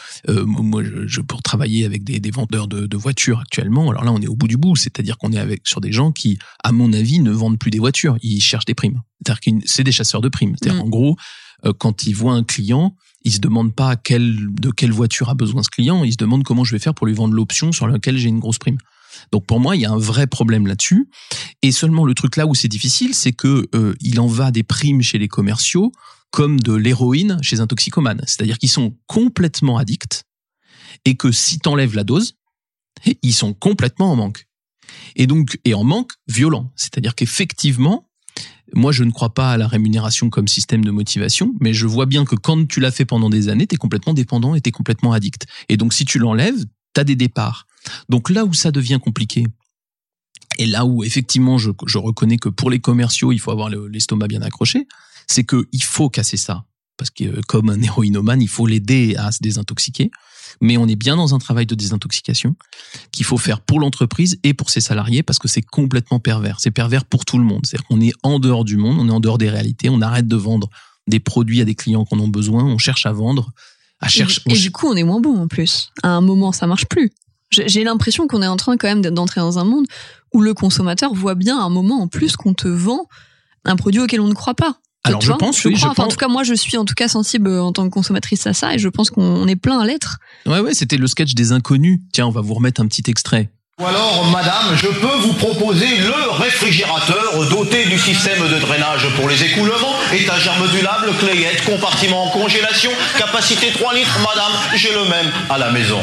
moi, 0.45 0.83
je, 0.83 1.21
pour 1.21 1.41
travailler 1.41 1.85
avec 1.85 2.03
des, 2.03 2.19
des 2.19 2.31
vendeurs 2.31 2.67
de, 2.67 2.85
de 2.85 2.97
voitures 2.97 3.39
actuellement. 3.39 3.89
Alors 3.89 4.03
là, 4.03 4.11
on 4.11 4.21
est 4.21 4.27
au 4.27 4.35
bout 4.35 4.47
du 4.47 4.57
bout, 4.57 4.75
c'est-à-dire 4.75 5.17
qu'on 5.17 5.31
est 5.31 5.39
avec 5.39 5.61
sur 5.65 5.81
des 5.81 5.91
gens 5.91 6.11
qui, 6.11 6.37
à 6.63 6.71
mon 6.71 6.93
avis, 6.93 7.19
ne 7.19 7.31
vendent 7.31 7.57
plus 7.57 7.71
des 7.71 7.79
voitures. 7.79 8.17
Ils 8.21 8.41
cherchent 8.41 8.65
des 8.65 8.75
primes. 8.75 9.01
C'est-à-dire 9.25 9.39
que 9.39 9.67
c'est 9.67 9.83
des 9.83 9.91
chasseurs 9.91 10.21
de 10.21 10.29
primes. 10.29 10.55
C'est-à-dire 10.59 10.83
Mm. 10.83 10.87
en 10.87 10.89
gros, 10.89 11.15
quand 11.77 12.05
ils 12.05 12.13
voient 12.13 12.33
un 12.33 12.43
client, 12.43 12.95
ils 13.23 13.31
se 13.31 13.39
demandent 13.39 13.75
pas 13.75 13.95
quelle, 13.95 14.35
de 14.53 14.71
quelle 14.71 14.91
voiture 14.91 15.29
a 15.29 15.35
besoin 15.35 15.61
ce 15.63 15.69
client. 15.69 16.03
Ils 16.03 16.13
se 16.13 16.17
demandent 16.17 16.43
comment 16.43 16.63
je 16.63 16.73
vais 16.73 16.79
faire 16.79 16.93
pour 16.93 17.07
lui 17.07 17.13
vendre 17.13 17.35
l'option 17.35 17.71
sur 17.71 17.87
laquelle 17.87 18.17
j'ai 18.17 18.29
une 18.29 18.39
grosse 18.39 18.57
prime. 18.57 18.77
Donc 19.31 19.45
pour 19.45 19.59
moi, 19.59 19.75
il 19.75 19.81
y 19.81 19.85
a 19.85 19.91
un 19.91 19.97
vrai 19.97 20.27
problème 20.27 20.67
là-dessus. 20.67 21.09
Et 21.61 21.71
seulement 21.71 22.05
le 22.05 22.13
truc 22.13 22.37
là 22.37 22.47
où 22.47 22.55
c'est 22.55 22.67
difficile, 22.67 23.13
c'est 23.13 23.33
que 23.33 23.67
euh, 23.75 23.95
il 24.01 24.19
en 24.19 24.27
va 24.27 24.51
des 24.51 24.63
primes 24.63 25.01
chez 25.01 25.17
les 25.17 25.27
commerciaux 25.27 25.91
comme 26.31 26.59
de 26.59 26.73
l'héroïne 26.73 27.37
chez 27.41 27.59
un 27.59 27.67
toxicomane. 27.67 28.21
C'est-à-dire 28.25 28.57
qu'ils 28.57 28.69
sont 28.69 28.95
complètement 29.07 29.77
addicts 29.77 30.23
et 31.05 31.15
que 31.15 31.31
si 31.31 31.59
t'enlèves 31.59 31.95
la 31.95 32.03
dose, 32.03 32.35
ils 33.21 33.33
sont 33.33 33.53
complètement 33.53 34.11
en 34.11 34.15
manque. 34.15 34.47
Et 35.15 35.27
donc, 35.27 35.59
et 35.65 35.73
en 35.73 35.83
manque 35.83 36.11
violent. 36.27 36.71
C'est-à-dire 36.75 37.15
qu'effectivement, 37.15 38.07
moi, 38.73 38.91
je 38.91 39.03
ne 39.03 39.11
crois 39.11 39.33
pas 39.33 39.51
à 39.51 39.57
la 39.57 39.67
rémunération 39.67 40.29
comme 40.29 40.47
système 40.47 40.83
de 40.85 40.91
motivation, 40.91 41.53
mais 41.59 41.73
je 41.73 41.85
vois 41.87 42.05
bien 42.05 42.23
que 42.23 42.35
quand 42.35 42.67
tu 42.67 42.79
l'as 42.79 42.91
fait 42.91 43.05
pendant 43.05 43.29
des 43.29 43.49
années, 43.49 43.67
t'es 43.67 43.75
complètement 43.75 44.13
dépendant 44.13 44.55
et 44.55 44.61
t'es 44.61 44.71
complètement 44.71 45.11
addict. 45.11 45.45
Et 45.67 45.77
donc, 45.77 45.93
si 45.93 46.05
tu 46.05 46.19
l'enlèves, 46.19 46.65
t'as 46.93 47.03
des 47.03 47.15
départs. 47.15 47.67
Donc 48.09 48.29
là 48.29 48.45
où 48.45 48.53
ça 48.53 48.71
devient 48.71 48.99
compliqué, 49.03 49.45
et 50.57 50.65
là 50.65 50.85
où 50.85 51.03
effectivement 51.03 51.57
je, 51.57 51.71
je 51.87 51.97
reconnais 51.97 52.37
que 52.37 52.49
pour 52.49 52.69
les 52.69 52.79
commerciaux, 52.79 53.31
il 53.31 53.39
faut 53.39 53.51
avoir 53.51 53.69
le- 53.69 53.87
l'estomac 53.87 54.27
bien 54.27 54.41
accroché, 54.41 54.87
c'est 55.27 55.43
que 55.43 55.67
il 55.71 55.83
faut 55.83 56.09
casser 56.09 56.37
ça. 56.37 56.65
Parce 56.97 57.09
que 57.09 57.23
euh, 57.23 57.41
comme 57.47 57.69
un 57.69 57.81
héroïnomane, 57.81 58.41
il 58.41 58.47
faut 58.49 58.67
l'aider 58.67 59.15
à 59.17 59.31
se 59.31 59.39
désintoxiquer. 59.41 60.11
Mais 60.59 60.75
on 60.77 60.87
est 60.87 60.97
bien 60.97 61.15
dans 61.15 61.33
un 61.33 61.39
travail 61.39 61.65
de 61.65 61.73
désintoxication 61.75 62.55
qu'il 63.11 63.25
faut 63.25 63.37
faire 63.37 63.61
pour 63.61 63.79
l'entreprise 63.79 64.37
et 64.43 64.53
pour 64.53 64.69
ses 64.69 64.81
salariés 64.81 65.23
parce 65.23 65.39
que 65.39 65.47
c'est 65.47 65.61
complètement 65.61 66.19
pervers. 66.19 66.59
C'est 66.59 66.71
pervers 66.71 67.05
pour 67.05 67.23
tout 67.25 67.37
le 67.37 67.45
monde. 67.45 67.65
C'est-à-dire 67.65 67.87
qu'on 67.87 68.01
est 68.01 68.11
en 68.21 68.37
dehors 68.37 68.65
du 68.65 68.75
monde, 68.77 68.97
on 68.99 69.07
est 69.07 69.11
en 69.13 69.21
dehors 69.21 69.37
des 69.37 69.49
réalités, 69.49 69.89
on 69.89 70.01
arrête 70.01 70.27
de 70.27 70.35
vendre 70.35 70.69
des 71.07 71.19
produits 71.21 71.61
à 71.61 71.65
des 71.65 71.73
clients 71.73 72.03
qu'on 72.05 72.23
a 72.23 72.27
besoin, 72.27 72.65
on 72.65 72.77
cherche 72.77 73.05
à 73.05 73.13
vendre, 73.13 73.51
à 74.01 74.07
chercher. 74.09 74.41
et, 74.45 74.51
et 74.51 74.59
du 74.59 74.71
coup, 74.71 74.87
on 74.87 74.95
est 74.95 75.03
moins 75.03 75.21
bon 75.21 75.37
en 75.41 75.47
plus. 75.47 75.91
À 76.03 76.09
un 76.09 76.21
moment, 76.21 76.51
ça 76.51 76.67
marche 76.67 76.85
plus. 76.85 77.11
J'ai 77.51 77.83
l'impression 77.83 78.27
qu'on 78.27 78.41
est 78.41 78.47
en 78.47 78.55
train 78.57 78.77
quand 78.77 78.87
même 78.87 79.01
d'entrer 79.01 79.41
dans 79.41 79.59
un 79.59 79.65
monde 79.65 79.85
où 80.33 80.41
le 80.41 80.53
consommateur 80.53 81.13
voit 81.13 81.35
bien 81.35 81.59
à 81.59 81.63
un 81.63 81.69
moment 81.69 82.01
en 82.01 82.07
plus 82.07 82.35
qu'on 82.37 82.53
te 82.53 82.67
vend 82.67 83.07
un 83.65 83.75
produit 83.75 84.01
auquel 84.01 84.21
on 84.21 84.27
ne 84.27 84.33
croit 84.33 84.55
pas. 84.55 84.77
Alors, 85.03 85.19
Tu 85.19 85.25
je 85.25 85.31
vois 85.31 85.37
pense, 85.39 85.59
je 85.59 85.67
oui, 85.67 85.73
crois. 85.75 85.87
je 85.87 85.91
Enfin, 85.91 86.03
en 86.03 86.07
tout 86.07 86.15
cas, 86.17 86.27
moi, 86.27 86.43
je 86.43 86.53
suis 86.53 86.77
en 86.77 86.85
tout 86.85 86.93
cas 86.93 87.07
sensible 87.07 87.47
euh, 87.49 87.63
en 87.63 87.71
tant 87.73 87.83
que 87.85 87.89
consommatrice 87.93 88.45
à 88.45 88.53
ça, 88.53 88.75
et 88.75 88.79
je 88.79 88.87
pense 88.87 89.09
qu'on 89.09 89.47
est 89.47 89.55
plein 89.55 89.79
à 89.79 89.85
l'être. 89.85 90.19
Ouais, 90.45 90.59
ouais, 90.59 90.73
c'était 90.75 90.97
le 90.97 91.07
sketch 91.07 91.33
des 91.33 91.51
inconnus. 91.51 91.99
Tiens, 92.13 92.27
on 92.27 92.31
va 92.31 92.41
vous 92.41 92.53
remettre 92.53 92.81
un 92.81 92.87
petit 92.87 93.03
extrait. 93.07 93.49
Ou 93.81 93.87
alors, 93.87 94.25
madame, 94.25 94.75
je 94.75 94.85
peux 94.85 95.17
vous 95.21 95.33
proposer 95.33 95.87
le 95.97 96.29
réfrigérateur 96.39 97.49
doté 97.49 97.85
du 97.85 97.97
système 97.97 98.47
de 98.47 98.59
drainage 98.59 99.07
pour 99.15 99.27
les 99.27 99.43
écoulements, 99.43 99.95
étagère 100.13 100.55
modulable, 100.59 101.11
clayette, 101.19 101.63
compartiment 101.65 102.25
en 102.25 102.29
congélation, 102.29 102.91
capacité 103.17 103.71
3 103.71 103.95
litres, 103.95 104.19
madame, 104.19 104.51
j'ai 104.75 104.91
le 104.93 105.05
même 105.05 105.31
à 105.49 105.57
la 105.57 105.71
maison. 105.71 105.99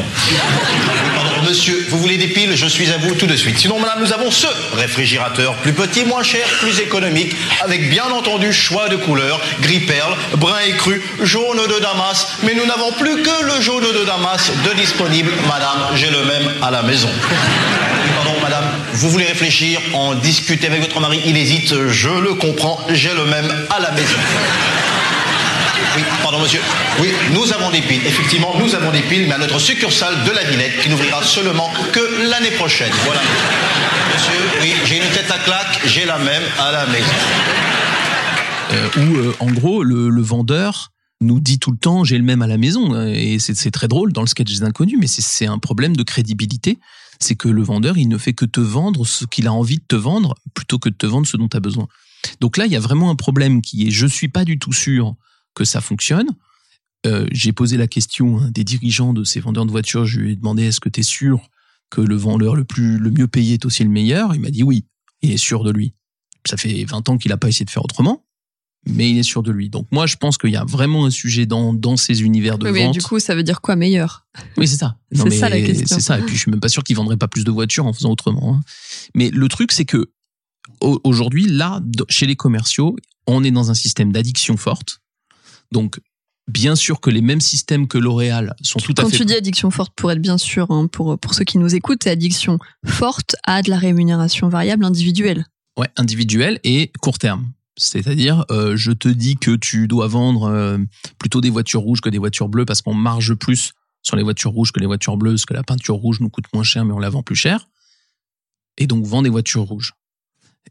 Monsieur, 1.47 1.87
vous 1.89 1.99
voulez 1.99 2.17
des 2.17 2.27
piles? 2.27 2.53
Je 2.53 2.67
suis 2.67 2.91
à 2.91 2.97
vous 2.97 3.15
tout 3.15 3.27
de 3.27 3.35
suite. 3.37 3.57
Sinon, 3.57 3.79
madame, 3.79 4.01
nous 4.01 4.11
avons 4.11 4.29
ce 4.29 4.47
réfrigérateur, 4.75 5.55
plus 5.55 5.71
petit, 5.71 6.03
moins 6.03 6.23
cher, 6.23 6.45
plus 6.59 6.81
économique, 6.81 7.33
avec 7.63 7.89
bien 7.89 8.11
entendu 8.11 8.51
choix 8.51 8.89
de 8.89 8.97
couleurs, 8.97 9.39
gris 9.61 9.79
perle, 9.79 10.17
brun 10.33 10.59
et 10.67 10.73
cru, 10.73 11.01
jaune 11.21 11.65
de 11.65 11.79
Damas, 11.79 12.27
mais 12.43 12.55
nous 12.55 12.65
n'avons 12.65 12.91
plus 12.91 13.21
que 13.21 13.43
le 13.45 13.61
jaune 13.61 13.85
de 13.85 14.03
Damas 14.03 14.51
de 14.65 14.73
disponible, 14.73 15.31
madame, 15.47 15.95
j'ai 15.95 16.09
le 16.09 16.25
même 16.25 16.55
à 16.61 16.71
la 16.71 16.81
maison. 16.81 17.09
Pardon, 18.15 18.33
madame, 18.41 18.65
vous 18.93 19.09
voulez 19.09 19.25
réfléchir, 19.25 19.79
en 19.93 20.15
discuter 20.15 20.67
avec 20.67 20.81
votre 20.81 20.99
mari, 20.99 21.21
il 21.25 21.37
hésite, 21.37 21.73
je 21.89 22.09
le 22.09 22.33
comprends, 22.33 22.79
j'ai 22.89 23.13
le 23.13 23.25
même 23.25 23.49
à 23.69 23.79
la 23.79 23.91
maison. 23.91 24.17
Oui, 25.95 26.03
pardon 26.21 26.39
monsieur. 26.39 26.61
Oui, 26.99 27.09
nous 27.31 27.51
avons 27.53 27.71
des 27.71 27.81
piles. 27.81 28.05
Effectivement, 28.05 28.53
nous 28.59 28.75
avons 28.75 28.91
des 28.91 29.01
piles, 29.01 29.25
mais 29.27 29.33
à 29.33 29.37
notre 29.37 29.59
succursale 29.59 30.23
de 30.25 30.31
la 30.31 30.43
Villette, 30.43 30.79
qui 30.81 30.89
n'ouvrira 30.89 31.23
seulement 31.23 31.71
que 31.91 32.29
l'année 32.29 32.51
prochaine. 32.51 32.91
Voilà. 33.05 33.21
Monsieur, 34.13 34.39
oui, 34.61 34.73
j'ai 34.85 34.97
une 34.97 35.09
tête 35.11 35.31
à 35.31 35.39
claque, 35.39 35.81
j'ai 35.85 36.05
la 36.05 36.19
même 36.19 36.43
à 36.59 36.71
la 36.71 36.85
maison. 36.87 37.05
Euh, 38.71 38.89
où 38.97 39.15
euh, 39.17 39.35
en 39.39 39.47
gros 39.47 39.83
le, 39.83 40.09
le 40.09 40.21
vendeur 40.21 40.91
nous 41.21 41.39
dit 41.39 41.57
tout 41.57 41.71
le 41.71 41.77
temps 41.77 42.03
j'ai 42.03 42.17
le 42.19 42.23
même 42.23 42.43
à 42.43 42.47
la 42.47 42.57
maison 42.57 42.95
et 43.07 43.39
c'est 43.39 43.71
très 43.71 43.87
drôle 43.87 44.13
dans 44.13 44.21
le 44.21 44.27
sketch 44.27 44.47
des 44.47 44.63
inconnus 44.63 44.97
mais 44.99 45.07
c'est 45.07 45.47
un 45.47 45.57
problème 45.57 45.97
de 45.97 46.03
crédibilité 46.03 46.77
c'est 47.19 47.35
que 47.35 47.47
le 47.47 47.61
vendeur 47.61 47.97
il 47.97 48.07
ne 48.07 48.17
fait 48.17 48.33
que 48.33 48.45
te 48.45 48.59
vendre 48.59 49.05
ce 49.05 49.25
qu'il 49.25 49.47
a 49.47 49.53
envie 49.53 49.77
de 49.77 49.83
te 49.87 49.95
vendre 49.95 50.35
plutôt 50.53 50.79
que 50.79 50.89
de 50.89 50.95
te 50.95 51.05
vendre 51.05 51.27
ce 51.27 51.37
dont 51.37 51.47
tu 51.47 51.57
as 51.57 51.59
besoin. 51.59 51.87
Donc 52.39 52.57
là 52.57 52.65
il 52.65 52.71
y 52.71 52.75
a 52.75 52.79
vraiment 52.79 53.09
un 53.09 53.15
problème 53.15 53.61
qui 53.61 53.87
est 53.87 53.91
je 53.91 54.07
suis 54.07 54.29
pas 54.29 54.45
du 54.45 54.59
tout 54.59 54.73
sûr 54.73 55.15
que 55.53 55.65
ça 55.65 55.81
fonctionne. 55.81 56.29
Euh, 57.05 57.27
j'ai 57.31 57.53
posé 57.53 57.77
la 57.77 57.87
question 57.87 58.41
des 58.51 58.63
dirigeants 58.63 59.13
de 59.13 59.23
ces 59.23 59.39
vendeurs 59.39 59.65
de 59.65 59.71
voitures. 59.71 60.05
Je 60.05 60.19
lui 60.19 60.33
ai 60.33 60.35
demandé 60.35 60.63
est-ce 60.63 60.79
que 60.79 60.89
tu 60.89 60.99
es 60.99 61.03
sûr 61.03 61.49
que 61.89 62.01
le 62.01 62.15
vendeur 62.15 62.55
le 62.55 62.65
le 62.77 63.11
mieux 63.11 63.27
payé 63.27 63.55
est 63.55 63.65
aussi 63.65 63.83
le 63.83 63.89
meilleur? 63.89 64.35
Il 64.35 64.41
m'a 64.41 64.51
dit 64.51 64.63
oui 64.63 64.85
il 65.21 65.31
est 65.31 65.37
sûr 65.37 65.63
de 65.63 65.71
lui. 65.71 65.93
Ça 66.45 66.57
fait 66.57 66.85
20 66.85 67.09
ans 67.09 67.17
qu'il 67.17 67.29
n'a 67.29 67.37
pas 67.37 67.49
essayé 67.49 67.65
de 67.65 67.69
faire 67.69 67.83
autrement 67.83 68.23
mais 68.87 69.09
il 69.09 69.17
est 69.17 69.23
sûr 69.23 69.43
de 69.43 69.51
lui. 69.51 69.69
Donc 69.69 69.87
moi, 69.91 70.05
je 70.07 70.15
pense 70.15 70.37
qu'il 70.37 70.51
y 70.51 70.55
a 70.55 70.63
vraiment 70.63 71.05
un 71.05 71.09
sujet 71.11 71.45
dans, 71.45 71.73
dans 71.73 71.97
ces 71.97 72.21
univers 72.23 72.57
de 72.57 72.65
Oui, 72.67 72.71
mais 72.73 72.85
vente. 72.85 72.93
du 72.93 73.01
coup, 73.01 73.19
ça 73.19 73.35
veut 73.35 73.43
dire 73.43 73.61
quoi 73.61 73.75
meilleur? 73.75 74.25
Oui, 74.57 74.67
c'est 74.67 74.77
ça. 74.77 74.97
c'est 75.11 75.23
mais 75.25 75.31
ça 75.31 75.49
la 75.49 75.59
question. 75.61 75.97
C'est 75.97 76.01
ça. 76.01 76.19
Et 76.19 76.21
puis 76.23 76.35
je 76.35 76.41
suis 76.41 76.51
même 76.51 76.59
pas 76.61 76.69
sûr 76.69 76.83
qu'il 76.83 76.95
vendrait 76.95 77.17
pas 77.17 77.27
plus 77.27 77.43
de 77.43 77.51
voitures 77.51 77.85
en 77.85 77.93
faisant 77.93 78.11
autrement. 78.11 78.55
hein. 78.55 78.61
Mais 79.15 79.29
le 79.29 79.47
truc, 79.49 79.71
c'est 79.71 79.85
que 79.85 80.09
au- 80.81 80.99
aujourd'hui, 81.03 81.47
là, 81.47 81.81
chez 82.09 82.25
les 82.25 82.35
commerciaux, 82.35 82.95
on 83.27 83.43
est 83.43 83.51
dans 83.51 83.69
un 83.69 83.73
système 83.75 84.11
d'addiction 84.11 84.55
forte. 84.57 84.99
Donc 85.71 85.99
bien 86.47 86.75
sûr 86.75 86.99
que 86.99 87.11
les 87.11 87.21
mêmes 87.21 87.41
systèmes 87.41 87.87
que 87.87 87.99
L'Oréal 87.99 88.55
sont 88.63 88.79
tout 88.79 88.93
à 88.97 89.03
Quand 89.03 89.09
fait 89.09 89.17
tu 89.17 89.25
dis 89.25 89.35
addiction 89.35 89.69
forte, 89.69 89.93
pour 89.95 90.11
être 90.11 90.21
bien 90.21 90.39
sûr, 90.39 90.71
hein, 90.71 90.87
pour, 90.87 91.19
pour 91.19 91.35
ceux 91.35 91.43
qui 91.43 91.59
nous 91.59 91.75
écoutent, 91.75 92.01
c'est 92.03 92.09
addiction 92.09 92.57
forte 92.87 93.35
à 93.43 93.61
de 93.61 93.69
la 93.69 93.77
rémunération 93.77 94.49
variable 94.49 94.83
individuelle. 94.83 95.45
Ouais, 95.77 95.89
individuel 95.95 96.59
et 96.63 96.91
court 97.01 97.19
terme. 97.19 97.51
C'est-à-dire, 97.79 98.45
euh, 98.51 98.75
je 98.75 98.91
te 98.91 99.07
dis 99.07 99.37
que 99.37 99.55
tu 99.55 99.87
dois 99.87 100.07
vendre 100.07 100.49
euh, 100.49 100.77
plutôt 101.17 101.39
des 101.39 101.49
voitures 101.49 101.79
rouges 101.79 102.01
que 102.01 102.09
des 102.09 102.17
voitures 102.17 102.49
bleues 102.49 102.65
parce 102.65 102.81
qu'on 102.81 102.93
marge 102.93 103.35
plus 103.35 103.71
sur 104.01 104.17
les 104.17 104.23
voitures 104.23 104.51
rouges 104.51 104.73
que 104.73 104.81
les 104.81 104.85
voitures 104.85 105.15
bleues, 105.15 105.31
parce 105.31 105.45
que 105.45 105.53
la 105.53 105.63
peinture 105.63 105.95
rouge 105.95 106.19
nous 106.19 106.29
coûte 106.29 106.45
moins 106.53 106.63
cher, 106.63 106.83
mais 106.83 106.93
on 106.93 106.99
la 106.99 107.09
vend 107.09 107.23
plus 107.23 107.35
cher. 107.35 107.69
Et 108.77 108.85
donc, 108.85 109.05
vends 109.05 109.21
des 109.21 109.29
voitures 109.29 109.63
rouges. 109.63 109.93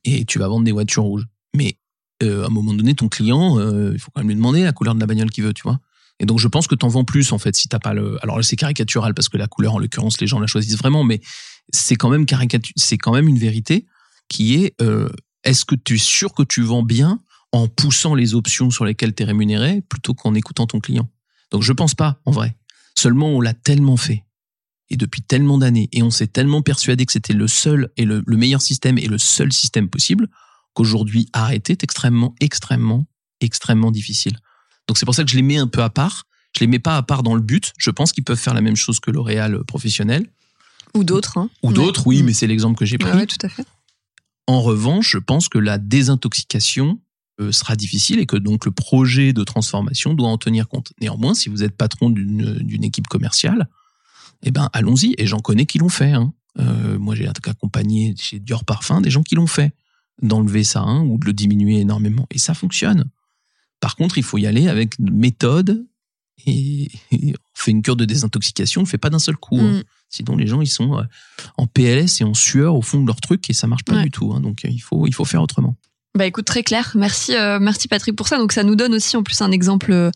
Et 0.05 0.27
tu 0.27 0.39
vas 0.39 0.49
vendre 0.49 0.65
des 0.65 0.73
voitures 0.73 1.05
rouges. 1.05 1.27
Mais 1.57 1.79
euh, 2.23 2.45
à 2.45 2.47
un 2.47 2.51
moment 2.51 2.75
donné, 2.75 2.95
ton 2.95 3.09
client, 3.09 3.59
il 3.91 3.99
faut 3.99 4.11
quand 4.15 4.21
même 4.21 4.29
lui 4.29 4.37
demander 4.37 4.63
la 4.63 4.73
couleur 4.73 4.95
de 4.95 5.01
la 5.01 5.07
bagnole 5.07 5.31
qu'il 5.31 5.45
veut, 5.45 5.55
tu 5.55 5.63
vois. 5.63 5.81
Et 6.21 6.27
donc, 6.27 6.39
je 6.39 6.49
pense 6.49 6.67
que 6.67 6.75
t'en 6.75 6.89
vends 6.89 7.05
plus, 7.05 7.33
en 7.33 7.39
fait, 7.39 7.57
si 7.57 7.69
t'as 7.69 7.79
pas 7.79 7.95
le. 7.95 8.19
Alors 8.23 8.43
c'est 8.45 8.57
caricatural 8.57 9.15
parce 9.15 9.31
que 9.31 9.39
la 9.39 9.47
couleur, 9.47 9.75
en 9.75 9.79
l'occurrence, 9.79 10.21
les 10.21 10.27
gens 10.27 10.41
la 10.41 10.47
choisissent 10.47 10.77
vraiment, 10.77 11.05
mais 11.05 11.21
c'est 11.73 11.97
quand 11.97 12.11
même 12.11 12.27
c'est 12.77 12.99
quand 12.99 13.13
même 13.13 13.29
une 13.29 13.39
vérité 13.39 13.87
qui 14.29 14.57
est 14.57 14.75
est-ce 15.45 15.65
que 15.65 15.75
tu 15.75 15.95
es 15.95 15.99
sûr 15.99 16.33
que 16.35 16.43
tu 16.43 16.63
vends 16.63 16.83
bien 16.83 17.21
en 17.53 17.69
poussant 17.69 18.15
les 18.15 18.35
options 18.35 18.71
sur 18.71 18.85
lesquelles 18.85 19.15
tu 19.15 19.23
es 19.23 19.27
rémunéré 19.27 19.83
plutôt 19.89 20.15
qu'en 20.15 20.35
écoutant 20.35 20.67
ton 20.67 20.81
client? 20.81 21.09
Donc 21.51 21.63
je 21.63 21.73
pense 21.73 21.95
pas, 21.95 22.21
en 22.25 22.31
vrai. 22.31 22.57
Seulement, 22.97 23.29
on 23.29 23.41
l'a 23.41 23.55
tellement 23.55 23.97
fait. 23.97 24.25
Et 24.91 24.97
depuis 24.97 25.23
tellement 25.23 25.59
d'années. 25.59 25.89
Et 25.93 26.03
on 26.03 26.11
s'est 26.11 26.27
tellement 26.27 26.63
persuadé 26.63 27.05
que 27.07 27.13
c'était 27.13 27.35
le 27.35 27.47
seul 27.47 27.91
et 27.97 28.05
le, 28.05 28.23
le 28.27 28.37
meilleur 28.37 28.63
système 28.63 28.99
et 28.99 29.07
le 29.07 29.19
seul 29.19 29.53
système 29.53 29.89
possible 29.89 30.29
qu'aujourd'hui, 30.75 31.29
arrêter 31.33 31.73
est 31.73 31.85
extrêmement, 31.85 32.35
extrêmement, 32.41 33.07
extrêmement 33.41 33.91
difficile. 33.91 34.39
Donc 34.87 34.99
c'est 34.99 35.05
pour 35.07 35.15
ça 35.15 35.25
que 35.25 35.31
je 35.31 35.37
les 35.37 35.43
mets 35.43 35.59
un 35.59 35.67
peu 35.67 35.83
à 35.83 35.91
part. 35.91 36.25
Je 36.57 36.61
les 36.61 36.67
mets 36.67 36.79
pas 36.79 36.97
à 36.97 37.03
part 37.03 37.23
dans 37.23 37.35
le 37.35 37.43
but. 37.43 37.73
Je 37.79 37.91
pense 37.91 38.13
qu'ils 38.13 38.25
peuvent 38.25 38.39
faire 38.39 38.55
la 38.55 38.63
même 38.63 38.77
chose 38.77 38.99
que 39.01 39.11
L'Oréal 39.11 39.55
euh, 39.57 39.65
professionnel. 39.65 40.27
Ou 40.95 41.05
d'autres. 41.05 41.37
Hein. 41.37 41.51
Ou 41.63 41.73
d'autres, 41.75 42.07
oui, 42.07 42.23
Mm. 42.23 42.27
mais 42.27 42.33
c'est 42.33 42.47
l'exemple 42.47 42.79
que 42.79 42.87
j'ai 42.87 42.97
pris. 42.97 43.11
Ouais, 43.13 43.27
tout 43.27 43.37
à 43.43 43.49
fait. 43.51 43.65
En 44.49 44.63
revanche, 44.63 45.11
je 45.11 45.19
pense 45.19 45.51
que 45.51 45.59
la 45.59 45.77
désintoxication 45.77 46.99
euh, 47.39 47.53
sera 47.53 47.77
difficile 47.77 48.19
et 48.19 48.25
que 48.25 48.37
donc 48.37 48.65
le 48.65 48.73
projet 48.73 49.35
de 49.35 49.45
transformation 49.45 50.15
doit 50.15 50.31
en 50.31 50.39
tenir 50.39 50.69
compte. 50.69 50.95
Néanmoins, 51.03 51.35
si 51.35 51.51
vous 51.51 51.63
êtes 51.63 51.77
patron 51.77 52.09
d'une 52.09 52.83
équipe 52.83 53.09
commerciale, 53.09 53.69
eh 54.43 54.51
ben 54.51 54.71
allons-y. 54.73 55.15
Et 55.19 55.27
j'en 55.27 55.41
connais 55.41 55.67
qui 55.67 55.77
l'ont 55.77 55.91
fait. 55.91 56.13
hein. 56.13 56.33
Euh, 56.59 56.99
moi, 56.99 57.15
j'ai 57.15 57.29
accompagné 57.29 58.15
chez 58.19 58.39
Dior 58.39 58.65
Parfum 58.65 59.03
des 59.03 59.11
gens 59.11 59.23
qui 59.23 59.35
l'ont 59.35 59.47
fait 59.47 59.75
d'enlever 60.23 60.65
ça 60.65 60.81
hein, 60.81 61.03
ou 61.03 61.19
de 61.19 61.27
le 61.27 61.35
diminuer 61.35 61.81
énormément. 61.81 62.27
Et 62.31 62.39
ça 62.39 62.55
fonctionne. 62.55 63.05
Par 63.81 63.97
contre, 63.97 64.17
il 64.17 64.25
faut 64.25 64.39
y 64.39 64.47
aller 64.47 64.67
avec 64.67 64.99
une 64.99 65.11
méthode 65.11 65.87
et, 66.47 66.91
et 67.13 67.33
on 67.35 67.55
fait 67.55 67.71
une 67.73 67.83
cure 67.83 67.97
de 67.97 68.05
désintoxication, 68.05 68.81
on 68.83 68.85
le 68.85 68.89
fait 68.89 68.99
pas 68.99 69.11
d'un 69.11 69.19
seul 69.19 69.37
coup. 69.37 69.59
hein. 69.61 69.79
Mm. 69.79 69.83
Sinon, 70.11 70.37
les 70.37 70.47
gens, 70.47 70.61
ils 70.63 70.67
sont 70.69 70.99
euh, 70.99 71.03
en 71.59 71.67
PLS 71.67 72.21
et 72.21 72.25
en 72.25 72.33
sueur 72.35 72.75
au 72.75 72.83
fond 72.83 73.01
de 73.01 73.07
leur 73.07 73.21
truc 73.21 73.51
et 73.51 73.53
ça 73.53 73.67
marche 73.67 73.85
pas 73.85 73.95
Ouais. 73.97 74.05
du 74.05 74.11
tout. 74.11 74.33
hein. 74.35 74.41
Donc, 74.41 74.65
euh, 74.65 74.69
il 74.71 74.79
faut, 74.79 75.07
il 75.07 75.15
faut 75.15 75.25
faire 75.27 75.43
autrement. 75.43 75.77
Bah 76.17 76.25
écoute, 76.27 76.47
très 76.47 76.63
clair. 76.63 76.93
Merci, 76.95 77.37
euh, 77.37 77.59
merci 77.61 77.87
Patrick 77.89 78.17
pour 78.17 78.27
ça. 78.29 78.39
Donc 78.39 78.53
ça 78.53 78.65
nous 78.65 78.75
donne 78.77 78.95
aussi 78.95 79.17
en 79.17 79.23
plus 79.23 79.41
un 79.43 79.51
exemple 79.53 80.11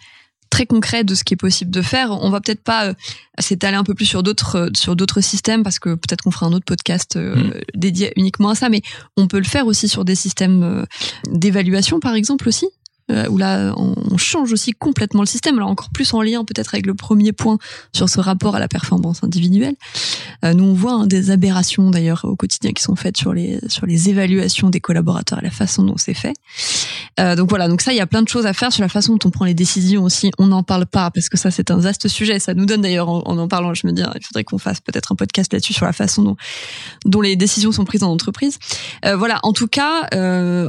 très 0.48 0.66
concret 0.66 1.04
de 1.04 1.14
ce 1.14 1.22
qui 1.24 1.34
est 1.34 1.36
possible 1.36 1.70
de 1.70 1.80
faire. 1.82 2.10
On 2.10 2.30
va 2.30 2.40
peut-être 2.40 2.62
pas 2.64 2.86
euh, 2.88 2.94
s'étaler 3.38 3.76
un 3.76 3.84
peu 3.84 3.94
plus 3.94 4.06
sur 4.06 4.22
d'autres 4.22 4.56
euh, 4.56 4.70
sur 4.74 4.96
d'autres 4.96 5.20
systèmes 5.20 5.62
parce 5.62 5.78
que 5.78 5.94
peut-être 5.94 6.22
qu'on 6.22 6.30
fera 6.30 6.46
un 6.46 6.52
autre 6.54 6.64
podcast 6.64 7.16
euh, 7.16 7.36
Mm. 7.36 7.52
dédié 7.74 8.12
uniquement 8.16 8.48
à 8.48 8.54
ça, 8.54 8.68
mais 8.70 8.80
on 9.18 9.28
peut 9.28 9.38
le 9.38 9.44
faire 9.44 9.66
aussi 9.66 9.86
sur 9.88 10.04
des 10.06 10.14
systèmes 10.14 10.86
d'évaluation 11.30 12.00
par 12.00 12.14
exemple 12.14 12.48
aussi. 12.48 12.66
Euh, 13.10 13.28
Où 13.28 13.38
là, 13.38 13.74
on 13.76 14.16
change 14.16 14.52
aussi 14.52 14.72
complètement 14.72 15.22
le 15.22 15.26
système. 15.26 15.56
Alors 15.56 15.68
encore 15.68 15.90
plus 15.90 16.12
en 16.14 16.22
lien 16.22 16.44
peut-être 16.44 16.74
avec 16.74 16.86
le 16.86 16.94
premier 16.94 17.32
point 17.32 17.58
sur 17.92 18.08
ce 18.08 18.20
rapport 18.20 18.56
à 18.56 18.60
la 18.60 18.68
performance 18.68 19.22
individuelle. 19.24 19.74
Euh, 20.44 20.54
nous, 20.54 20.64
on 20.64 20.74
voit 20.74 20.92
hein, 20.92 21.06
des 21.06 21.30
aberrations 21.30 21.90
d'ailleurs 21.90 22.24
au 22.24 22.36
quotidien 22.36 22.72
qui 22.72 22.82
sont 22.82 22.96
faites 22.96 23.16
sur 23.16 23.32
les 23.32 23.58
sur 23.68 23.86
les 23.86 24.08
évaluations 24.08 24.70
des 24.70 24.80
collaborateurs 24.80 25.40
et 25.40 25.44
la 25.44 25.50
façon 25.50 25.82
dont 25.82 25.96
c'est 25.96 26.14
fait. 26.14 26.34
Euh, 27.20 27.36
donc 27.36 27.48
voilà, 27.48 27.68
donc 27.68 27.80
ça, 27.80 27.92
il 27.92 27.96
y 27.96 28.00
a 28.00 28.06
plein 28.06 28.22
de 28.22 28.28
choses 28.28 28.46
à 28.46 28.52
faire 28.52 28.72
sur 28.72 28.82
la 28.82 28.88
façon 28.88 29.16
dont 29.16 29.28
on 29.28 29.30
prend 29.30 29.44
les 29.44 29.54
décisions 29.54 30.04
aussi. 30.04 30.30
On 30.38 30.46
n'en 30.46 30.62
parle 30.62 30.86
pas 30.86 31.10
parce 31.10 31.28
que 31.28 31.36
ça, 31.36 31.50
c'est 31.50 31.70
un 31.70 31.78
vaste 31.78 32.08
sujet. 32.08 32.38
Ça 32.38 32.54
nous 32.54 32.66
donne 32.66 32.80
d'ailleurs, 32.80 33.08
en, 33.08 33.22
en 33.24 33.48
parlant, 33.48 33.74
je 33.74 33.86
me 33.86 33.92
dis, 33.92 34.02
il 34.02 34.24
faudrait 34.24 34.44
qu'on 34.44 34.58
fasse 34.58 34.80
peut-être 34.80 35.12
un 35.12 35.16
podcast 35.16 35.52
là-dessus 35.52 35.72
sur 35.72 35.86
la 35.86 35.92
façon 35.92 36.36
dont, 37.04 37.20
les 37.20 37.36
décisions 37.36 37.72
sont 37.72 37.84
prises 37.84 38.02
en 38.02 38.10
entreprise. 38.10 38.58
Voilà, 39.04 39.38
en 39.42 39.52
tout 39.52 39.68
cas, 39.68 40.08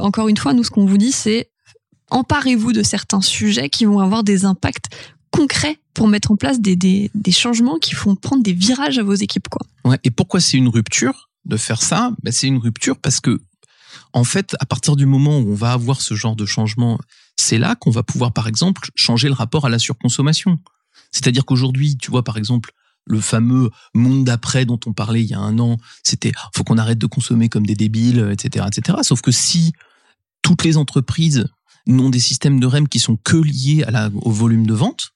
encore 0.00 0.28
une 0.28 0.36
fois, 0.36 0.52
nous, 0.52 0.62
ce 0.62 0.70
qu'on 0.70 0.86
vous 0.86 0.98
dit, 0.98 1.12
c'est 1.12 1.48
emparez-vous 2.14 2.72
de 2.72 2.82
certains 2.82 3.20
sujets 3.20 3.68
qui 3.68 3.84
vont 3.84 3.98
avoir 3.98 4.24
des 4.24 4.44
impacts 4.44 4.86
concrets 5.30 5.78
pour 5.94 6.06
mettre 6.08 6.30
en 6.30 6.36
place 6.36 6.60
des, 6.60 6.76
des, 6.76 7.32
changements 7.32 7.78
qui 7.78 7.94
font 7.94 8.14
prendre 8.14 8.42
des 8.42 8.52
virages 8.52 8.98
à 8.98 9.02
vos 9.02 9.14
équipes, 9.14 9.48
quoi. 9.48 9.66
Et 10.04 10.10
pourquoi 10.10 10.40
c'est 10.40 10.56
une 10.56 10.68
rupture 10.68 11.28
de 11.44 11.56
faire 11.56 11.82
ça? 11.82 12.12
Ben, 12.22 12.32
C'est 12.32 12.46
une 12.46 12.58
rupture 12.58 12.98
parce 12.98 13.20
que, 13.20 13.42
en 14.12 14.24
fait, 14.24 14.54
à 14.60 14.66
partir 14.66 14.94
du 14.94 15.06
moment 15.06 15.38
où 15.38 15.50
on 15.50 15.54
va 15.54 15.72
avoir 15.72 16.00
ce 16.00 16.14
genre 16.14 16.36
de 16.36 16.46
changement, 16.46 16.98
c'est 17.36 17.58
là 17.58 17.74
qu'on 17.74 17.90
va 17.90 18.04
pouvoir, 18.04 18.32
par 18.32 18.46
exemple, 18.46 18.88
changer 18.94 19.26
le 19.28 19.34
rapport 19.34 19.66
à 19.66 19.68
la 19.68 19.80
surconsommation. 19.80 20.58
C'est-à-dire 21.10 21.44
qu'aujourd'hui, 21.44 21.96
tu 21.96 22.12
vois, 22.12 22.22
par 22.22 22.36
exemple, 22.36 22.70
le 23.06 23.20
fameux 23.20 23.70
monde 23.92 24.24
d'après 24.24 24.64
dont 24.64 24.80
on 24.86 24.92
parlait 24.92 25.22
il 25.22 25.30
y 25.30 25.34
a 25.34 25.40
un 25.40 25.58
an, 25.58 25.78
c'était 26.04 26.32
faut 26.54 26.64
qu'on 26.64 26.78
arrête 26.78 26.98
de 26.98 27.06
consommer 27.06 27.48
comme 27.48 27.66
des 27.66 27.74
débiles, 27.74 28.30
etc., 28.32 28.66
etc. 28.68 28.98
Sauf 29.02 29.20
que 29.20 29.32
si 29.32 29.72
toutes 30.42 30.62
les 30.64 30.76
entreprises 30.76 31.46
n'ont 31.86 32.10
des 32.10 32.20
systèmes 32.20 32.60
de 32.60 32.66
REM 32.66 32.88
qui 32.88 32.98
sont 32.98 33.16
que 33.16 33.36
liés 33.36 33.84
au 34.14 34.30
volume 34.30 34.66
de 34.66 34.74
vente, 34.74 35.10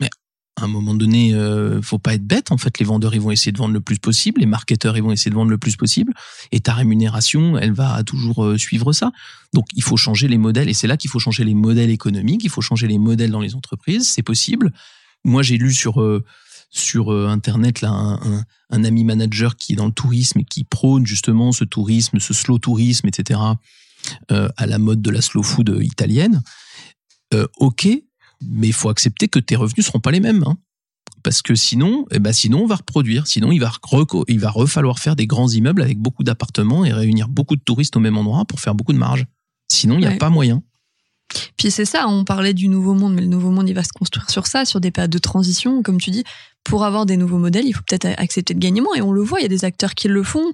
mais 0.00 0.10
à 0.56 0.64
un 0.64 0.68
moment 0.68 0.94
donné, 0.94 1.34
euh, 1.34 1.80
faut 1.82 1.98
pas 1.98 2.14
être 2.14 2.26
bête. 2.26 2.52
En 2.52 2.58
fait, 2.58 2.78
les 2.78 2.84
vendeurs 2.84 3.14
ils 3.14 3.20
vont 3.20 3.30
essayer 3.30 3.52
de 3.52 3.58
vendre 3.58 3.74
le 3.74 3.80
plus 3.80 3.98
possible, 3.98 4.40
les 4.40 4.46
marketeurs 4.46 4.96
ils 4.96 5.02
vont 5.02 5.12
essayer 5.12 5.30
de 5.30 5.36
vendre 5.36 5.50
le 5.50 5.58
plus 5.58 5.76
possible, 5.76 6.12
et 6.52 6.60
ta 6.60 6.74
rémunération, 6.74 7.58
elle 7.58 7.72
va 7.72 8.02
toujours 8.02 8.44
euh, 8.44 8.58
suivre 8.58 8.92
ça. 8.92 9.12
Donc, 9.52 9.66
il 9.74 9.82
faut 9.82 9.96
changer 9.96 10.28
les 10.28 10.38
modèles, 10.38 10.68
et 10.68 10.74
c'est 10.74 10.86
là 10.86 10.96
qu'il 10.96 11.10
faut 11.10 11.18
changer 11.18 11.44
les 11.44 11.54
modèles 11.54 11.90
économiques, 11.90 12.44
il 12.44 12.50
faut 12.50 12.60
changer 12.60 12.86
les 12.86 12.98
modèles 12.98 13.30
dans 13.30 13.40
les 13.40 13.54
entreprises. 13.54 14.08
C'est 14.08 14.22
possible. 14.22 14.72
Moi, 15.24 15.42
j'ai 15.42 15.58
lu 15.58 15.72
sur 15.72 16.00
euh, 16.00 16.24
sur 16.70 17.12
internet 17.12 17.82
là 17.82 18.18
un, 18.68 18.84
ami 18.84 19.04
manager 19.04 19.54
qui 19.54 19.74
est 19.74 19.76
dans 19.76 19.86
le 19.86 19.92
tourisme 19.92 20.40
et 20.40 20.44
qui 20.44 20.64
prône 20.64 21.06
justement 21.06 21.52
ce 21.52 21.62
tourisme, 21.62 22.18
ce 22.18 22.34
slow 22.34 22.58
tourisme, 22.58 23.06
etc. 23.06 23.38
Euh, 24.32 24.48
à 24.56 24.66
la 24.66 24.78
mode 24.78 25.02
de 25.02 25.10
la 25.10 25.22
slow 25.22 25.42
food 25.42 25.78
italienne. 25.80 26.42
Euh, 27.32 27.46
ok, 27.56 27.88
mais 28.42 28.68
il 28.68 28.72
faut 28.72 28.88
accepter 28.88 29.28
que 29.28 29.38
tes 29.38 29.56
revenus 29.56 29.86
seront 29.86 30.00
pas 30.00 30.10
les 30.10 30.20
mêmes. 30.20 30.44
Hein. 30.46 30.56
Parce 31.22 31.42
que 31.42 31.54
sinon, 31.54 32.06
eh 32.10 32.18
ben 32.18 32.32
sinon 32.32 32.62
on 32.62 32.66
va 32.66 32.76
reproduire. 32.76 33.26
Sinon, 33.26 33.50
il 33.50 33.60
va, 33.60 33.72
il 34.28 34.40
va 34.40 34.50
refalloir 34.50 34.98
faire 34.98 35.16
des 35.16 35.26
grands 35.26 35.48
immeubles 35.48 35.82
avec 35.82 35.98
beaucoup 35.98 36.22
d'appartements 36.22 36.84
et 36.84 36.92
réunir 36.92 37.28
beaucoup 37.28 37.56
de 37.56 37.62
touristes 37.62 37.96
au 37.96 38.00
même 38.00 38.16
endroit 38.18 38.44
pour 38.44 38.60
faire 38.60 38.74
beaucoup 38.74 38.92
de 38.92 38.98
marge. 38.98 39.26
Sinon, 39.68 39.94
il 39.94 40.00
n'y 40.00 40.06
a 40.06 40.16
pas 40.16 40.30
moyen. 40.30 40.62
Puis 41.56 41.70
c'est 41.70 41.86
ça, 41.86 42.06
on 42.08 42.24
parlait 42.24 42.54
du 42.54 42.68
nouveau 42.68 42.94
monde, 42.94 43.14
mais 43.14 43.22
le 43.22 43.26
nouveau 43.26 43.50
monde, 43.50 43.68
il 43.68 43.74
va 43.74 43.82
se 43.82 43.92
construire 43.92 44.28
sur 44.30 44.46
ça, 44.46 44.64
sur 44.64 44.80
des 44.80 44.90
périodes 44.90 45.10
de 45.10 45.18
transition, 45.18 45.82
comme 45.82 46.00
tu 46.00 46.10
dis. 46.10 46.24
Pour 46.62 46.84
avoir 46.84 47.06
des 47.06 47.16
nouveaux 47.16 47.38
modèles, 47.38 47.66
il 47.66 47.72
faut 47.72 47.82
peut-être 47.86 48.06
accepter 48.18 48.54
de 48.54 48.58
gagner 48.58 48.80
moins. 48.80 48.94
Et 48.94 49.02
on 49.02 49.12
le 49.12 49.22
voit, 49.22 49.40
il 49.40 49.42
y 49.42 49.46
a 49.46 49.48
des 49.48 49.64
acteurs 49.64 49.94
qui 49.94 50.08
le 50.08 50.22
font 50.22 50.52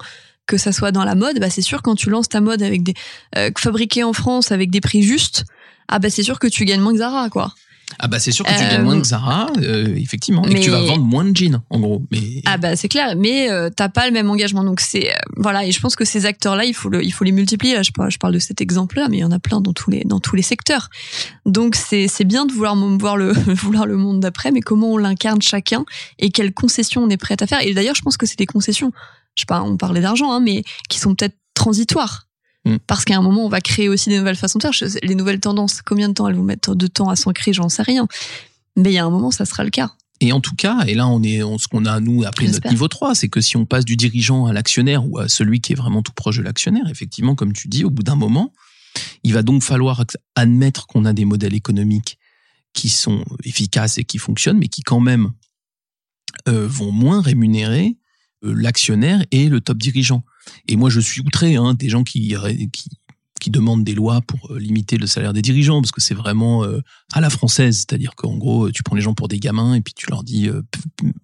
que 0.51 0.59
ça 0.59 0.73
soit 0.73 0.91
dans 0.91 1.05
la 1.05 1.15
mode, 1.15 1.39
bah 1.39 1.49
c'est 1.49 1.63
sûr 1.63 1.81
quand 1.81 1.95
tu 1.95 2.11
lances 2.11 2.29
ta 2.29 2.41
mode 2.41 2.61
avec 2.63 2.83
des 2.83 2.95
euh, 3.37 3.51
fabriqués 3.57 4.03
en 4.03 4.13
France 4.13 4.51
avec 4.51 4.71
des 4.71 4.81
prix 4.81 5.03
justes, 5.03 5.45
ah 5.89 6.01
bah 6.01 6.11
c'est 6.11 6.25
sûr 6.25 6.41
que 6.41 6.49
tu 6.49 6.65
gagnes 6.65 6.81
moins 6.81 6.93
que 6.93 6.99
Zara 6.99 7.31
quoi. 7.31 7.55
Ah 7.99 8.09
bah 8.09 8.19
c'est 8.19 8.31
sûr 8.31 8.45
que 8.45 8.53
tu 8.53 8.59
gagnes 8.59 8.83
moins 8.83 9.01
que 9.01 9.07
Zara, 9.07 9.51
euh, 9.59 9.95
effectivement, 9.97 10.45
et 10.45 10.55
que 10.55 10.61
tu 10.61 10.71
vas 10.71 10.81
vendre 10.81 11.05
moins 11.05 11.25
de 11.25 11.37
jeans, 11.37 11.61
en 11.71 11.81
gros. 11.81 12.03
Mais 12.11 12.43
ah 12.47 12.57
bah 12.57 12.77
c'est 12.77 12.89
clair, 12.89 13.15
mais 13.17 13.51
euh, 13.51 13.69
t'as 13.75 13.89
pas 13.89 14.07
le 14.07 14.13
même 14.13 14.31
engagement, 14.31 14.63
donc 14.63 14.81
c'est 14.81 15.11
euh, 15.11 15.19
voilà. 15.37 15.67
Et 15.67 15.73
je 15.73 15.81
pense 15.81 15.97
que 15.97 16.05
ces 16.05 16.27
acteurs-là, 16.27 16.65
il 16.65 16.75
faut 16.75 16.89
le, 16.89 17.05
il 17.05 17.11
faut 17.11 17.25
les 17.25 17.33
multiplier. 17.33 17.75
Là, 17.75 17.83
je 17.83 17.91
parle, 17.91 18.11
je 18.11 18.19
parle 18.19 18.35
de 18.35 18.39
cet 18.39 18.61
exemple-là, 18.61 19.09
mais 19.11 19.19
il 19.19 19.21
y 19.21 19.25
en 19.25 19.33
a 19.33 19.39
plein 19.39 19.61
dans 19.61 19.73
tous 19.73 19.91
les 19.91 20.05
dans 20.05 20.21
tous 20.21 20.37
les 20.37 20.43
secteurs. 20.43 20.89
Donc 21.47 21.75
c'est 21.75 22.07
c'est 22.07 22.25
bien 22.25 22.47
de 22.47 22.53
vouloir 22.53 22.77
voir 22.77 23.17
le 23.17 23.33
vouloir 23.55 23.87
le 23.87 23.97
monde 23.97 24.21
d'après, 24.21 24.53
mais 24.53 24.61
comment 24.61 24.93
on 24.93 24.97
l'incarne 24.97 25.43
chacun 25.43 25.85
et 26.19 26.31
quelles 26.31 26.53
concessions 26.53 27.03
on 27.03 27.11
est 27.11 27.17
prêt 27.17 27.37
à 27.41 27.47
faire. 27.47 27.61
Et 27.63 27.75
d'ailleurs, 27.75 27.97
je 27.97 28.03
pense 28.03 28.17
que 28.17 28.27
c'est 28.27 28.39
des 28.39 28.47
concessions. 28.47 28.93
Je 29.41 29.45
sais 29.45 29.47
pas, 29.47 29.63
on 29.63 29.77
parlait 29.77 30.01
d'argent, 30.03 30.33
hein, 30.33 30.41
mais 30.41 30.65
qui 30.89 30.99
sont 30.99 31.15
peut-être 31.15 31.37
transitoires 31.55 32.29
Mm. 32.65 32.77
Parce 32.87 33.05
qu'à 33.05 33.17
un 33.17 33.23
moment, 33.23 33.45
on 33.45 33.49
va 33.49 33.61
créer 33.61 33.89
aussi 33.89 34.09
des 34.09 34.19
nouvelles 34.19 34.37
façons 34.37 34.59
de 34.59 34.63
faire. 34.63 34.89
Les 35.03 35.15
nouvelles 35.15 35.41
tendances, 35.41 35.83
combien 35.83 36.09
de 36.09 36.15
temps 36.15 36.29
elles 36.29 36.35
vont 36.35 36.43
mettre 36.43 36.75
de 36.75 36.87
temps 36.87 37.09
à 37.09 37.17
s'ancrer, 37.17 37.53
j'en 37.53 37.69
sais 37.69 37.83
rien. 37.83 38.07
Mais 38.77 38.91
il 38.91 38.95
y 38.95 38.99
a 38.99 39.05
un 39.05 39.11
moment, 39.11 39.31
ça 39.31 39.45
sera 39.45 39.65
le 39.65 39.71
cas. 39.71 39.93
Et 40.21 40.33
en 40.33 40.41
tout 40.41 40.55
cas, 40.55 40.81
et 40.87 40.95
là, 40.95 41.09
on 41.09 41.23
est, 41.23 41.41
ce 41.41 41.67
qu'on 41.67 41.87
a, 41.87 41.99
nous, 41.99 42.25
appelé 42.25 42.51
notre 42.51 42.69
niveau 42.69 42.89
3, 42.89 43.15
c'est 43.15 43.29
que 43.29 43.41
si 43.41 43.57
on 43.57 43.65
passe 43.65 43.87
du 43.87 43.97
dirigeant 43.97 44.45
à 44.45 44.53
l'actionnaire 44.53 45.09
ou 45.09 45.19
à 45.19 45.29
celui 45.29 45.63
qui 45.63 45.73
est 45.73 45.77
vraiment 45.77 46.03
tout 46.03 46.13
proche 46.13 46.37
de 46.37 46.43
l'actionnaire, 46.43 46.87
effectivement, 46.91 47.35
comme 47.35 47.55
tu 47.55 47.69
dis, 47.69 47.85
au 47.85 47.91
bout 47.91 48.03
d'un 48.03 48.17
moment, 48.17 48.53
il 49.23 49.33
va 49.33 49.43
donc 49.43 49.63
falloir 49.63 50.05
admettre 50.35 50.87
qu'on 50.87 51.07
a 51.07 51.15
des 51.15 51.25
modèles 51.25 51.55
économiques 51.55 52.19
qui 52.75 52.91
sont 52.91 53.25
efficaces 53.45 53.97
et 53.97 54.05
qui 54.05 54.19
fonctionnent, 54.19 54.59
mais 54.59 54.69
qui 54.69 54.83
quand 54.83 55.01
même 55.01 55.33
euh, 56.49 56.67
vont 56.69 56.93
moins 56.93 57.23
rémunérer 57.23 57.97
l'actionnaire 58.43 59.25
et 59.31 59.49
le 59.49 59.61
top 59.61 59.79
dirigeant. 59.79 60.25
Et 60.69 60.77
moi, 60.77 60.91
je 60.91 61.01
suis 61.01 61.21
outré 61.21 61.57
hein, 61.57 61.75
des 61.75 61.89
gens 61.89 62.05
qui, 62.05 62.35
qui, 62.73 62.89
qui 63.41 63.51
demandent 63.51 63.83
des 63.83 63.95
lois 63.95 64.21
pour 64.21 64.53
euh, 64.53 64.59
limiter 64.59 64.99
le 64.99 65.09
salaire 65.09 65.33
des 65.33 65.43
dirigeants, 65.43 65.81
parce 65.81 65.91
que 65.91 66.01
c'est 66.01 66.15
vraiment 66.15 66.63
euh, 66.63 66.81
à 67.13 67.21
la 67.21 67.31
française, 67.31 67.79
c'est-à-dire 67.79 68.15
qu'en 68.15 68.37
gros, 68.37 68.71
tu 68.71 68.85
prends 68.85 68.95
les 68.95 69.03
gens 69.03 69.15
pour 69.15 69.27
des 69.27 69.41
gamins 69.41 69.75
et 69.75 69.81
puis 69.81 69.95
tu 69.95 70.09
leur 70.09 70.23
dis, 70.23 70.49
euh, 70.49 70.63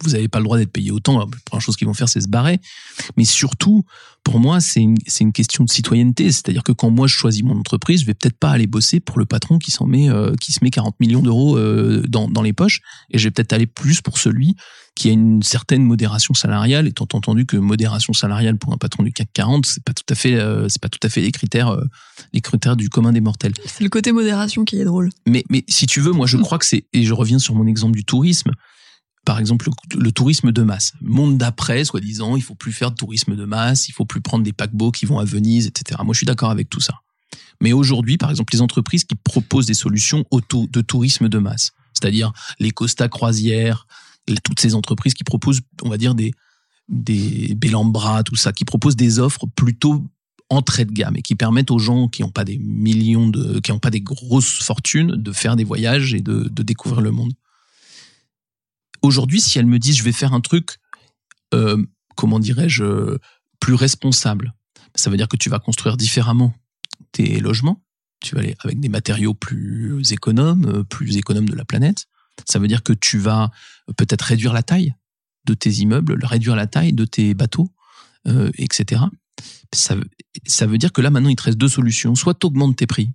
vous 0.03 0.11
n'avez 0.11 0.27
pas 0.27 0.39
le 0.39 0.45
droit 0.45 0.59
d'être 0.59 0.73
payé 0.73 0.91
autant. 0.91 1.21
La 1.21 1.27
première 1.45 1.63
chose 1.63 1.77
qu'ils 1.77 1.87
vont 1.87 1.95
faire, 1.95 2.09
c'est 2.09 2.21
se 2.21 2.29
barrer. 2.29 2.59
Mais 3.17 3.25
surtout, 3.25 3.85
pour 4.25 4.41
moi, 4.41 4.61
c'est 4.61 4.81
une, 4.81 4.97
une 5.21 5.33
question 5.33 5.63
de 5.63 5.71
citoyenneté, 5.71 6.33
c'est-à-dire 6.33 6.65
que 6.65 6.73
quand 6.73 6.91
moi 6.91 7.07
je 7.07 7.15
choisis 7.15 7.45
mon 7.45 7.59
entreprise, 7.61 8.01
je 8.01 8.07
vais 8.07 8.15
peut-être 8.15 8.39
pas 8.39 8.51
aller 8.51 8.67
bosser 8.67 8.99
pour 8.99 9.19
le 9.19 9.27
patron 9.27 9.59
qui 9.59 9.73
met, 9.87 10.09
qui 10.41 10.53
se 10.53 10.65
met 10.65 10.71
40 10.71 10.99
millions 10.99 11.23
d'euros 11.23 11.57
dans, 12.09 12.29
dans 12.29 12.43
les 12.43 12.53
poches, 12.53 12.81
et 13.11 13.19
je 13.19 13.25
vais 13.25 13.31
peut-être 13.31 13.53
aller 13.53 13.67
plus 13.67 14.01
pour 14.01 14.19
celui 14.19 14.57
qui 14.97 15.11
a 15.11 15.13
une 15.13 15.43
certaine 15.43 15.85
modération 15.85 16.35
salariale, 16.35 16.89
étant 16.89 17.07
entendu 17.13 17.47
que 17.47 17.57
modération 17.57 18.13
salariale 18.13 18.57
pour 18.57 18.73
un 18.73 18.79
patron 18.79 19.05
du 19.05 19.13
CAC 19.13 19.29
40, 19.33 19.67
c'est 19.67 19.85
pas 19.85 19.93
tout 19.93 20.03
à 20.09 20.15
fait, 20.15 20.37
c'est 20.69 20.81
pas 20.81 20.89
tout 20.89 20.99
à 21.03 21.09
fait 21.09 21.21
les 21.21 21.31
critères 21.31 21.77
les 22.33 22.41
critères 22.41 22.77
du 22.77 22.89
commun 22.89 23.13
des 23.13 23.21
mortels. 23.21 23.53
C'est 23.67 23.85
le 23.85 23.91
côté 23.91 24.11
modération 24.11 24.65
qui 24.65 24.81
est 24.81 24.85
drôle. 24.85 25.11
Mais, 25.27 25.45
mais 25.51 25.65
si 25.69 25.87
tu 25.87 26.01
veux, 26.01 26.13
moi 26.13 26.27
je 26.27 26.39
crois 26.39 26.59
que 26.59 26.67
c'est, 26.67 26.87
et 26.93 27.05
je 27.05 27.13
reviens 27.13 27.39
sur 27.39 27.55
mon 27.55 27.67
exemple 27.67 27.95
du 27.95 28.05
tourisme, 28.05 28.51
par 29.27 29.39
exemple 29.39 29.69
le, 29.95 30.13
tourisme 30.13 30.53
de 30.53 30.63
masse. 30.63 30.95
Monde 31.03 31.37
d'après, 31.37 31.85
soi-disant, 31.85 32.37
il 32.37 32.43
faut 32.43 32.55
plus 32.55 32.73
faire 32.73 32.91
de 32.91 32.97
tourisme 32.97 33.37
de 33.37 33.45
masse, 33.45 33.89
il 33.89 33.93
faut 33.93 34.07
plus 34.07 34.23
prendre 34.23 34.45
des 34.45 34.53
paquebots 34.53 34.93
qui 34.93 35.05
vont 35.05 35.19
à 35.19 35.25
Venise, 35.25 35.67
etc. 35.67 36.01
Moi 36.05 36.15
je 36.15 36.19
suis 36.19 36.27
d'accord 36.27 36.51
avec 36.51 36.71
tout 36.71 36.81
ça. 36.81 36.95
Mais 37.61 37.73
aujourd'hui, 37.73 38.17
par 38.17 38.31
exemple, 38.31 38.55
les 38.55 38.63
entreprises 38.63 39.05
qui 39.05 39.17
proposent 39.17 39.67
des 39.67 39.75
solutions 39.75 40.25
auto 40.31 40.67
de 40.71 40.81
tourisme 40.81 41.29
de 41.29 41.39
masse, 41.39 41.73
c'est-à-dire 41.93 42.33
les 42.61 42.71
Costa 42.71 43.09
Croisières, 43.09 43.87
toutes 44.43 44.61
ces 44.61 44.75
entreprises 44.75 45.15
qui 45.15 45.25
proposent, 45.25 45.61
on 45.83 45.89
va 45.89 45.99
dire, 45.99 46.15
des, 46.15 46.33
des 46.89 47.55
Bellambra, 47.55 48.23
tout 48.23 48.37
ça, 48.37 48.53
qui 48.53 48.65
proposent 48.65 48.97
des 48.97 49.19
offres 49.19 49.47
plutôt 49.55 50.05
entrée 50.49 50.85
de 50.85 50.93
gamme 50.93 51.17
et 51.17 51.23
qui 51.23 51.35
permettent 51.35 51.71
aux 51.71 51.79
gens 51.79 52.09
qui 52.09 52.23
n'ont 52.23 52.31
pas 52.31 52.45
des 52.45 52.59
millions 52.59 53.31
qui 53.63 53.73
n'ont 53.73 53.79
pas 53.79 53.91
des 53.91 54.01
grosses 54.01 54.63
fortunes 54.63 55.17
de 55.17 55.33
faire 55.33 55.57
des 55.57 55.65
voyages 55.65 56.15
et 56.15 56.21
de, 56.21 56.49
découvrir 56.63 57.01
le 57.01 57.11
monde. 57.11 57.33
Aujourd'hui, 59.03 59.41
si 59.41 59.59
elles 59.59 59.67
me 59.67 59.79
disent 59.79 59.97
je 59.97 60.05
vais 60.05 60.13
faire 60.13 60.35
un 60.35 60.41
truc, 60.41 60.77
euh, 61.55 61.85
comment 62.17 62.39
dirais-je, 62.39 63.19
plus 63.61 63.75
responsable, 63.75 64.55
ça 64.95 65.11
veut 65.11 65.17
dire 65.17 65.29
que 65.29 65.37
tu 65.37 65.51
vas 65.51 65.59
construire 65.59 65.97
différemment 65.97 66.55
tes 67.13 67.41
logements, 67.41 67.83
tu 68.21 68.35
vas 68.35 68.41
aller 68.41 68.55
avec 68.61 68.81
des 68.81 68.89
matériaux 68.89 69.35
plus 69.35 70.13
économes, 70.13 70.85
plus 70.85 71.17
économes 71.17 71.49
de 71.49 71.57
la 71.57 71.65
planète. 71.65 72.07
Ça 72.45 72.59
veut 72.59 72.69
dire 72.69 72.83
que 72.83 72.93
tu 72.93 73.19
vas 73.19 73.51
peut-être 73.97 74.23
réduire 74.23 74.53
la 74.53 74.63
taille 74.63 74.95
de 75.47 75.55
tes 75.55 75.71
immeubles, 75.71 76.19
réduire 76.25 76.57
la 76.57 76.67
taille 76.67 76.93
de 76.93 77.05
tes 77.05 77.35
bateaux, 77.35 77.71
euh, 78.27 78.51
etc 78.59 79.03
ça, 79.73 79.97
ça 80.47 80.67
veut 80.67 80.79
dire 80.79 80.93
que 80.93 81.01
là, 81.01 81.11
maintenant, 81.11 81.29
il 81.29 81.37
te 81.37 81.45
reste 81.45 81.59
deux 81.59 81.69
solutions. 81.69 82.15
Soit 82.15 82.35
tu 82.35 82.47
augmentes 82.47 82.77
tes 82.77 82.87
prix, 82.87 83.11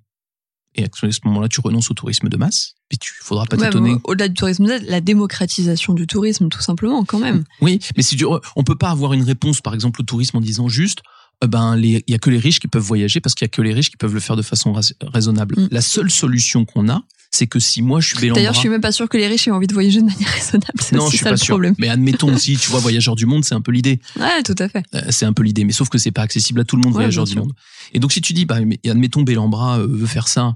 et 0.76 0.84
à 0.84 0.88
ce 0.94 1.20
moment-là, 1.26 1.50
tu 1.50 1.60
renonces 1.60 1.92
au 1.92 1.94
tourisme 1.94 2.30
de 2.30 2.38
masse, 2.38 2.76
puis 2.88 2.98
tu 2.98 3.14
faudra 3.22 3.46
pas 3.46 3.58
t'étonner. 3.58 3.98
Au-delà 4.06 4.30
du 4.30 4.36
tourisme 4.36 4.66
de 4.66 4.70
masse, 4.70 4.84
la 4.84 5.02
démocratisation 5.02 5.94
du 5.94 6.08
tourisme, 6.08 6.48
tout 6.48 6.62
simplement, 6.62 7.04
quand 7.04 7.20
même. 7.20 7.44
Oui, 7.62 7.80
mais 7.98 8.04
si 8.04 8.16
tu, 8.16 8.26
on 8.56 8.64
peut 8.64 8.78
pas 8.78 8.90
avoir 8.90 9.14
une 9.14 9.24
réponse, 9.24 9.60
par 9.62 9.74
exemple, 9.74 10.02
au 10.02 10.06
tourisme 10.06 10.38
en 10.38 10.42
disant 10.42 10.70
juste, 10.70 11.02
euh, 11.44 11.48
ben, 11.48 11.78
il 11.78 12.04
y 12.08 12.14
a 12.14 12.20
que 12.20 12.30
les 12.30 12.38
riches 12.38 12.60
qui 12.60 12.68
peuvent 12.68 12.82
voyager 12.82 13.20
parce 13.20 13.36
qu'il 13.36 13.46
y 13.46 13.50
a 13.50 13.50
que 13.50 13.62
les 13.62 13.74
riches 13.74 13.90
qui 13.90 13.98
peuvent 13.98 14.14
le 14.14 14.20
faire 14.20 14.38
de 14.38 14.42
façon 14.42 14.74
raisonnable. 15.02 15.56
Mm. 15.60 15.68
La 15.72 15.82
seule 15.82 16.10
solution 16.10 16.64
qu'on 16.64 16.88
a, 16.88 17.04
c'est 17.32 17.48
que 17.48 17.60
si 17.60 17.82
moi 17.82 18.02
je 18.02 18.10
suis 18.10 18.20
Bélambra... 18.20 18.40
D'ailleurs, 18.40 18.54
je 18.54 18.60
suis 18.60 18.70
même 18.70 18.82
pas 18.82 18.92
sûr 18.92 19.08
que 19.08 19.18
les 19.18 19.28
riches 19.28 19.48
aient 19.48 19.52
envie 19.52 19.68
de 19.68 19.74
voyager 19.74 20.02
de 20.02 20.06
manière 20.06 20.28
raisonnable. 20.34 20.74
Non, 20.92 21.10
je 21.10 21.16
suis 21.16 21.24
pas 21.24 21.38
sûr. 21.38 21.60
Mais 21.78 21.88
admettons 21.88 22.34
aussi, 22.34 22.58
tu 22.58 22.70
vois, 22.70 22.80
voyageur 22.80 23.16
du 23.16 23.26
monde, 23.26 23.46
c'est 23.46 23.56
un 23.56 23.62
peu 23.62 23.72
l'idée. 23.72 24.00
Ouais, 24.20 24.44
tout 24.44 24.56
à 24.60 24.68
fait. 24.68 24.84
Euh, 24.94 25.02
c'est 25.10 25.26
un 25.26 25.34
peu 25.34 25.44
l'idée, 25.44 25.64
mais 25.64 25.72
sauf 25.72 25.90
que 25.90 25.98
c'est 25.98 26.12
pas 26.12 26.22
accessible 26.22 26.60
à 26.60 26.66
tout 26.66 26.76
le 26.76 26.82
monde, 26.82 26.94
voyageur 26.94 27.26
du 27.26 27.36
monde. 27.36 27.54
Et 27.94 28.00
donc, 28.00 28.12
si 28.12 28.22
tu 28.22 28.34
dis, 28.34 28.46
bah, 28.46 28.60
admettons, 28.86 29.24
Bélambra 29.24 29.80
euh, 29.80 29.88
veut 29.88 30.08
faire 30.08 30.28
ça, 30.28 30.56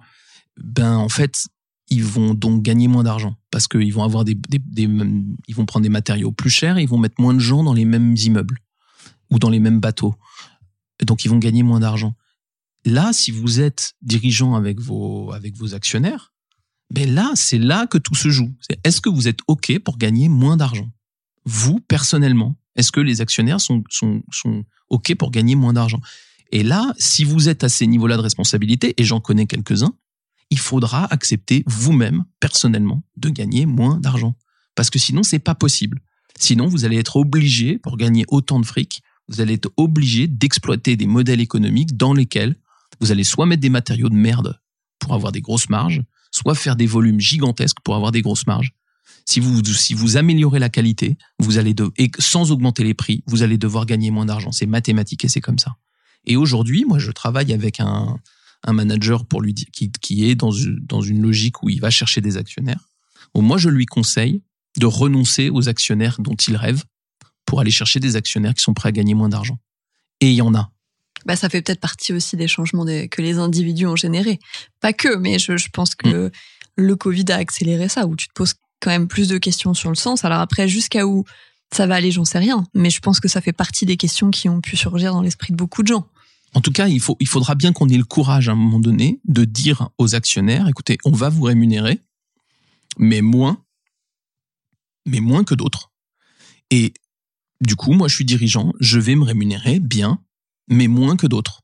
ben, 0.62 0.98
en 0.98 1.10
fait, 1.10 1.48
ils 1.90 2.04
vont 2.04 2.34
donc 2.34 2.62
gagner 2.62 2.88
moins 2.88 3.04
d'argent 3.04 3.36
parce 3.52 3.68
qu'ils 3.68 3.94
vont 3.94 4.04
avoir 4.04 4.26
des, 4.26 4.36
des, 4.36 4.60
des, 4.60 4.90
ils 5.48 5.56
vont 5.56 5.66
prendre 5.66 5.84
des 5.84 5.90
matériaux 5.90 6.32
plus 6.32 6.50
chers, 6.50 6.78
et 6.78 6.84
ils 6.84 6.90
vont 6.90 6.98
mettre 6.98 7.16
moins 7.20 7.34
de 7.34 7.40
gens 7.40 7.64
dans 7.64 7.74
les 7.74 7.86
mêmes 7.86 8.16
immeubles 8.18 8.60
ou 9.32 9.40
dans 9.40 9.50
les 9.50 9.60
mêmes 9.60 9.80
bateaux. 9.80 10.16
Donc, 11.06 11.24
ils 11.24 11.30
vont 11.30 11.40
gagner 11.40 11.64
moins 11.64 11.80
d'argent. 11.80 12.16
Là, 12.86 13.14
si 13.14 13.32
vous 13.32 13.62
êtes 13.62 13.94
dirigeant 14.02 14.56
avec 14.56 14.80
vos, 14.80 15.32
avec 15.32 15.56
vos 15.56 15.74
actionnaires, 15.74 16.35
ben 16.92 17.14
là, 17.14 17.32
c'est 17.36 17.58
là 17.58 17.88
que 17.88 17.98
tout 17.98 18.16
se 18.16 18.30
joue. 18.30 18.54
Est-ce 18.84 19.02
que 19.02 19.10
vous 19.10 19.28
êtes 19.28 19.40
OK 19.48 19.78
pour 19.80 19.98
gagner 19.98 20.30
moins 20.30 20.58
d'argent? 20.58 20.90
Vous, 21.46 21.80
personnellement, 21.80 22.56
est-ce 22.76 22.92
que 22.92 23.00
les 23.00 23.22
actionnaires 23.22 23.62
sont, 23.62 23.84
sont, 23.90 24.24
sont 24.32 24.64
OK 24.90 25.16
pour 25.16 25.32
gagner 25.32 25.56
moins 25.56 25.74
d'argent? 25.74 26.00
Et 26.52 26.64
là, 26.64 26.94
si 26.98 27.24
vous 27.24 27.50
êtes 27.50 27.64
à 27.64 27.70
ces 27.70 27.88
niveaux-là 27.88 28.18
de 28.18 28.22
responsabilité, 28.22 28.94
et 28.98 29.04
j'en 29.04 29.20
connais 29.20 29.48
quelques-uns, 29.48 29.94
il 30.52 30.60
faudra 30.60 31.06
accepter 31.12 31.64
vous-même, 31.66 32.24
personnellement, 32.40 33.04
de 33.18 33.30
gagner 33.30 33.66
moins 33.66 34.00
d'argent. 34.00 34.36
Parce 34.76 34.90
que 34.90 35.00
sinon, 35.00 35.24
c'est 35.24 35.40
pas 35.40 35.56
possible. 35.56 36.02
Sinon, 36.38 36.68
vous 36.68 36.86
allez 36.86 36.98
être 36.98 37.16
obligé, 37.16 37.78
pour 37.78 37.98
gagner 37.98 38.26
autant 38.28 38.60
de 38.60 38.66
fric, 38.66 39.02
vous 39.28 39.42
allez 39.42 39.54
être 39.54 39.72
obligé 39.78 40.28
d'exploiter 40.28 40.98
des 40.98 41.08
modèles 41.08 41.42
économiques 41.42 41.98
dans 41.98 42.14
lesquels 42.14 42.56
vous 43.00 43.12
allez 43.12 43.24
soit 43.24 43.46
mettre 43.46 43.62
des 43.62 43.70
matériaux 43.70 44.10
de 44.10 44.16
merde 44.16 44.60
pour 45.00 45.14
avoir 45.14 45.32
des 45.32 45.42
grosses 45.42 45.70
marges, 45.70 46.04
soit 46.36 46.56
faire 46.56 46.76
des 46.76 46.86
volumes 46.86 47.20
gigantesques 47.20 47.80
pour 47.84 47.96
avoir 47.96 48.12
des 48.12 48.22
grosses 48.22 48.46
marges. 48.46 48.74
Si 49.26 49.40
vous, 49.40 49.64
si 49.64 49.94
vous 49.94 50.18
améliorez 50.18 50.60
la 50.60 50.70
qualité, 50.70 51.18
vous 51.40 51.58
allez 51.58 51.74
de, 51.74 51.90
et 51.98 52.12
sans 52.20 52.52
augmenter 52.52 52.84
les 52.84 52.94
prix, 52.94 53.24
vous 53.26 53.42
allez 53.42 53.58
devoir 53.58 53.86
gagner 53.86 54.12
moins 54.12 54.26
d'argent. 54.26 54.52
C'est 54.52 54.66
mathématique 54.66 55.26
et 55.26 55.30
c'est 55.30 55.42
comme 55.42 55.58
ça. 55.58 55.78
Et 56.26 56.36
aujourd'hui, 56.36 56.86
moi, 56.86 57.00
je 57.00 57.12
travaille 57.12 57.54
avec 57.54 57.80
un, 57.80 58.20
un 58.66 58.74
manager 58.74 59.26
pour 59.26 59.42
lui 59.42 59.54
qui, 59.54 59.92
qui 59.92 60.30
est 60.30 60.36
dans 60.36 60.52
une, 60.52 61.22
logique 61.22 61.64
où 61.64 61.70
il 61.70 61.80
va 61.80 61.90
chercher 61.90 62.20
des 62.22 62.38
actionnaires. 62.38 62.90
Où 63.34 63.42
moi, 63.42 63.58
je 63.58 63.70
lui 63.70 63.86
conseille 63.86 64.42
de 64.78 64.86
renoncer 64.86 65.50
aux 65.50 65.70
actionnaires 65.70 66.18
dont 66.20 66.36
il 66.36 66.58
rêve 66.58 66.84
pour 67.46 67.62
aller 67.62 67.72
chercher 67.72 68.00
des 68.00 68.18
actionnaires 68.18 68.54
qui 68.54 68.64
sont 68.64 68.74
prêts 68.74 68.90
à 68.90 68.92
gagner 68.92 69.14
moins 69.14 69.30
d'argent. 69.30 69.58
Et 70.20 70.30
il 70.30 70.36
y 70.36 70.42
en 70.42 70.54
a 70.54 70.72
bah, 71.26 71.36
ça 71.36 71.50
fait 71.50 71.62
peut-être 71.62 71.80
partie 71.80 72.14
aussi 72.14 72.38
des 72.38 72.48
changements 72.48 72.86
que 72.86 73.22
les 73.22 73.38
individus 73.38 73.88
ont 73.88 73.96
générés. 73.96 74.40
Pas 74.80 74.94
que, 74.94 75.16
mais 75.16 75.40
je, 75.40 75.58
je 75.58 75.70
pense 75.70 75.96
que 75.96 76.28
mm. 76.28 76.32
le 76.78 76.96
Covid 76.96 77.26
a 77.30 77.38
accéléré 77.38 77.90
ça, 77.90 78.06
où 78.06 78.16
tu 78.16 78.28
te 78.28 78.34
poses 78.34 78.54
quand 78.80 78.92
même 78.92 79.08
plus 79.08 79.28
de 79.28 79.38
questions 79.38 79.74
sur 79.74 79.90
le 79.90 79.96
sens. 79.96 80.26
Alors 80.26 80.40
après, 80.40 80.68
jusqu'à 80.68 81.08
où 81.08 81.26
ça 81.74 81.88
va 81.88 81.96
aller, 81.96 82.12
j'en 82.12 82.26
sais 82.26 82.38
rien. 82.38 82.66
Mais 82.74 82.90
je 82.90 83.00
pense 83.00 83.20
que 83.20 83.28
ça 83.28 83.42
fait 83.42 83.54
partie 83.54 83.86
des 83.86 83.98
questions 83.98 84.32
qui 84.32 84.50
ont 84.50 84.62
pu 84.62 84.78
surgir 84.78 85.14
dans 85.14 85.22
l'esprit 85.22 85.52
de 85.52 85.58
beaucoup 85.58 85.82
de 85.82 85.88
gens. 85.88 86.08
En 86.54 86.62
tout 86.62 86.72
cas, 86.72 86.88
il, 86.88 87.02
faut, 87.02 87.18
il 87.20 87.28
faudra 87.28 87.56
bien 87.56 87.74
qu'on 87.74 87.90
ait 87.90 87.98
le 87.98 88.06
courage 88.06 88.48
à 88.48 88.54
un 88.54 88.56
moment 88.56 88.80
donné 88.80 89.20
de 89.26 89.44
dire 89.44 89.90
aux 89.98 90.16
actionnaires, 90.16 90.70
écoutez, 90.70 90.98
on 91.04 91.12
va 91.12 91.28
vous 91.28 91.44
rémunérer, 91.44 92.00
mais 92.98 93.22
moins, 93.22 93.62
mais 95.06 95.20
moins 95.20 95.44
que 95.44 95.54
d'autres. 95.54 95.92
Et 96.72 96.94
du 97.60 97.76
coup, 97.76 97.92
moi, 97.92 98.08
je 98.08 98.16
suis 98.16 98.26
dirigeant, 98.26 98.72
je 98.80 99.00
vais 99.00 99.16
me 99.16 99.26
rémunérer 99.26 99.80
bien, 99.80 100.22
mais 100.68 100.88
moins 100.88 101.16
que 101.16 101.28
d'autres. 101.28 101.62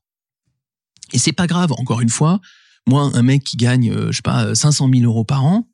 Et 1.12 1.18
c'est 1.18 1.32
pas 1.32 1.46
grave, 1.46 1.72
encore 1.72 2.00
une 2.00 2.08
fois, 2.08 2.40
moi, 2.88 3.10
un 3.14 3.22
mec 3.22 3.44
qui 3.44 3.56
gagne, 3.56 3.90
euh, 3.90 4.10
je 4.10 4.16
sais 4.16 4.22
pas, 4.22 4.54
500 4.54 4.88
000 4.92 5.04
euros 5.04 5.24
par 5.24 5.44
an, 5.44 5.68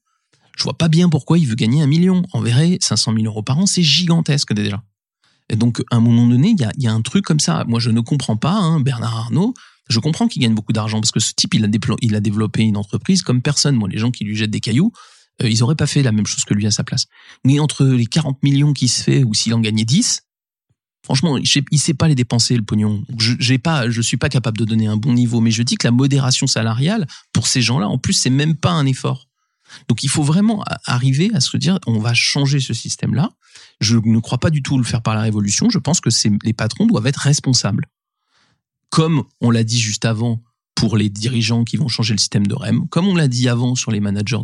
je 0.57 0.65
vois 0.65 0.77
pas 0.77 0.89
bien 0.89 1.09
pourquoi 1.09 1.39
il 1.39 1.47
veut 1.47 1.55
gagner 1.55 1.83
un 1.83 1.87
million. 1.87 2.23
En 2.33 2.41
vrai, 2.41 2.79
500 2.81 3.15
000 3.15 3.25
euros 3.27 3.43
par 3.43 3.59
an, 3.59 3.67
c'est 3.67 3.83
gigantesque 3.83 4.53
déjà. 4.53 4.83
Et 5.49 5.57
donc, 5.57 5.83
à 5.91 5.97
un 5.97 6.01
moment 6.01 6.27
donné, 6.27 6.51
il 6.51 6.61
y 6.61 6.65
a, 6.65 6.73
y 6.77 6.89
un 6.89 7.01
truc 7.01 7.25
comme 7.25 7.41
ça. 7.41 7.65
Moi, 7.67 7.81
je 7.81 7.91
ne 7.91 8.01
comprends 8.01 8.37
pas, 8.37 8.53
hein, 8.53 8.81
Bernard 8.81 9.17
Arnault, 9.17 9.55
je 9.89 10.01
comprends 10.01 10.29
qu'il 10.29 10.43
gagne 10.43 10.55
beaucoup 10.55 10.73
d'argent 10.73 11.01
parce 11.01 11.13
que 11.13 11.21
ce 11.21 11.33
type, 11.35 11.55
il 11.55 11.65
a, 11.65 11.69
il 12.03 12.15
a 12.15 12.21
développé 12.21 12.63
une 12.63 12.77
entreprise 12.77 13.23
comme 13.23 13.41
personne. 13.41 13.77
Moi, 13.77 13.89
les 13.89 13.99
gens 13.99 14.11
qui 14.11 14.25
lui 14.25 14.37
jettent 14.37 14.51
des 14.51 14.61
cailloux, 14.61 14.93
euh, 15.43 15.49
ils 15.49 15.63
auraient 15.63 15.77
pas 15.77 15.87
fait 15.87 16.03
la 16.03 16.13
même 16.13 16.27
chose 16.27 16.45
que 16.45 16.55
lui 16.55 16.67
à 16.67 16.71
sa 16.71 16.85
place. 16.85 17.07
Mais 17.45 17.59
entre 17.61 17.85
les 17.85 18.07
40 18.07 18.43
millions 18.43 18.73
qui 18.73 18.89
se 18.89 19.03
fait 19.03 19.25
ou 19.25 19.33
s'il 19.33 19.55
en 19.55 19.61
gagnait 19.61 19.85
10, 19.85 20.23
franchement, 21.09 21.39
il 21.39 21.79
sait 21.79 21.95
pas 21.95 22.07
les 22.07 22.15
dépenser 22.15 22.55
le 22.55 22.63
pognon. 22.63 23.03
Je 23.17 23.33
j'ai 23.39 23.57
pas, 23.57 23.89
je 23.89 24.03
suis 24.03 24.19
pas 24.19 24.29
capable 24.29 24.59
de 24.59 24.67
donner 24.67 24.89
un 24.89 24.99
bon 24.99 25.15
niveau, 25.15 25.41
mais 25.41 25.51
je 25.51 25.63
dis 25.63 25.77
que 25.77 25.87
la 25.87 25.91
modération 25.91 26.47
salariale 26.47 27.07
pour 27.33 27.47
ces 27.47 27.63
gens-là, 27.63 27.89
en 27.89 27.97
plus, 27.97 28.13
c'est 28.13 28.29
même 28.29 28.55
pas 28.55 28.73
un 28.73 28.85
effort. 28.85 29.27
Donc 29.89 30.03
il 30.03 30.11
faut 30.11 30.23
vraiment 30.23 30.63
arriver 30.85 31.31
à 31.33 31.41
se 31.41 31.57
dire, 31.57 31.79
on 31.87 31.99
va 31.99 32.13
changer 32.13 32.61
ce 32.61 32.75
système-là. 32.75 33.31
Je 33.81 33.97
ne 33.97 34.19
crois 34.19 34.37
pas 34.37 34.51
du 34.51 34.63
tout 34.63 34.77
le 34.77 34.85
faire 34.85 35.01
par 35.01 35.15
la 35.15 35.23
révolution. 35.23 35.71
Je 35.71 35.79
pense 35.79 36.03
que 36.03 36.11
les 36.45 36.53
patrons 36.53 36.85
doivent 36.85 37.07
être 37.07 37.21
responsables. 37.21 37.87
Comme 38.91 39.25
on 39.41 39.51
l'a 39.51 39.65
dit 39.65 39.81
juste 39.81 40.05
avant 40.05 40.43
pour 40.75 40.99
les 40.99 41.09
dirigeants 41.09 41.65
qui 41.65 41.79
vont 41.79 41.89
changer 41.89 42.13
le 42.13 42.19
système 42.19 42.47
de 42.47 42.55
REM, 42.55 42.87
comme 42.89 43.09
on 43.09 43.15
l'a 43.15 43.29
dit 43.29 43.49
avant 43.49 43.75
sur 43.75 43.93
les 43.93 44.01
managers 44.01 44.41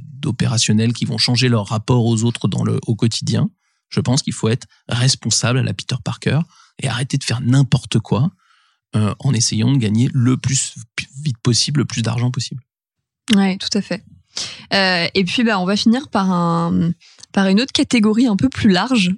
d'opérationnels 0.00 0.94
qui 0.94 1.04
vont 1.04 1.18
changer 1.18 1.50
leur 1.50 1.66
rapport 1.66 2.06
aux 2.06 2.24
autres 2.24 2.48
dans 2.48 2.64
le, 2.64 2.80
au 2.86 2.94
quotidien, 2.94 3.50
je 3.88 4.00
pense 4.00 4.22
qu'il 4.22 4.32
faut 4.32 4.48
être 4.48 4.66
responsable 4.88 5.58
à 5.58 5.62
la 5.62 5.74
Peter 5.74 5.96
Parker 6.02 6.40
et 6.82 6.88
arrêter 6.88 7.16
de 7.16 7.24
faire 7.24 7.40
n'importe 7.40 7.98
quoi 7.98 8.30
euh, 8.94 9.14
en 9.18 9.32
essayant 9.32 9.72
de 9.72 9.78
gagner 9.78 10.08
le 10.12 10.36
plus 10.36 10.74
vite 11.22 11.38
possible, 11.42 11.80
le 11.80 11.84
plus 11.84 12.02
d'argent 12.02 12.30
possible. 12.30 12.62
Oui, 13.34 13.58
tout 13.58 13.76
à 13.76 13.82
fait. 13.82 14.04
Euh, 14.74 15.06
et 15.14 15.24
puis, 15.24 15.44
bah, 15.44 15.58
on 15.58 15.64
va 15.64 15.76
finir 15.76 16.08
par, 16.08 16.30
un, 16.30 16.92
par 17.32 17.48
une 17.48 17.60
autre 17.60 17.72
catégorie 17.72 18.26
un 18.26 18.36
peu 18.36 18.48
plus 18.48 18.70
large. 18.70 19.12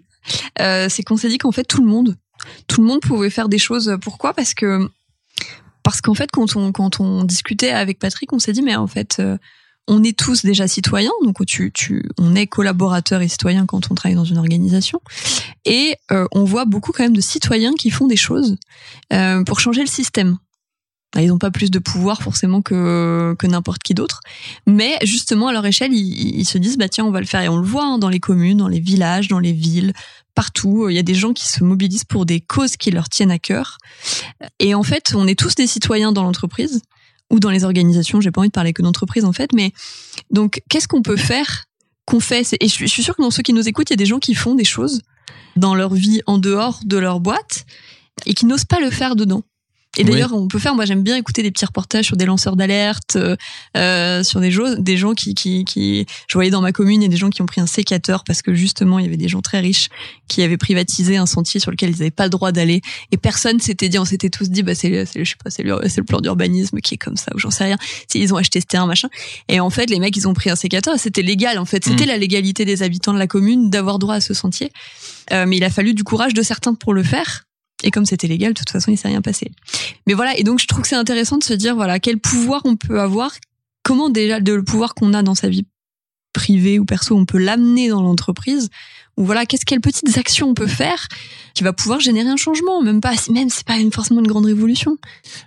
Euh, 0.60 0.88
c'est 0.88 1.02
qu'on 1.02 1.16
s'est 1.16 1.28
dit 1.28 1.38
qu'en 1.38 1.52
fait, 1.52 1.64
tout 1.64 1.82
le 1.82 1.88
monde, 1.88 2.16
tout 2.66 2.80
le 2.80 2.86
monde 2.86 3.00
pouvait 3.00 3.30
faire 3.30 3.48
des 3.48 3.58
choses. 3.58 3.96
Pourquoi? 4.00 4.34
Parce 4.34 4.54
que 4.54 4.90
parce 5.82 6.02
qu'en 6.02 6.14
fait, 6.14 6.30
quand 6.30 6.54
on, 6.54 6.70
quand 6.70 7.00
on 7.00 7.24
discutait 7.24 7.70
avec 7.70 7.98
Patrick, 7.98 8.32
on 8.32 8.38
s'est 8.38 8.52
dit, 8.52 8.62
mais 8.62 8.76
en 8.76 8.86
fait, 8.86 9.22
on 9.88 10.04
est 10.04 10.16
tous 10.16 10.44
déjà 10.44 10.68
citoyens, 10.68 11.10
donc 11.24 11.44
tu, 11.46 11.72
tu, 11.72 12.08
on 12.18 12.34
est 12.34 12.46
collaborateurs 12.46 13.22
et 13.22 13.28
citoyens 13.28 13.66
quand 13.66 13.90
on 13.90 13.94
travaille 13.94 14.16
dans 14.16 14.24
une 14.24 14.38
organisation, 14.38 15.00
et 15.64 15.96
euh, 16.12 16.26
on 16.32 16.44
voit 16.44 16.66
beaucoup 16.66 16.92
quand 16.92 17.02
même 17.02 17.16
de 17.16 17.20
citoyens 17.20 17.72
qui 17.72 17.90
font 17.90 18.06
des 18.06 18.16
choses 18.16 18.56
euh, 19.12 19.42
pour 19.44 19.60
changer 19.60 19.80
le 19.80 19.88
système. 19.88 20.36
Ils 21.16 21.28
n'ont 21.28 21.38
pas 21.38 21.50
plus 21.50 21.70
de 21.70 21.78
pouvoir 21.78 22.22
forcément 22.22 22.60
que, 22.60 23.34
que 23.38 23.46
n'importe 23.46 23.82
qui 23.82 23.94
d'autre, 23.94 24.20
mais 24.66 24.98
justement 25.02 25.48
à 25.48 25.52
leur 25.54 25.64
échelle, 25.64 25.94
ils, 25.94 26.38
ils, 26.38 26.44
se 26.44 26.58
disent 26.58 26.76
bah 26.76 26.90
tiens 26.90 27.06
on 27.06 27.10
va 27.10 27.20
le 27.20 27.26
faire 27.26 27.40
et 27.40 27.48
on 27.48 27.56
le 27.56 27.66
voit 27.66 27.86
hein, 27.86 27.98
dans 27.98 28.10
les 28.10 28.20
communes, 28.20 28.58
dans 28.58 28.68
les 28.68 28.80
villages, 28.80 29.28
dans 29.28 29.38
les 29.38 29.54
villes, 29.54 29.94
partout. 30.34 30.90
Il 30.90 30.94
y 30.94 30.98
a 30.98 31.02
des 31.02 31.14
gens 31.14 31.32
qui 31.32 31.46
se 31.46 31.64
mobilisent 31.64 32.04
pour 32.04 32.26
des 32.26 32.40
causes 32.42 32.76
qui 32.76 32.90
leur 32.90 33.08
tiennent 33.08 33.30
à 33.30 33.38
cœur. 33.38 33.78
Et 34.58 34.74
en 34.74 34.82
fait, 34.82 35.14
on 35.16 35.26
est 35.26 35.38
tous 35.38 35.54
des 35.54 35.66
citoyens 35.66 36.12
dans 36.12 36.24
l'entreprise 36.24 36.82
ou 37.30 37.40
dans 37.40 37.50
les 37.50 37.64
organisations. 37.64 38.20
J'ai 38.20 38.30
pas 38.30 38.40
envie 38.40 38.48
de 38.48 38.52
parler 38.52 38.72
que 38.72 38.82
d'entreprise 38.82 39.24
en 39.24 39.32
fait, 39.32 39.52
mais 39.52 39.72
donc 40.30 40.62
qu'est-ce 40.68 40.88
qu'on 40.88 41.02
peut 41.02 41.16
faire 41.16 41.64
qu'on 42.06 42.20
fait? 42.20 42.56
Et 42.60 42.68
je 42.68 42.86
suis 42.86 43.02
sûre 43.02 43.16
que 43.16 43.22
dans 43.22 43.30
ceux 43.30 43.42
qui 43.42 43.52
nous 43.52 43.68
écoutent, 43.68 43.90
il 43.90 43.92
y 43.92 43.94
a 43.94 43.96
des 43.96 44.06
gens 44.06 44.18
qui 44.18 44.34
font 44.34 44.54
des 44.54 44.64
choses 44.64 45.02
dans 45.56 45.74
leur 45.74 45.94
vie 45.94 46.22
en 46.26 46.38
dehors 46.38 46.80
de 46.84 46.96
leur 46.96 47.20
boîte 47.20 47.66
et 48.26 48.34
qui 48.34 48.46
n'osent 48.46 48.64
pas 48.64 48.80
le 48.80 48.90
faire 48.90 49.16
dedans. 49.16 49.42
Et 49.98 50.04
d'ailleurs, 50.04 50.32
on 50.32 50.48
peut 50.48 50.58
faire. 50.58 50.74
Moi, 50.74 50.84
j'aime 50.84 51.02
bien 51.02 51.16
écouter 51.16 51.42
des 51.42 51.50
petits 51.50 51.64
reportages 51.64 52.06
sur 52.06 52.16
des 52.16 52.24
lanceurs 52.24 52.56
d'alerte, 52.56 53.16
euh, 53.16 53.36
euh 53.76 54.22
sur 54.22 54.40
des, 54.40 54.50
gens, 54.50 54.74
des 54.78 54.96
gens 54.96 55.14
qui, 55.14 55.34
qui, 55.34 55.64
qui, 55.64 56.06
je 56.28 56.34
voyais 56.34 56.50
dans 56.50 56.60
ma 56.60 56.72
commune, 56.72 57.02
il 57.02 57.04
y 57.04 57.08
a 57.08 57.10
des 57.10 57.16
gens 57.16 57.30
qui 57.30 57.42
ont 57.42 57.46
pris 57.46 57.60
un 57.60 57.66
sécateur 57.66 58.24
parce 58.24 58.42
que 58.42 58.54
justement, 58.54 58.98
il 58.98 59.04
y 59.04 59.08
avait 59.08 59.16
des 59.16 59.28
gens 59.28 59.40
très 59.40 59.60
riches 59.60 59.88
qui 60.28 60.42
avaient 60.42 60.56
privatisé 60.56 61.16
un 61.16 61.26
sentier 61.26 61.60
sur 61.60 61.70
lequel 61.70 61.90
ils 61.90 61.98
n'avaient 61.98 62.10
pas 62.10 62.24
le 62.24 62.30
droit 62.30 62.52
d'aller. 62.52 62.80
Et 63.12 63.16
personne 63.16 63.60
s'était 63.60 63.88
dit, 63.88 63.98
on 63.98 64.04
s'était 64.04 64.30
tous 64.30 64.50
dit, 64.50 64.62
bah 64.62 64.74
c'est, 64.74 65.04
je 65.06 65.24
sais 65.24 65.36
pas, 65.42 65.50
c'est 65.50 65.62
le, 65.62 65.78
plan 66.06 66.20
d'urbanisme 66.20 66.80
qui 66.80 66.94
est 66.94 66.98
comme 66.98 67.16
ça 67.16 67.32
ou 67.34 67.38
j'en 67.38 67.50
sais 67.50 67.64
rien. 67.64 67.76
Ils 68.14 68.32
ont 68.32 68.36
acheté 68.36 68.60
ce 68.60 68.66
terrain 68.66 68.86
machin. 68.86 69.08
Et 69.48 69.60
en 69.60 69.70
fait, 69.70 69.90
les 69.90 69.98
mecs, 69.98 70.16
ils 70.16 70.28
ont 70.28 70.34
pris 70.34 70.50
un 70.50 70.56
sécateur. 70.56 70.98
C'était 70.98 71.22
légal. 71.22 71.58
En 71.58 71.64
fait, 71.64 71.84
c'était 71.84 72.04
mmh. 72.04 72.08
la 72.08 72.16
légalité 72.18 72.64
des 72.64 72.82
habitants 72.82 73.12
de 73.12 73.18
la 73.18 73.26
commune 73.26 73.70
d'avoir 73.70 73.98
droit 73.98 74.14
à 74.14 74.20
ce 74.20 74.32
sentier. 74.34 74.72
Euh, 75.32 75.44
mais 75.46 75.56
il 75.56 75.64
a 75.64 75.70
fallu 75.70 75.94
du 75.94 76.04
courage 76.04 76.34
de 76.34 76.42
certains 76.42 76.74
pour 76.74 76.94
le 76.94 77.02
faire. 77.02 77.47
Et 77.84 77.90
comme 77.90 78.06
c'était 78.06 78.26
légal, 78.26 78.54
de 78.54 78.58
toute 78.58 78.70
façon, 78.70 78.90
il 78.90 78.96
s'est 78.96 79.08
rien 79.08 79.22
passé. 79.22 79.50
Mais 80.06 80.14
voilà, 80.14 80.36
et 80.36 80.42
donc 80.42 80.58
je 80.58 80.66
trouve 80.66 80.82
que 80.82 80.88
c'est 80.88 80.96
intéressant 80.96 81.38
de 81.38 81.44
se 81.44 81.54
dire, 81.54 81.74
voilà, 81.74 82.00
quel 82.00 82.18
pouvoir 82.18 82.62
on 82.64 82.76
peut 82.76 83.00
avoir, 83.00 83.32
comment 83.82 84.10
déjà 84.10 84.40
de 84.40 84.52
le 84.52 84.64
pouvoir 84.64 84.94
qu'on 84.94 85.14
a 85.14 85.22
dans 85.22 85.34
sa 85.34 85.48
vie 85.48 85.66
privée 86.32 86.78
ou 86.78 86.84
perso, 86.84 87.16
on 87.16 87.24
peut 87.24 87.38
l'amener 87.38 87.88
dans 87.88 88.02
l'entreprise 88.02 88.68
ou 89.18 89.24
voilà, 89.24 89.46
qu'est-ce 89.46 89.66
quelles 89.66 89.80
petites 89.80 90.16
actions 90.16 90.48
on 90.48 90.54
peut 90.54 90.68
faire 90.68 91.08
qui 91.52 91.64
va 91.64 91.72
pouvoir 91.72 91.98
générer 91.98 92.28
un 92.28 92.36
changement, 92.36 92.80
même 92.82 93.00
pas 93.00 93.14
même 93.30 93.50
c'est 93.50 93.66
pas 93.66 93.74
forcément 93.92 94.20
une 94.20 94.28
grande 94.28 94.46
révolution. 94.46 94.96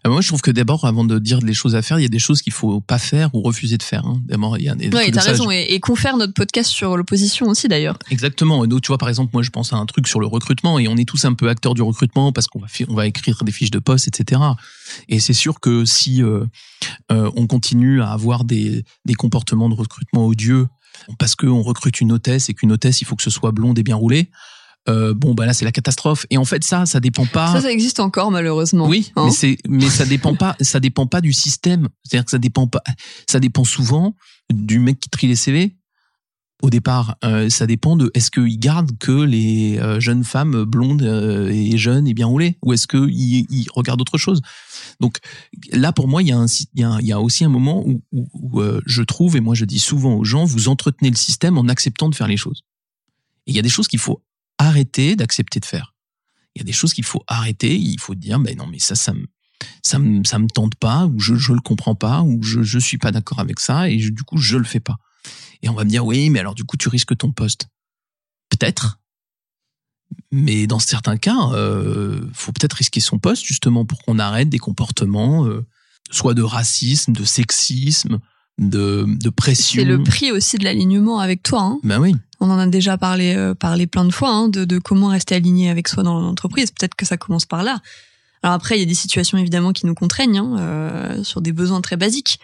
Euh, 0.06 0.10
moi, 0.10 0.20
je 0.20 0.28
trouve 0.28 0.42
que 0.42 0.52
d'abord, 0.52 0.84
avant 0.84 1.06
de 1.06 1.18
dire 1.20 1.40
les 1.40 1.54
choses 1.54 1.74
à 1.74 1.82
faire, 1.82 1.98
il 1.98 2.02
y 2.02 2.06
a 2.06 2.10
des 2.10 2.20
choses 2.20 2.42
qu'il 2.42 2.52
faut 2.52 2.82
pas 2.82 2.98
faire 2.98 3.34
ou 3.34 3.42
refuser 3.42 3.78
de 3.78 3.84
faire. 3.84 4.06
Hein. 4.06 4.22
D'abord, 4.26 4.58
il 4.58 4.66
y 4.66 4.70
a 4.70 4.76
des. 4.76 4.90
Ouais, 4.90 5.10
t'as 5.10 5.22
raison, 5.22 5.50
et, 5.50 5.68
et 5.70 5.80
qu'on 5.80 5.96
faire 5.96 6.18
notre 6.18 6.34
podcast 6.34 6.70
sur 6.70 6.98
l'opposition 6.98 7.48
aussi 7.48 7.70
d'ailleurs. 7.70 7.98
Exactement. 8.10 8.68
Donc, 8.68 8.82
tu 8.82 8.88
vois, 8.88 8.98
par 8.98 9.08
exemple, 9.08 9.32
moi, 9.34 9.42
je 9.42 9.52
pense 9.52 9.72
à 9.72 9.78
un 9.78 9.86
truc 9.86 10.06
sur 10.06 10.20
le 10.20 10.28
recrutement, 10.28 10.78
et 10.78 10.90
on 10.90 10.98
est 10.98 11.08
tous 11.08 11.24
un 11.24 11.34
peu 11.34 11.48
acteurs 11.48 11.74
du 11.74 11.82
recrutement 11.82 12.34
parce 12.34 12.48
qu'on 12.48 12.60
va 12.60 12.68
on 12.90 12.94
va 12.94 13.08
écrire 13.08 13.42
des 13.46 13.54
fiches 13.54 13.72
de 13.72 13.80
poste, 13.80 14.10
etc. 14.10 14.42
Et 15.08 15.22
c'est 15.22 15.34
sûr 15.34 15.62
que 15.62 15.86
si 15.86 16.22
euh, 16.22 16.44
euh, 17.10 17.32
on 17.38 17.48
continue 17.48 18.02
à 18.02 18.10
avoir 18.10 18.44
des 18.44 18.84
des 19.06 19.14
comportements 19.14 19.70
de 19.70 19.76
recrutement 19.76 20.28
odieux 20.28 20.68
parce 21.20 21.36
qu'on 21.36 21.62
recrute 21.62 22.02
une 22.02 22.12
hôtesse 22.12 22.50
et 22.50 22.54
qu'une 22.54 22.72
hôtesse, 22.72 23.02
il 23.02 23.06
faut 23.06 23.16
que 23.16 23.24
ce 23.24 23.30
soit 23.30 23.52
blonde 23.52 23.80
et 23.80 23.84
bien 23.84 23.96
roulée. 23.96 24.30
Euh, 24.90 25.14
bon 25.14 25.36
bah 25.36 25.46
là 25.46 25.54
c'est 25.54 25.64
la 25.64 25.72
catastrophe 25.72 26.26
et 26.32 26.40
en 26.40 26.44
fait 26.44 26.64
ça 26.64 26.88
ça 26.88 27.00
dépend 27.00 27.28
pas 27.28 27.54
ça 27.54 27.62
ça 27.62 27.72
existe 27.72 28.00
encore 28.00 28.32
malheureusement 28.32 28.88
oui 28.88 29.12
hein 29.16 29.26
mais 29.26 29.32
c'est 29.32 29.58
mais 29.70 29.88
ça 29.88 30.08
dépend 30.08 30.34
pas 30.34 30.56
ça 30.60 30.80
dépend 30.80 31.06
pas 31.06 31.22
du 31.22 31.34
système 31.34 31.88
c'est-à-dire 32.02 32.26
que 32.26 32.32
ça 32.32 32.40
dépend 32.40 32.66
pas 32.66 32.82
ça 33.30 33.40
dépend 33.40 33.64
souvent 33.64 34.16
du 34.52 34.80
mec 34.80 35.00
qui 35.00 35.12
trie 35.12 35.28
les 35.28 35.36
CV 35.36 35.76
au 36.62 36.70
départ. 36.70 37.18
Euh, 37.24 37.50
ça 37.50 37.68
dépend 37.68 37.96
de 37.96 38.12
est-ce 38.14 38.32
qu'ils 38.32 38.60
gardent 38.60 38.98
que 38.98 39.12
les 39.12 39.80
euh, 39.80 40.00
jeunes 40.00 40.24
femmes 40.24 40.64
blondes 40.64 41.04
euh, 41.04 41.50
et 41.50 41.78
jeunes 41.78 42.08
et 42.08 42.14
bien 42.14 42.28
roulées 42.28 42.58
ou 42.62 42.74
est-ce 42.74 42.88
qu'ils 42.88 43.46
ils 43.50 43.68
regardent 43.74 44.02
autre 44.02 44.18
chose. 44.18 44.42
Donc 45.00 45.18
là, 45.72 45.92
pour 45.92 46.08
moi, 46.08 46.22
il 46.22 46.28
y 46.28 47.12
a, 47.12 47.22
aussi 47.22 47.46
un 47.46 47.50
moment 47.50 47.86
où 48.12 48.62
je 48.86 49.02
trouve, 49.02 49.36
et 49.36 49.40
moi 49.40 49.56
je 49.56 49.66
dis 49.66 49.80
souvent 49.80 50.16
aux 50.16 50.24
gens, 50.24 50.46
vous 50.46 50.68
entretenez 50.68 51.10
le 51.10 51.16
système 51.16 51.58
en 51.58 51.68
acceptant 51.68 52.10
de 52.10 52.16
faire 52.16 52.28
les 52.28 52.38
choses. 52.38 52.64
Et 53.48 53.52
il 53.52 53.56
y 53.56 53.60
a 53.60 53.64
des 53.64 53.70
choses 53.70 53.88
qu'il 53.88 54.00
faut 54.00 54.24
arrêter 54.58 55.16
d'accepter 55.16 55.60
de 55.60 55.66
faire. 55.66 55.96
Il 56.56 56.60
y 56.60 56.62
a 56.62 56.66
des 56.66 56.74
choses 56.74 56.94
qu'il 56.94 57.06
faut 57.06 57.24
arrêter, 57.28 57.76
il 57.76 58.00
faut 58.00 58.16
dire, 58.16 58.40
ben 58.40 58.56
non, 58.56 58.68
mais 58.68 58.80
ça, 58.80 58.96
ça 58.96 59.14
me, 59.14 59.26
ça 59.82 60.00
me, 60.00 60.24
ça 60.24 60.38
me 60.38 60.48
tente 60.48 60.76
pas, 60.76 61.08
ou 61.08 61.20
je, 61.20 61.36
je 61.36 61.54
le 61.54 61.62
comprends 61.62 61.96
pas, 61.96 62.22
ou 62.22 62.44
je, 62.44 62.62
je 62.62 62.80
suis 62.80 62.98
pas 62.98 63.12
d'accord 63.12 63.40
avec 63.40 63.60
ça, 63.60 63.90
et 63.90 63.98
du 63.98 64.24
coup, 64.24 64.38
je 64.38 64.58
le 64.58 64.66
fais 64.66 64.80
pas. 64.80 64.98
Et 65.64 65.70
on 65.70 65.74
va 65.74 65.84
me 65.84 65.90
dire, 65.90 66.06
oui, 66.06 66.30
mais 66.30 66.40
alors 66.40 66.56
du 66.56 66.64
coup, 66.64 66.78
tu 66.78 66.90
risques 66.90 67.18
ton 67.18 67.32
poste. 67.32 67.68
Peut-être. 68.50 69.00
Mais 70.32 70.68
dans 70.68 70.80
certains 70.80 71.18
cas, 71.18 71.52
euh, 71.54 72.22
faut 72.34 72.52
peut-être 72.52 72.74
risquer 72.74 73.00
son 73.00 73.18
poste 73.18 73.46
justement 73.46 73.86
pour 73.86 74.02
qu'on 74.02 74.20
arrête 74.20 74.50
des 74.50 74.60
comportements, 74.60 75.46
euh, 75.46 75.66
soit 76.10 76.34
de 76.34 76.42
racisme, 76.42 77.14
de 77.14 77.24
sexisme, 77.24 78.20
de, 78.58 79.06
de 79.08 79.30
pression. 79.30 79.82
C'est 79.82 79.88
le 79.88 80.04
prix 80.04 80.32
aussi 80.32 80.58
de 80.58 80.66
l'alignement 80.66 81.20
avec 81.20 81.44
toi. 81.44 81.62
Hein. 81.62 81.80
Ben 81.84 82.00
oui. 82.00 82.16
On 82.40 82.50
en 82.50 82.60
a 82.60 82.68
déjà 82.68 82.98
parlé, 82.98 83.36
euh, 83.36 83.54
parlé 83.56 83.88
plein 83.88 84.04
de 84.04 84.12
fois 84.12 84.32
hein, 84.32 84.48
de, 84.50 84.66
de 84.66 84.80
comment 84.80 85.08
rester 85.08 85.36
aligné 85.36 85.70
avec 85.70 85.88
soi 85.88 86.04
dans 86.04 86.20
l'entreprise. 86.20 86.72
Peut-être 86.72 86.96
que 86.96 87.06
ça 87.06 87.18
commence 87.18 87.46
par 87.46 87.64
là. 87.64 87.80
Alors 88.44 88.56
après, 88.56 88.78
il 88.78 88.80
y 88.80 88.84
a 88.84 88.88
des 88.88 88.96
situations 88.96 89.38
évidemment 89.38 89.72
qui 89.72 89.86
nous 89.86 89.94
contraignent 89.94 90.40
hein, 90.40 90.58
euh, 90.60 91.24
sur 91.24 91.42
des 91.42 91.52
besoins 91.52 91.82
très 91.82 91.98
basiques. 91.98 92.40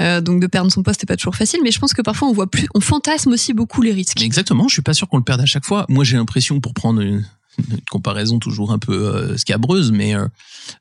Euh, 0.00 0.20
donc 0.20 0.40
de 0.40 0.46
perdre 0.46 0.72
son 0.72 0.82
poste 0.82 1.02
n'est 1.02 1.06
pas 1.06 1.16
toujours 1.16 1.36
facile, 1.36 1.60
mais 1.62 1.70
je 1.70 1.78
pense 1.78 1.92
que 1.92 2.02
parfois 2.02 2.28
on 2.28 2.32
voit 2.32 2.50
plus, 2.50 2.68
on 2.74 2.80
fantasme 2.80 3.32
aussi 3.32 3.52
beaucoup 3.52 3.82
les 3.82 3.92
risques. 3.92 4.20
Exactement. 4.20 4.66
Je 4.68 4.74
suis 4.74 4.82
pas 4.82 4.94
sûr 4.94 5.08
qu'on 5.08 5.18
le 5.18 5.24
perde 5.24 5.40
à 5.40 5.46
chaque 5.46 5.64
fois. 5.64 5.84
Moi, 5.88 6.04
j'ai 6.04 6.16
l'impression, 6.16 6.60
pour 6.60 6.74
prendre 6.74 7.00
une, 7.00 7.24
comparaison 7.90 8.38
toujours 8.38 8.72
un 8.72 8.78
peu 8.78 8.92
euh, 8.92 9.36
scabreuse, 9.36 9.92
mais 9.92 10.14
euh, 10.14 10.26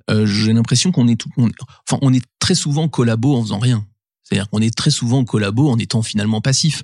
euh, 0.09 0.25
j'ai 0.25 0.53
l'impression 0.53 0.91
qu'on 0.91 1.07
est 1.07 1.15
tout, 1.15 1.29
on, 1.37 1.49
enfin, 1.87 1.99
on 2.01 2.13
est 2.13 2.23
très 2.39 2.55
souvent 2.55 2.87
collabo 2.87 3.35
en 3.35 3.41
faisant 3.41 3.59
rien. 3.59 3.85
C'est-à-dire 4.23 4.49
qu'on 4.49 4.61
est 4.61 4.75
très 4.75 4.91
souvent 4.91 5.25
collabo 5.25 5.69
en 5.69 5.77
étant 5.79 6.01
finalement 6.01 6.41
passif. 6.41 6.83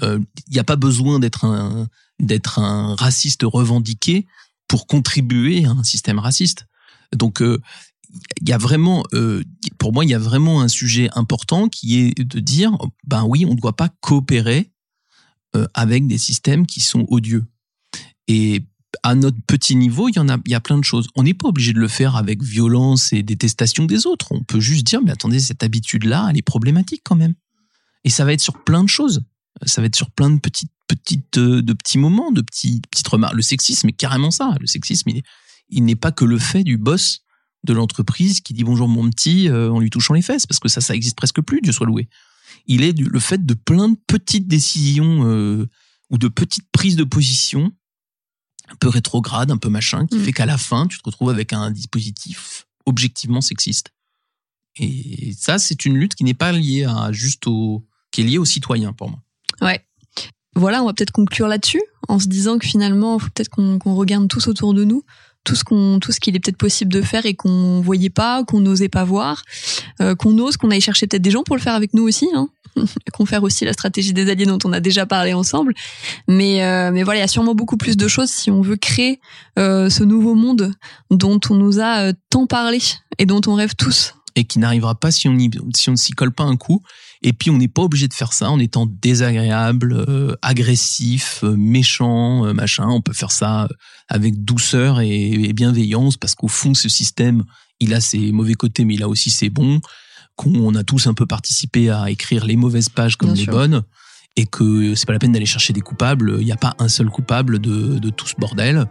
Il 0.00 0.24
n'y 0.50 0.58
a 0.58 0.64
pas 0.64 0.76
besoin 0.76 1.18
d'être 1.18 1.44
un 1.44 1.88
d'être 2.18 2.58
un 2.58 2.94
raciste 2.94 3.42
revendiqué 3.44 4.26
pour 4.68 4.86
contribuer 4.86 5.66
à 5.66 5.70
un 5.70 5.84
système 5.84 6.18
raciste. 6.18 6.66
Donc 7.14 7.42
il 8.40 8.48
y 8.48 8.52
a 8.52 8.58
vraiment, 8.58 9.04
pour 9.78 9.92
moi, 9.92 10.04
il 10.04 10.10
y 10.10 10.14
a 10.14 10.18
vraiment 10.18 10.60
un 10.60 10.68
sujet 10.68 11.08
important 11.14 11.68
qui 11.68 11.98
est 11.98 12.18
de 12.18 12.40
dire, 12.40 12.76
ben 13.06 13.24
oui, 13.24 13.44
on 13.46 13.54
ne 13.54 13.60
doit 13.60 13.76
pas 13.76 13.88
coopérer 14.00 14.70
avec 15.74 16.06
des 16.06 16.18
systèmes 16.18 16.66
qui 16.66 16.80
sont 16.80 17.06
odieux. 17.08 17.44
Et 18.28 18.66
à 19.02 19.14
notre 19.14 19.38
petit 19.46 19.76
niveau, 19.76 20.08
il 20.08 20.16
y 20.16 20.18
en 20.18 20.28
a, 20.28 20.38
il 20.44 20.52
y 20.52 20.54
a 20.54 20.60
plein 20.60 20.78
de 20.78 20.84
choses. 20.84 21.08
On 21.14 21.22
n'est 21.22 21.34
pas 21.34 21.48
obligé 21.48 21.72
de 21.72 21.78
le 21.78 21.88
faire 21.88 22.16
avec 22.16 22.42
violence 22.42 23.12
et 23.12 23.22
détestation 23.22 23.84
des 23.84 24.06
autres. 24.06 24.28
On 24.30 24.42
peut 24.42 24.60
juste 24.60 24.86
dire, 24.86 25.00
mais 25.02 25.10
attendez, 25.10 25.40
cette 25.40 25.62
habitude-là, 25.62 26.28
elle 26.30 26.38
est 26.38 26.42
problématique 26.42 27.02
quand 27.04 27.16
même. 27.16 27.34
Et 28.04 28.10
ça 28.10 28.24
va 28.24 28.32
être 28.32 28.40
sur 28.40 28.62
plein 28.64 28.84
de 28.84 28.88
choses. 28.88 29.24
Ça 29.64 29.80
va 29.80 29.86
être 29.86 29.96
sur 29.96 30.10
plein 30.10 30.30
de 30.30 30.38
petites, 30.38 30.72
petites, 30.86 31.38
euh, 31.38 31.62
de 31.62 31.72
petits 31.72 31.98
moments, 31.98 32.30
de 32.30 32.42
petits, 32.42 32.80
petites 32.90 33.08
remarques. 33.08 33.34
Le 33.34 33.42
sexisme 33.42 33.88
est 33.88 33.92
carrément 33.92 34.30
ça. 34.30 34.54
Le 34.60 34.66
sexisme, 34.66 35.10
il 35.68 35.84
n'est 35.84 35.96
pas 35.96 36.12
que 36.12 36.24
le 36.24 36.38
fait 36.38 36.62
du 36.62 36.76
boss 36.76 37.20
de 37.66 37.74
l'entreprise 37.74 38.40
qui 38.40 38.54
dit 38.54 38.64
bonjour 38.64 38.88
mon 38.88 39.08
petit 39.10 39.48
euh, 39.48 39.70
en 39.70 39.80
lui 39.80 39.90
touchant 39.90 40.14
les 40.14 40.22
fesses, 40.22 40.46
parce 40.46 40.58
que 40.58 40.68
ça, 40.68 40.80
ça 40.80 40.94
existe 40.94 41.16
presque 41.16 41.40
plus, 41.42 41.60
Dieu 41.60 41.72
soit 41.72 41.86
loué. 41.86 42.08
Il 42.66 42.82
est 42.82 42.98
le 42.98 43.20
fait 43.20 43.44
de 43.44 43.54
plein 43.54 43.90
de 43.90 43.98
petites 44.06 44.48
décisions 44.48 45.28
euh, 45.28 45.68
ou 46.10 46.18
de 46.18 46.28
petites 46.28 46.70
prises 46.72 46.96
de 46.96 47.04
position 47.04 47.72
un 48.68 48.76
peu 48.76 48.88
rétrograde, 48.88 49.50
un 49.50 49.58
peu 49.58 49.68
machin, 49.68 50.06
qui 50.06 50.16
mm. 50.16 50.24
fait 50.24 50.32
qu'à 50.32 50.46
la 50.46 50.58
fin, 50.58 50.86
tu 50.86 50.98
te 50.98 51.04
retrouves 51.04 51.30
avec 51.30 51.52
un 51.52 51.70
dispositif 51.70 52.66
objectivement 52.84 53.40
sexiste. 53.40 53.92
Et 54.78 55.32
ça, 55.38 55.58
c'est 55.58 55.84
une 55.84 55.96
lutte 55.96 56.14
qui 56.14 56.24
n'est 56.24 56.34
pas 56.34 56.52
liée 56.52 56.84
à 56.84 57.10
juste 57.12 57.46
au, 57.46 57.86
qui 58.10 58.20
est 58.20 58.24
liée 58.24 58.38
aux 58.38 58.44
citoyens 58.44 58.92
pour 58.92 59.10
moi. 59.10 59.20
Ouais. 59.60 59.84
Voilà, 60.54 60.82
on 60.82 60.86
va 60.86 60.94
peut-être 60.94 61.12
conclure 61.12 61.48
là-dessus 61.48 61.82
en 62.08 62.18
se 62.18 62.28
disant 62.28 62.58
que 62.58 62.66
finalement, 62.66 63.18
il 63.18 63.22
faut 63.22 63.30
peut-être 63.34 63.50
qu'on 63.50 63.94
regarde 63.94 64.28
tous 64.28 64.48
autour 64.48 64.74
de 64.74 64.84
nous 64.84 65.04
tout 65.46 65.54
ce 65.54 65.64
qu'on 65.64 65.98
tout 66.00 66.12
ce 66.12 66.20
qu'il 66.20 66.36
est 66.36 66.40
peut-être 66.40 66.58
possible 66.58 66.92
de 66.92 67.00
faire 67.00 67.24
et 67.24 67.34
qu'on 67.34 67.80
voyait 67.80 68.10
pas, 68.10 68.44
qu'on 68.44 68.60
n'osait 68.60 68.90
pas 68.90 69.04
voir, 69.04 69.44
euh, 70.02 70.14
qu'on 70.14 70.38
ose, 70.38 70.58
qu'on 70.58 70.70
aille 70.70 70.82
chercher 70.82 71.06
peut-être 71.06 71.22
des 71.22 71.30
gens 71.30 71.44
pour 71.44 71.56
le 71.56 71.62
faire 71.62 71.74
avec 71.74 71.94
nous 71.94 72.02
aussi. 72.02 72.28
Hein. 72.34 72.48
qu'on 73.14 73.24
faire 73.24 73.42
aussi 73.42 73.64
la 73.64 73.72
stratégie 73.72 74.12
des 74.12 74.28
alliés 74.28 74.44
dont 74.44 74.58
on 74.64 74.72
a 74.72 74.80
déjà 74.80 75.06
parlé 75.06 75.32
ensemble. 75.32 75.72
Mais, 76.28 76.62
euh, 76.62 76.90
mais 76.92 77.04
voilà, 77.04 77.20
il 77.20 77.22
y 77.22 77.24
a 77.24 77.28
sûrement 77.28 77.54
beaucoup 77.54 77.78
plus 77.78 77.96
de 77.96 78.06
choses 78.06 78.28
si 78.28 78.50
on 78.50 78.60
veut 78.60 78.76
créer 78.76 79.20
euh, 79.58 79.88
ce 79.88 80.04
nouveau 80.04 80.34
monde 80.34 80.74
dont 81.10 81.40
on 81.48 81.54
nous 81.54 81.80
a 81.80 82.12
tant 82.28 82.46
parlé 82.46 82.80
et 83.18 83.24
dont 83.24 83.40
on 83.46 83.54
rêve 83.54 83.74
tous. 83.76 84.14
Et 84.34 84.44
qui 84.44 84.58
n'arrivera 84.58 84.94
pas 84.94 85.10
si 85.10 85.28
on 85.28 85.38
si 85.74 85.88
on 85.88 85.92
ne 85.92 85.96
s'y 85.96 86.12
colle 86.12 86.32
pas 86.32 86.44
un 86.44 86.56
coup. 86.56 86.82
Et 87.26 87.32
puis 87.32 87.50
on 87.50 87.58
n'est 87.58 87.68
pas 87.68 87.82
obligé 87.82 88.06
de 88.06 88.14
faire 88.14 88.32
ça 88.32 88.48
en 88.50 88.58
étant 88.60 88.86
désagréable, 88.86 90.36
agressif, 90.42 91.42
méchant, 91.42 92.54
machin. 92.54 92.86
On 92.88 93.02
peut 93.02 93.12
faire 93.12 93.32
ça 93.32 93.68
avec 94.08 94.44
douceur 94.44 95.00
et, 95.00 95.32
et 95.32 95.52
bienveillance 95.52 96.16
parce 96.16 96.36
qu'au 96.36 96.46
fond 96.46 96.72
ce 96.72 96.88
système, 96.88 97.42
il 97.80 97.94
a 97.94 98.00
ses 98.00 98.30
mauvais 98.30 98.54
côtés, 98.54 98.84
mais 98.84 98.94
il 98.94 99.02
a 99.02 99.08
aussi 99.08 99.30
ses 99.30 99.50
bons 99.50 99.80
qu'on 100.36 100.74
a 100.76 100.84
tous 100.84 101.08
un 101.08 101.14
peu 101.14 101.26
participé 101.26 101.90
à 101.90 102.10
écrire 102.10 102.44
les 102.44 102.56
mauvaises 102.56 102.90
pages 102.90 103.16
comme 103.16 103.34
les 103.34 103.46
bonnes 103.46 103.82
et 104.36 104.46
que 104.46 104.94
c'est 104.94 105.06
pas 105.06 105.14
la 105.14 105.18
peine 105.18 105.32
d'aller 105.32 105.46
chercher 105.46 105.72
des 105.72 105.80
coupables. 105.80 106.36
Il 106.38 106.44
n'y 106.44 106.52
a 106.52 106.56
pas 106.56 106.74
un 106.78 106.88
seul 106.88 107.08
coupable 107.08 107.58
de, 107.58 107.98
de 107.98 108.10
tout 108.10 108.26
ce 108.26 108.34
bordel. 108.38 108.86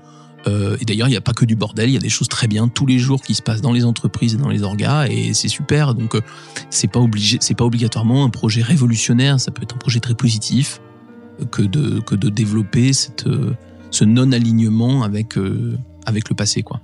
Euh, 0.47 0.77
et 0.79 0.85
d'ailleurs, 0.85 1.07
il 1.07 1.11
n'y 1.11 1.17
a 1.17 1.21
pas 1.21 1.33
que 1.33 1.45
du 1.45 1.55
bordel, 1.55 1.89
il 1.89 1.93
y 1.93 1.97
a 1.97 1.99
des 1.99 2.09
choses 2.09 2.27
très 2.27 2.47
bien 2.47 2.67
tous 2.67 2.85
les 2.85 2.99
jours 2.99 3.21
qui 3.21 3.33
se 3.33 3.41
passent 3.41 3.61
dans 3.61 3.71
les 3.71 3.85
entreprises 3.85 4.35
et 4.35 4.37
dans 4.37 4.49
les 4.49 4.63
orgas, 4.63 5.07
et 5.07 5.33
c'est 5.33 5.47
super. 5.47 5.95
Donc, 5.95 6.15
euh, 6.15 6.21
c'est 6.69 6.89
pas 6.89 6.99
obligé, 6.99 7.37
c'est 7.41 7.55
pas 7.55 7.65
obligatoirement 7.65 8.25
un 8.25 8.29
projet 8.29 8.61
révolutionnaire. 8.61 9.39
Ça 9.39 9.51
peut 9.51 9.63
être 9.63 9.75
un 9.75 9.79
projet 9.79 9.99
très 9.99 10.13
positif 10.13 10.81
euh, 11.41 11.45
que 11.45 11.61
de 11.61 11.99
que 11.99 12.15
de 12.15 12.29
développer 12.29 12.93
cette 12.93 13.25
ce 13.91 14.03
non 14.03 14.31
alignement 14.31 15.03
avec 15.03 15.35
avec 16.05 16.29
le 16.29 16.35
passé, 16.35 16.63
quoi. 16.63 16.81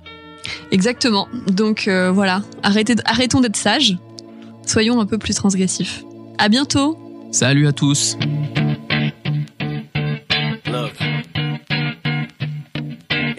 Exactement. 0.72 1.28
Donc 1.46 1.88
voilà, 1.88 2.42
arrêtez, 2.62 2.96
arrêtons 3.04 3.40
d'être 3.40 3.56
sages 3.56 3.96
soyons 4.66 5.00
un 5.00 5.06
peu 5.06 5.18
plus 5.18 5.34
transgressifs. 5.34 6.04
À 6.38 6.48
bientôt. 6.48 6.98
Salut 7.30 7.66
à 7.66 7.72
tous. 7.72 8.16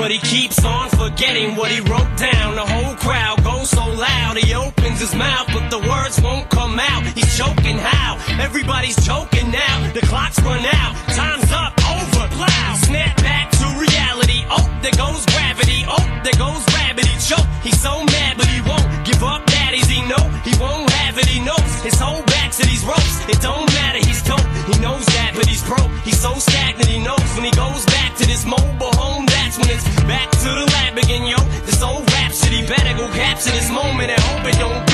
But 0.00 0.10
he 0.10 0.18
keeps 0.18 0.64
on 0.64 0.88
forgetting 0.88 1.56
what 1.56 1.70
he 1.70 1.80
wrote 1.80 2.08
down. 2.16 2.54
The 2.54 2.64
whole 2.64 2.96
crowd 2.96 3.44
goes 3.44 3.68
so 3.68 3.84
loud, 3.84 4.38
he 4.38 4.54
opens 4.54 4.98
his 4.98 5.14
mouth, 5.14 5.46
but 5.52 5.68
the 5.68 5.78
words 5.78 6.18
won't 6.22 6.48
come 6.48 6.80
out. 6.80 7.04
He's 7.12 7.36
choking 7.36 7.76
how? 7.76 8.16
Everybody's 8.40 8.96
choking 9.04 9.50
now. 9.50 9.92
The 9.92 10.00
clock's 10.00 10.40
run 10.40 10.64
out, 10.64 10.96
time's 11.12 11.52
up, 11.52 11.76
over, 11.84 12.26
plow. 12.32 12.74
Snap 12.80 13.14
back 13.18 13.50
to 13.60 13.66
reality. 13.76 14.40
Oh, 14.48 14.64
there 14.80 14.96
goes 14.96 15.26
gravity. 15.36 15.84
Oh, 15.86 16.00
there 16.24 16.38
goes 16.40 16.64
rabbit. 16.72 17.04
He 17.04 17.20
choke. 17.20 17.44
He's 17.62 17.78
so 17.78 18.02
mad, 18.02 18.38
but 18.38 18.46
he 18.46 18.62
won't 18.62 18.88
give 19.04 19.22
up 19.22 19.44
daddies, 19.44 19.86
he 19.86 20.00
know 20.08 20.24
he 20.48 20.56
won't 20.56 20.88
have 21.04 21.18
it, 21.18 21.26
he 21.26 21.44
knows 21.44 21.72
his 21.84 22.00
whole 22.00 22.22
back 22.24 22.52
to 22.52 22.64
these 22.64 22.84
ropes. 22.84 23.20
It 23.28 23.40
don't 23.42 23.68
matter, 23.76 23.98
he's 23.98 24.22
dope, 24.22 24.40
he 24.72 24.80
knows 24.80 25.04
that, 25.06 25.32
but 25.34 25.46
he's 25.46 25.62
broke. 25.64 25.90
He's 26.04 26.18
so 26.18 26.34
stagnant, 26.34 26.88
he 26.88 26.98
knows 26.98 27.28
when 27.34 27.44
he 27.44 27.52
goes 27.52 27.84
back 27.86 28.16
to 28.16 28.26
this 28.26 28.44
mobile 28.44 28.94
home, 28.94 29.26
that's 29.26 29.58
when 29.58 29.70
it's 29.70 29.84
back 30.04 30.30
to 30.30 30.48
the 30.48 30.66
lab 30.66 30.98
again, 30.98 31.26
yo. 31.26 31.38
This 31.66 31.82
old 31.82 32.06
rhapsody 32.12 32.66
better 32.66 32.96
go 32.96 33.06
capture 33.12 33.50
this 33.50 33.70
moment 33.70 34.10
and 34.10 34.20
hope 34.20 34.46
it 34.46 34.58
don't 34.58 34.89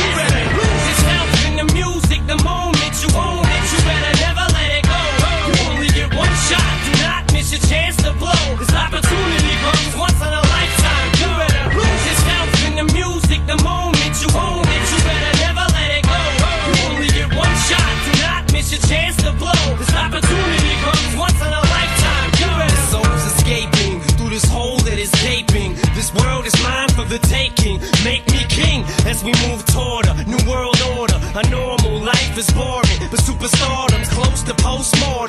taking. 27.67 28.05
Make 28.05 28.27
me 28.31 28.45
king 28.49 28.85
as 29.07 29.23
we 29.25 29.33
move 29.49 29.65
toward 29.67 30.07
a 30.07 30.25
new 30.25 30.39
world 30.49 30.81
order. 30.99 31.19
A 31.35 31.49
normal 31.51 32.01
life 32.01 32.39
is 32.39 32.51
boring, 32.53 32.99
but 33.11 33.21
superstardom's 33.21 34.09
close 34.09 34.43
to 34.45 34.55
postmortem. 34.55 35.26